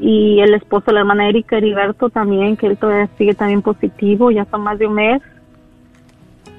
y 0.00 0.40
el 0.40 0.54
esposo 0.54 0.86
de 0.86 0.92
la 0.92 1.00
hermana 1.00 1.28
Erika, 1.28 1.56
Heriberto, 1.56 2.10
también, 2.10 2.56
que 2.56 2.66
él 2.66 2.76
todavía 2.76 3.08
sigue 3.16 3.34
también 3.34 3.62
positivo, 3.62 4.30
ya 4.30 4.44
son 4.50 4.62
más 4.62 4.78
de 4.78 4.86
un 4.86 4.94
mes 4.94 5.22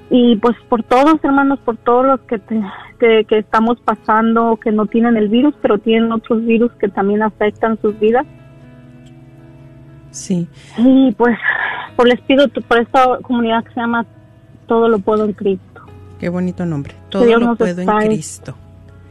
y 0.09 0.35
pues 0.37 0.57
por 0.67 0.83
todos 0.83 1.23
hermanos, 1.23 1.59
por 1.59 1.77
todos 1.77 2.05
los 2.05 2.19
que, 2.21 2.41
que, 2.99 3.37
estamos 3.37 3.79
pasando, 3.81 4.57
que 4.57 4.71
no 4.71 4.87
tienen 4.87 5.17
el 5.17 5.29
virus, 5.29 5.53
pero 5.61 5.77
tienen 5.77 6.11
otros 6.11 6.43
virus 6.45 6.71
que 6.73 6.89
también 6.89 7.21
afectan 7.21 7.79
sus 7.79 7.97
vidas. 7.99 8.25
Sí. 10.09 10.47
Y 10.77 11.11
pues 11.11 11.37
por 11.95 12.07
les 12.07 12.19
pido 12.21 12.47
por 12.67 12.79
esta 12.79 13.19
comunidad 13.21 13.63
que 13.63 13.73
se 13.73 13.79
llama 13.79 14.05
Todo 14.65 14.89
lo 14.89 14.97
puedo 14.97 15.25
en 15.25 15.33
Cristo. 15.33 15.81
Qué 16.19 16.29
bonito 16.29 16.65
nombre. 16.65 16.95
Todo 17.09 17.25
lo 17.25 17.55
puedo 17.55 17.81
en 17.81 18.07
Cristo. 18.07 18.55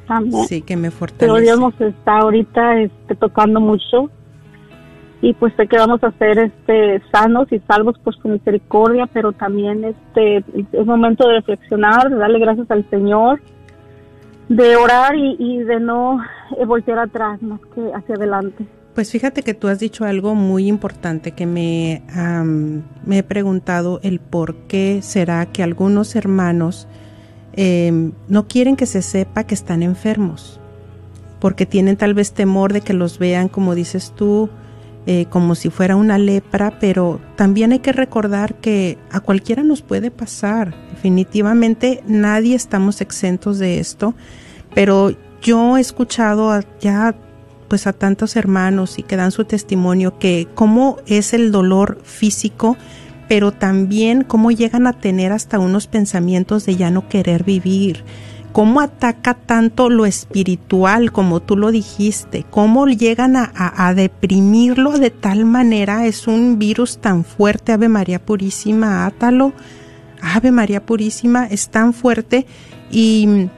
Amén. 0.09 0.45
Sí, 0.49 0.63
que 0.63 0.77
me 0.77 0.91
fortalece. 0.91 1.27
Pero 1.27 1.37
Dios 1.37 1.61
nos 1.61 1.81
está 1.81 2.19
ahorita 2.19 2.81
este, 2.81 3.15
tocando 3.15 3.61
mucho 3.61 4.11
y 5.21 5.35
pues 5.35 5.53
sé 5.57 5.67
que 5.67 5.77
vamos 5.77 6.03
a 6.05 6.13
ser 6.13 6.39
este 6.39 7.03
sanos 7.11 7.51
y 7.51 7.59
salvos 7.61 7.99
por 7.99 8.17
su 8.17 8.29
misericordia, 8.29 9.07
pero 9.13 9.33
también 9.33 9.85
este 9.85 10.45
es 10.73 10.87
momento 10.87 11.27
de 11.27 11.35
reflexionar, 11.35 12.09
de 12.09 12.17
darle 12.17 12.39
gracias 12.39 12.71
al 12.71 12.89
Señor, 12.89 13.41
de 14.49 14.77
orar 14.77 15.15
y, 15.17 15.59
de 15.59 15.81
no 15.81 16.23
eh, 16.57 16.65
voltear 16.65 17.01
atrás 17.01 17.43
más 17.43 17.61
que 17.75 17.81
hacia 17.93 18.15
adelante. 18.15 18.65
Pues 18.95 19.11
fíjate 19.11 19.43
que 19.43 19.55
tú 19.55 19.69
has 19.69 19.79
dicho 19.79 20.05
algo 20.05 20.35
muy 20.35 20.67
importante 20.67 21.33
que 21.33 21.47
me, 21.47 22.03
me 23.05 23.19
he 23.19 23.23
preguntado 23.23 24.01
el 24.03 24.19
por 24.19 24.57
qué 24.67 25.01
será 25.03 25.47
que 25.47 25.63
algunos 25.63 26.17
hermanos 26.17 26.89
em, 27.61 28.13
no 28.29 28.47
quieren 28.47 28.77
que 28.77 28.87
se 28.87 29.03
sepa 29.03 29.43
que 29.43 29.55
están 29.55 29.83
enfermos, 29.83 30.61
porque 31.41 31.67
tienen 31.67 31.97
tal 31.97 32.15
vez 32.15 32.31
temor 32.31 32.73
de 32.73 32.83
que 32.83 32.93
los 32.93 33.19
vean, 33.19 33.49
como 33.49 33.75
dices 33.75 34.13
tú, 34.15 34.49
eh, 35.07 35.27
como 35.29 35.57
si 35.57 35.69
fuera 35.69 35.97
una 35.97 36.19
lepra, 36.19 36.79
pero 36.79 37.21
también 37.35 37.73
hay 37.73 37.81
que 37.81 37.91
recordar 37.91 38.55
que 38.61 38.97
a 39.11 39.19
cualquiera 39.19 39.65
nos 39.65 39.83
puede 39.83 40.13
pasar. 40.13 40.73
Definitivamente 40.93 42.05
nadie 42.07 42.55
estamos 42.55 43.01
exentos 43.01 43.59
de 43.59 43.81
esto, 43.81 44.15
pero 44.73 45.11
yo 45.43 45.79
he 45.79 45.81
escuchado 45.81 46.61
ya 46.81 47.17
pues 47.67 47.89
a 47.89 47.93
tantos 47.93 48.37
hermanos 48.37 49.01
y 49.01 49.03
que 49.03 49.17
dan 49.17 49.33
su 49.33 49.45
testimonio 49.45 50.17
que 50.21 50.47
cómo 50.55 50.99
es 51.07 51.35
el 51.35 51.51
dolor 51.51 51.99
físico, 52.05 52.77
pero 53.29 53.53
también 53.53 54.24
cómo 54.24 54.51
llegan 54.51 54.87
a 54.87 54.95
tener 54.95 55.33
hasta 55.33 55.59
unos 55.59 55.87
pensamientos 55.87 56.64
de 56.64 56.76
ya 56.76 56.91
no 56.91 57.09
querer 57.09 57.45
vivir, 57.45 58.05
cómo 58.53 58.81
ataca 58.81 59.35
tanto 59.35 59.91
lo 59.91 60.07
espiritual, 60.07 61.12
como 61.12 61.41
tú 61.41 61.57
lo 61.57 61.70
dijiste, 61.70 62.45
cómo 62.51 62.87
llegan 62.87 63.37
a, 63.37 63.95
deprimirlo 63.95 64.99
de 64.99 65.11
tal 65.11 65.45
manera, 65.45 66.07
es 66.07 66.26
un 66.26 66.59
virus 66.59 66.99
tan 66.99 67.24
fuerte, 67.24 67.72
Ave 67.72 67.89
María 67.89 68.18
Purísima, 68.18 69.07
átalo, 69.07 69.53
Ave 70.22 70.51
María 70.51 70.85
Purísima, 70.85 71.47
es 71.47 71.68
tan 71.68 71.93
fuerte 71.93 72.47
y 72.91 73.49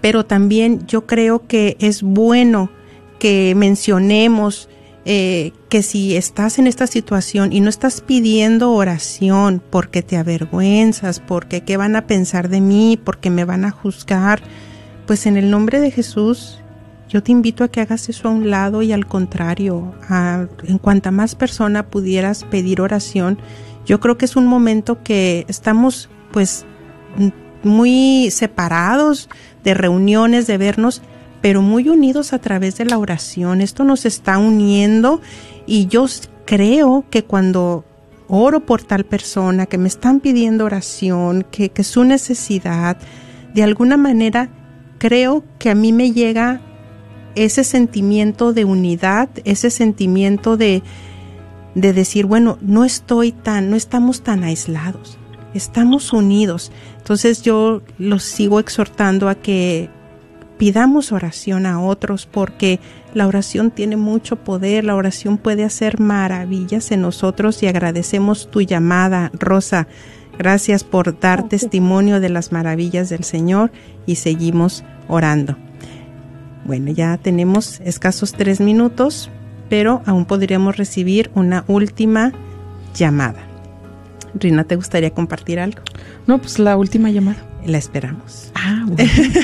pero 0.00 0.24
también 0.24 0.86
yo 0.86 1.06
creo 1.06 1.46
que 1.46 1.76
es 1.80 2.02
bueno 2.02 2.70
que 3.18 3.54
mencionemos 3.56 4.68
eh, 5.10 5.54
que 5.70 5.82
si 5.82 6.16
estás 6.16 6.58
en 6.58 6.66
esta 6.66 6.86
situación 6.86 7.50
y 7.50 7.60
no 7.60 7.70
estás 7.70 8.02
pidiendo 8.02 8.72
oración 8.72 9.62
porque 9.70 10.02
te 10.02 10.18
avergüenzas, 10.18 11.18
porque 11.18 11.62
qué 11.62 11.78
van 11.78 11.96
a 11.96 12.06
pensar 12.06 12.50
de 12.50 12.60
mí, 12.60 13.00
porque 13.02 13.30
me 13.30 13.46
van 13.46 13.64
a 13.64 13.70
juzgar, 13.70 14.42
pues 15.06 15.24
en 15.24 15.38
el 15.38 15.50
nombre 15.50 15.80
de 15.80 15.90
Jesús 15.90 16.60
yo 17.08 17.22
te 17.22 17.32
invito 17.32 17.64
a 17.64 17.68
que 17.68 17.80
hagas 17.80 18.10
eso 18.10 18.28
a 18.28 18.32
un 18.32 18.50
lado 18.50 18.82
y 18.82 18.92
al 18.92 19.06
contrario, 19.06 19.94
en 20.64 20.76
cuanta 20.76 21.10
más 21.10 21.34
persona 21.34 21.86
pudieras 21.86 22.44
pedir 22.44 22.82
oración, 22.82 23.38
yo 23.86 24.00
creo 24.00 24.18
que 24.18 24.26
es 24.26 24.36
un 24.36 24.46
momento 24.46 25.02
que 25.02 25.46
estamos 25.48 26.10
pues 26.32 26.66
muy 27.62 28.30
separados 28.30 29.30
de 29.64 29.72
reuniones, 29.72 30.46
de 30.46 30.58
vernos, 30.58 31.00
pero 31.40 31.62
muy 31.62 31.88
unidos 31.88 32.32
a 32.32 32.38
través 32.38 32.76
de 32.76 32.84
la 32.84 32.98
oración. 32.98 33.60
Esto 33.60 33.84
nos 33.84 34.04
está 34.06 34.38
uniendo 34.38 35.20
y 35.66 35.86
yo 35.86 36.06
creo 36.44 37.04
que 37.10 37.24
cuando 37.24 37.84
oro 38.28 38.60
por 38.60 38.82
tal 38.82 39.04
persona, 39.04 39.66
que 39.66 39.78
me 39.78 39.88
están 39.88 40.20
pidiendo 40.20 40.64
oración, 40.64 41.46
que, 41.50 41.70
que 41.70 41.84
su 41.84 42.04
necesidad, 42.04 42.98
de 43.54 43.62
alguna 43.62 43.96
manera 43.96 44.50
creo 44.98 45.44
que 45.58 45.70
a 45.70 45.74
mí 45.74 45.92
me 45.92 46.12
llega 46.12 46.60
ese 47.34 47.64
sentimiento 47.64 48.52
de 48.52 48.64
unidad, 48.64 49.28
ese 49.44 49.70
sentimiento 49.70 50.56
de, 50.56 50.82
de 51.74 51.92
decir, 51.92 52.26
bueno, 52.26 52.58
no 52.60 52.84
estoy 52.84 53.32
tan, 53.32 53.70
no 53.70 53.76
estamos 53.76 54.22
tan 54.22 54.42
aislados, 54.42 55.18
estamos 55.54 56.12
unidos. 56.12 56.72
Entonces 56.98 57.42
yo 57.42 57.82
los 57.98 58.24
sigo 58.24 58.58
exhortando 58.60 59.28
a 59.28 59.36
que 59.36 59.88
pidamos 60.58 61.12
oración 61.12 61.64
a 61.64 61.80
otros 61.80 62.26
porque 62.26 62.80
la 63.14 63.26
oración 63.26 63.70
tiene 63.70 63.96
mucho 63.96 64.36
poder, 64.36 64.84
la 64.84 64.96
oración 64.96 65.38
puede 65.38 65.64
hacer 65.64 66.00
maravillas 66.00 66.90
en 66.90 67.02
nosotros 67.02 67.62
y 67.62 67.66
agradecemos 67.66 68.50
tu 68.50 68.60
llamada, 68.60 69.30
Rosa. 69.32 69.86
Gracias 70.38 70.84
por 70.84 71.18
dar 71.18 71.48
testimonio 71.48 72.20
de 72.20 72.28
las 72.28 72.52
maravillas 72.52 73.08
del 73.08 73.24
Señor 73.24 73.72
y 74.06 74.16
seguimos 74.16 74.84
orando. 75.08 75.56
Bueno, 76.64 76.92
ya 76.92 77.16
tenemos 77.16 77.80
escasos 77.80 78.32
tres 78.34 78.60
minutos, 78.60 79.30
pero 79.68 80.02
aún 80.06 80.26
podríamos 80.26 80.76
recibir 80.76 81.30
una 81.34 81.64
última 81.66 82.32
llamada. 82.94 83.40
Rina, 84.34 84.64
¿te 84.64 84.76
gustaría 84.76 85.10
compartir 85.10 85.60
algo? 85.60 85.80
No, 86.26 86.38
pues 86.38 86.58
la 86.58 86.76
última 86.76 87.10
llamada. 87.10 87.47
La 87.66 87.76
esperamos. 87.76 88.50
Ah, 88.54 88.86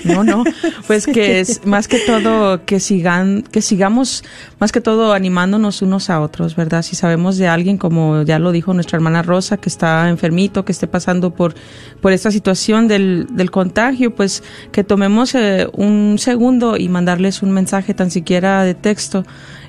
no, 0.05 0.25
no, 0.25 0.45
pues 0.87 1.07
que 1.15 1.41
es 1.41 1.67
más 1.67 1.89
que 1.89 1.99
todo 1.99 2.65
que 2.65 2.81
sigan, 2.81 3.43
que 3.43 3.61
sigamos 3.61 4.25
más 4.61 4.73
que 4.73 4.81
todo 4.81 5.13
animándonos 5.13 5.83
unos 5.83 6.11
a 6.11 6.21
otros, 6.21 6.57
¿verdad? 6.57 6.83
Si 6.83 6.97
sabemos 6.97 7.37
de 7.37 7.49
alguien, 7.49 7.77
como 7.77 8.23
ya 8.23 8.39
lo 8.39 8.53
dijo 8.53 8.73
nuestra 8.73 8.97
hermana 8.97 9.23
Rosa, 9.23 9.57
que 9.57 9.69
está 9.69 10.09
enfermito, 10.09 10.65
que 10.65 10.73
esté 10.73 10.87
pasando 10.87 11.35
por, 11.35 11.55
por 12.01 12.13
esta 12.13 12.31
situación 12.31 12.89
del, 12.89 13.27
del 13.31 13.51
contagio, 13.51 14.15
pues 14.15 14.43
que 14.73 14.85
tomemos 14.85 15.35
eh, 15.35 15.69
un 15.73 16.17
segundo 16.19 16.77
y 16.77 16.89
mandarles 16.89 17.43
un 17.43 17.51
mensaje 17.51 17.95
tan 17.95 18.11
siquiera 18.11 18.65
de 18.65 18.75
texto. 18.75 19.25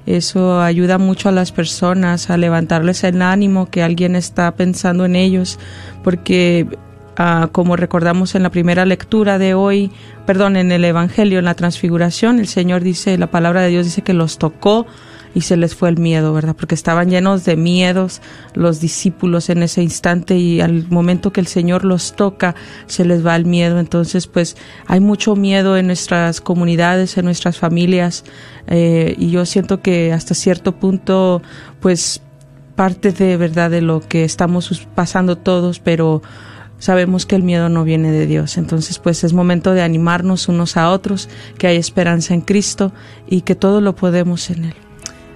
Eso 0.06 0.62
ayuda 0.62 1.00
mucho 1.00 1.30
a 1.30 1.32
las 1.32 1.52
personas 1.52 2.30
a 2.30 2.38
levantarles 2.38 3.04
el 3.04 3.22
ánimo 3.22 3.66
que 3.72 3.82
alguien 3.82 4.16
está 4.16 4.56
pensando 4.56 5.06
en 5.06 5.16
ellos, 5.16 5.58
porque 6.04 6.68
Ah, 7.18 7.48
como 7.52 7.78
recordamos 7.78 8.36
en 8.36 8.44
la 8.44 8.50
primera 8.50 8.86
lectura 8.86 9.38
de 9.38 9.54
hoy, 9.54 9.90
perdón, 10.26 10.58
en 10.58 10.72
el 10.74 10.84
Evangelio, 10.84 11.40
en 11.40 11.46
la 11.46 11.54
transfiguración, 11.54 12.40
el 12.40 12.48
Señor 12.48 12.84
dice, 12.84 13.18
la 13.18 13.32
palabra 13.32 13.62
de 13.62 13.70
Dios 13.70 13.86
dice 13.86 14.02
que 14.02 14.14
los 14.14 14.38
tocó 14.38 14.86
y 15.34 15.42
se 15.42 15.56
les 15.56 15.76
fue 15.76 15.90
el 15.90 15.98
miedo, 15.98 16.34
¿verdad? 16.34 16.56
Porque 16.58 16.76
estaban 16.76 17.10
llenos 17.10 17.46
de 17.46 17.56
miedos 17.58 18.22
los 18.54 18.80
discípulos 18.80 19.50
en 19.50 19.64
ese 19.64 19.82
instante 19.84 20.38
y 20.38 20.62
al 20.62 20.88
momento 20.90 21.32
que 21.32 21.42
el 21.42 21.48
Señor 21.48 21.86
los 21.86 22.16
toca, 22.16 22.56
se 22.86 23.06
les 23.06 23.26
va 23.26 23.36
el 23.36 23.46
miedo. 23.46 23.80
Entonces, 23.80 24.28
pues 24.28 24.56
hay 24.88 25.02
mucho 25.02 25.36
miedo 25.36 25.78
en 25.78 25.88
nuestras 25.88 26.40
comunidades, 26.40 27.18
en 27.18 27.26
nuestras 27.26 27.58
familias 27.58 28.24
eh, 28.68 29.16
y 29.18 29.30
yo 29.30 29.46
siento 29.46 29.82
que 29.82 30.14
hasta 30.14 30.34
cierto 30.34 30.74
punto, 30.74 31.42
pues 31.82 32.22
parte 32.76 33.12
de 33.12 33.38
verdad 33.38 33.70
de 33.70 33.82
lo 33.82 34.02
que 34.02 34.24
estamos 34.24 34.88
pasando 34.96 35.38
todos, 35.38 35.80
pero 35.80 36.22
sabemos 36.80 37.26
que 37.26 37.36
el 37.36 37.44
miedo 37.44 37.70
no 37.70 37.84
viene 37.84 38.12
de 38.12 38.28
Dios. 38.28 38.58
Entonces, 38.58 39.00
pues 39.00 39.24
es 39.24 39.34
momento 39.34 39.74
de 39.74 39.82
animarnos 39.82 40.48
unos 40.48 40.78
a 40.78 40.92
otros, 40.92 41.30
que 41.58 41.68
hay 41.68 41.78
esperanza 41.78 42.34
en 42.34 42.42
Cristo 42.42 42.94
y 43.28 43.42
que 43.42 43.56
todo 43.56 43.82
lo 43.82 43.96
podemos 43.96 44.50
en 44.50 44.66
Él. 44.66 44.76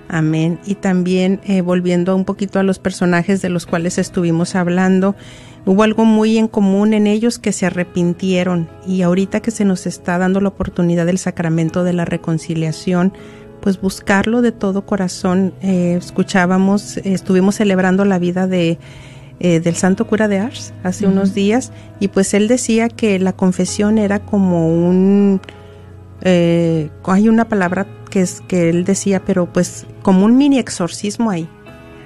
Amén. 0.09 0.59
Y 0.65 0.75
también 0.75 1.39
eh, 1.43 1.61
volviendo 1.61 2.15
un 2.15 2.25
poquito 2.25 2.59
a 2.59 2.63
los 2.63 2.79
personajes 2.79 3.43
de 3.43 3.49
los 3.49 3.67
cuales 3.67 3.99
estuvimos 3.99 4.55
hablando, 4.55 5.15
hubo 5.67 5.83
algo 5.83 6.03
muy 6.03 6.39
en 6.39 6.47
común 6.47 6.93
en 6.93 7.05
ellos 7.05 7.37
que 7.37 7.51
se 7.51 7.67
arrepintieron 7.67 8.67
y 8.87 9.03
ahorita 9.03 9.39
que 9.41 9.51
se 9.51 9.65
nos 9.65 9.85
está 9.85 10.17
dando 10.17 10.41
la 10.41 10.49
oportunidad 10.49 11.05
del 11.05 11.19
sacramento 11.19 11.83
de 11.83 11.93
la 11.93 12.05
reconciliación, 12.05 13.13
pues 13.61 13.79
buscarlo 13.79 14.41
de 14.41 14.51
todo 14.51 14.83
corazón. 14.83 15.53
Eh, 15.61 15.95
escuchábamos, 15.99 16.97
estuvimos 16.97 17.55
celebrando 17.55 18.03
la 18.03 18.17
vida 18.17 18.47
de 18.47 18.79
eh, 19.39 19.59
del 19.59 19.75
santo 19.75 20.07
cura 20.07 20.27
de 20.27 20.39
Ars 20.39 20.73
hace 20.83 21.07
unos 21.07 21.33
días 21.33 21.71
y 21.99 22.09
pues 22.09 22.33
él 22.33 22.47
decía 22.47 22.89
que 22.89 23.19
la 23.19 23.33
confesión 23.33 23.97
era 23.97 24.19
como 24.19 24.67
un 24.67 25.41
eh, 26.21 26.89
hay 27.05 27.29
una 27.29 27.47
palabra 27.47 27.87
que 28.09 28.21
es 28.21 28.41
que 28.47 28.69
él 28.69 28.83
decía 28.83 29.23
pero 29.23 29.51
pues 29.51 29.85
como 30.01 30.25
un 30.25 30.37
mini 30.37 30.59
exorcismo 30.59 31.31
ahí 31.31 31.47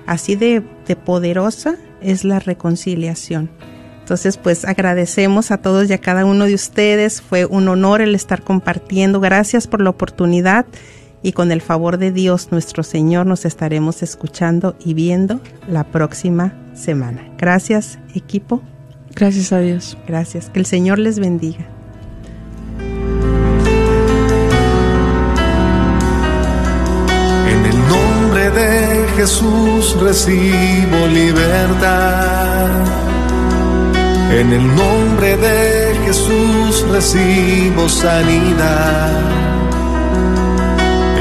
así 0.06 0.36
de, 0.36 0.64
de 0.88 0.96
poderosa 0.96 1.76
es 2.02 2.24
la 2.24 2.40
reconciliación 2.40 3.50
entonces, 4.04 4.36
pues 4.36 4.66
agradecemos 4.66 5.50
a 5.52 5.60
todos 5.60 5.90
y 5.90 5.94
a 5.94 5.98
cada 5.98 6.26
uno 6.26 6.44
de 6.44 6.54
ustedes. 6.54 7.22
Fue 7.22 7.46
un 7.46 7.70
honor 7.70 8.02
el 8.02 8.16
estar 8.16 8.44
compartiendo. 8.44 9.22
Gracias 9.22 9.66
por 9.66 9.82
la 9.82 9.92
oportunidad 9.92 10.66
y 11.24 11.32
con 11.32 11.52
el 11.52 11.62
favor 11.62 11.98
de 11.98 12.12
Dios 12.12 12.50
nuestro 12.52 12.84
Señor 12.84 13.26
nos 13.26 13.46
estaremos 13.46 14.04
escuchando 14.04 14.76
y 14.84 14.94
viendo 14.94 15.40
la 15.68 15.86
próxima 15.86 16.54
semana. 16.74 17.24
Gracias, 17.38 17.98
equipo. 18.14 18.62
Gracias 19.16 19.54
a 19.54 19.60
Dios. 19.60 19.98
Gracias. 20.06 20.50
Que 20.50 20.60
el 20.60 20.66
Señor 20.66 21.00
les 21.00 21.20
bendiga. 21.20 21.66
En 27.50 27.66
el 27.66 27.80
nombre 27.88 28.50
de 28.52 29.08
Jesús 29.16 29.98
recibo 30.02 31.08
libertad. 31.08 32.70
En 34.32 34.52
el 34.52 34.76
nombre 34.76 35.38
de 35.38 35.96
Jesús 36.06 36.86
recibo 36.92 37.88
sanidad. 37.88 39.53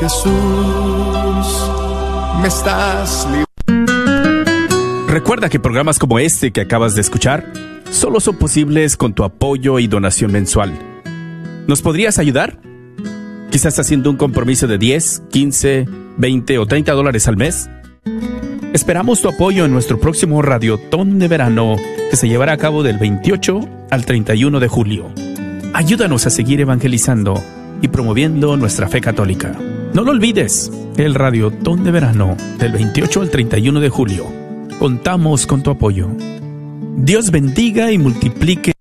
Jesús, 0.00 0.30
me 2.40 2.48
estás 2.48 3.28
Recuerda 5.06 5.50
que 5.50 5.60
programas 5.60 5.98
como 5.98 6.18
este 6.18 6.52
que 6.52 6.62
acabas 6.62 6.94
de 6.94 7.02
escuchar 7.02 7.52
solo 7.90 8.18
son 8.20 8.36
posibles 8.36 8.96
con 8.96 9.12
tu 9.12 9.24
apoyo 9.24 9.78
y 9.78 9.88
donación 9.88 10.32
mensual. 10.32 10.72
¿Nos 11.66 11.82
podrías 11.82 12.18
ayudar? 12.18 12.58
Quizás 13.50 13.78
haciendo 13.78 14.08
un 14.08 14.16
compromiso 14.16 14.66
de 14.66 14.78
10, 14.78 15.24
15, 15.30 15.86
20 16.16 16.58
o 16.58 16.66
30 16.66 16.92
dólares 16.92 17.28
al 17.28 17.36
mes. 17.36 17.68
Esperamos 18.72 19.20
tu 19.20 19.28
apoyo 19.28 19.66
en 19.66 19.72
nuestro 19.72 20.00
próximo 20.00 20.40
Radiotón 20.40 21.18
de 21.18 21.28
Verano 21.28 21.76
que 22.08 22.16
se 22.16 22.28
llevará 22.28 22.52
a 22.52 22.58
cabo 22.58 22.82
del 22.82 22.96
28 22.96 23.60
al 23.90 24.06
31 24.06 24.60
de 24.60 24.68
julio. 24.68 25.12
Ayúdanos 25.74 26.26
a 26.26 26.30
seguir 26.30 26.60
evangelizando 26.60 27.42
y 27.82 27.88
promoviendo 27.88 28.56
nuestra 28.56 28.88
fe 28.88 29.00
católica. 29.02 29.52
No 29.92 30.04
lo 30.04 30.12
olvides, 30.12 30.70
el 30.98 31.16
Radiotón 31.16 31.82
de 31.82 31.90
Verano 31.90 32.36
del 32.58 32.70
28 32.70 33.22
al 33.22 33.30
31 33.30 33.80
de 33.80 33.88
julio. 33.88 34.26
Contamos 34.78 35.48
con 35.48 35.64
tu 35.64 35.70
apoyo. 35.70 36.08
Dios 36.96 37.32
bendiga 37.32 37.90
y 37.90 37.98
multiplique. 37.98 38.72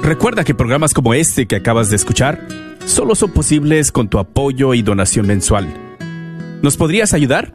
Recuerda 0.04 0.44
que 0.44 0.54
programas 0.54 0.92
como 0.92 1.14
este 1.14 1.46
que 1.46 1.56
acabas 1.56 1.88
de 1.88 1.96
escuchar 1.96 2.46
solo 2.84 3.14
son 3.14 3.30
posibles 3.30 3.90
con 3.90 4.08
tu 4.08 4.18
apoyo 4.18 4.74
y 4.74 4.82
donación 4.82 5.26
mensual. 5.26 5.66
¿Nos 6.60 6.76
podrías 6.76 7.14
ayudar? 7.14 7.54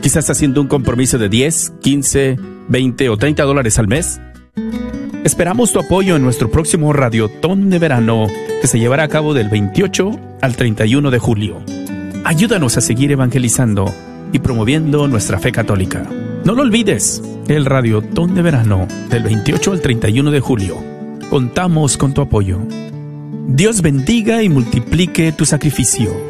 Quizás 0.00 0.30
haciendo 0.30 0.62
un 0.62 0.68
compromiso 0.68 1.18
de 1.18 1.28
10, 1.28 1.74
15, 1.82 2.38
20 2.66 3.08
o 3.10 3.16
30 3.18 3.42
dólares 3.42 3.78
al 3.78 3.88
mes. 3.88 4.22
Esperamos 5.22 5.70
tu 5.74 5.80
apoyo 5.80 6.16
en 6.16 6.22
nuestro 6.22 6.50
próximo 6.50 6.94
Radiotón 6.94 7.68
de 7.68 7.78
Verano 7.78 8.26
que 8.62 8.66
se 8.66 8.78
llevará 8.78 9.02
a 9.02 9.08
cabo 9.08 9.34
del 9.34 9.50
28 9.50 10.18
al 10.40 10.56
31 10.56 11.10
de 11.10 11.18
julio. 11.18 11.62
Ayúdanos 12.24 12.78
a 12.78 12.80
seguir 12.80 13.12
evangelizando 13.12 13.94
y 14.32 14.38
promoviendo 14.38 15.08
nuestra 15.08 15.38
fe 15.38 15.52
católica. 15.52 16.08
No 16.42 16.54
lo 16.54 16.62
olvides, 16.62 17.22
el 17.48 17.66
Radiotón 17.66 18.34
de 18.34 18.40
Verano 18.40 18.88
del 19.10 19.24
28 19.24 19.72
al 19.72 19.82
31 19.82 20.30
de 20.30 20.40
julio. 20.40 20.89
Contamos 21.30 21.96
con 21.96 22.12
tu 22.12 22.22
apoyo. 22.22 22.58
Dios 23.46 23.82
bendiga 23.82 24.42
y 24.42 24.48
multiplique 24.48 25.30
tu 25.30 25.46
sacrificio. 25.46 26.29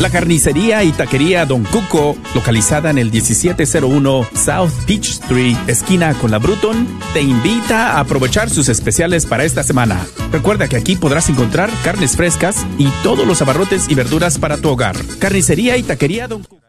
La 0.00 0.10
carnicería 0.10 0.82
y 0.82 0.92
taquería 0.92 1.46
Don 1.46 1.64
Cuco, 1.64 2.16
localizada 2.34 2.90
en 2.90 2.98
el 2.98 3.10
1701 3.10 4.26
South 4.34 4.72
Peach 4.86 5.08
Street, 5.08 5.56
esquina 5.68 6.14
con 6.14 6.30
la 6.30 6.38
Bruton, 6.38 6.86
te 7.12 7.22
invita 7.22 7.92
a 7.92 8.00
aprovechar 8.00 8.50
sus 8.50 8.68
especiales 8.68 9.24
para 9.24 9.44
esta 9.44 9.62
semana. 9.62 10.04
Recuerda 10.32 10.68
que 10.68 10.76
aquí 10.76 10.96
podrás 10.96 11.28
encontrar 11.28 11.70
carnes 11.84 12.16
frescas 12.16 12.66
y 12.76 12.88
todos 13.02 13.26
los 13.26 13.40
abarrotes 13.40 13.88
y 13.88 13.94
verduras 13.94 14.38
para 14.38 14.56
tu 14.56 14.68
hogar. 14.68 14.96
Carnicería 15.20 15.76
y 15.76 15.84
taquería 15.84 16.26
Don 16.28 16.42
Cuco. 16.42 16.64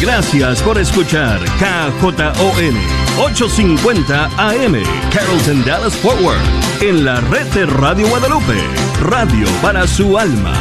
Gracias 0.00 0.62
por 0.62 0.78
escuchar 0.78 1.40
KJON 1.58 2.76
850 3.18 4.26
AM 4.36 4.76
Carrollton 5.12 5.64
Dallas 5.64 5.94
Forward 5.96 6.38
en 6.80 7.04
la 7.04 7.20
red 7.22 7.46
de 7.48 7.66
Radio 7.66 8.06
Guadalupe, 8.08 8.60
radio 9.02 9.48
para 9.60 9.88
su 9.88 10.16
alma. 10.16 10.54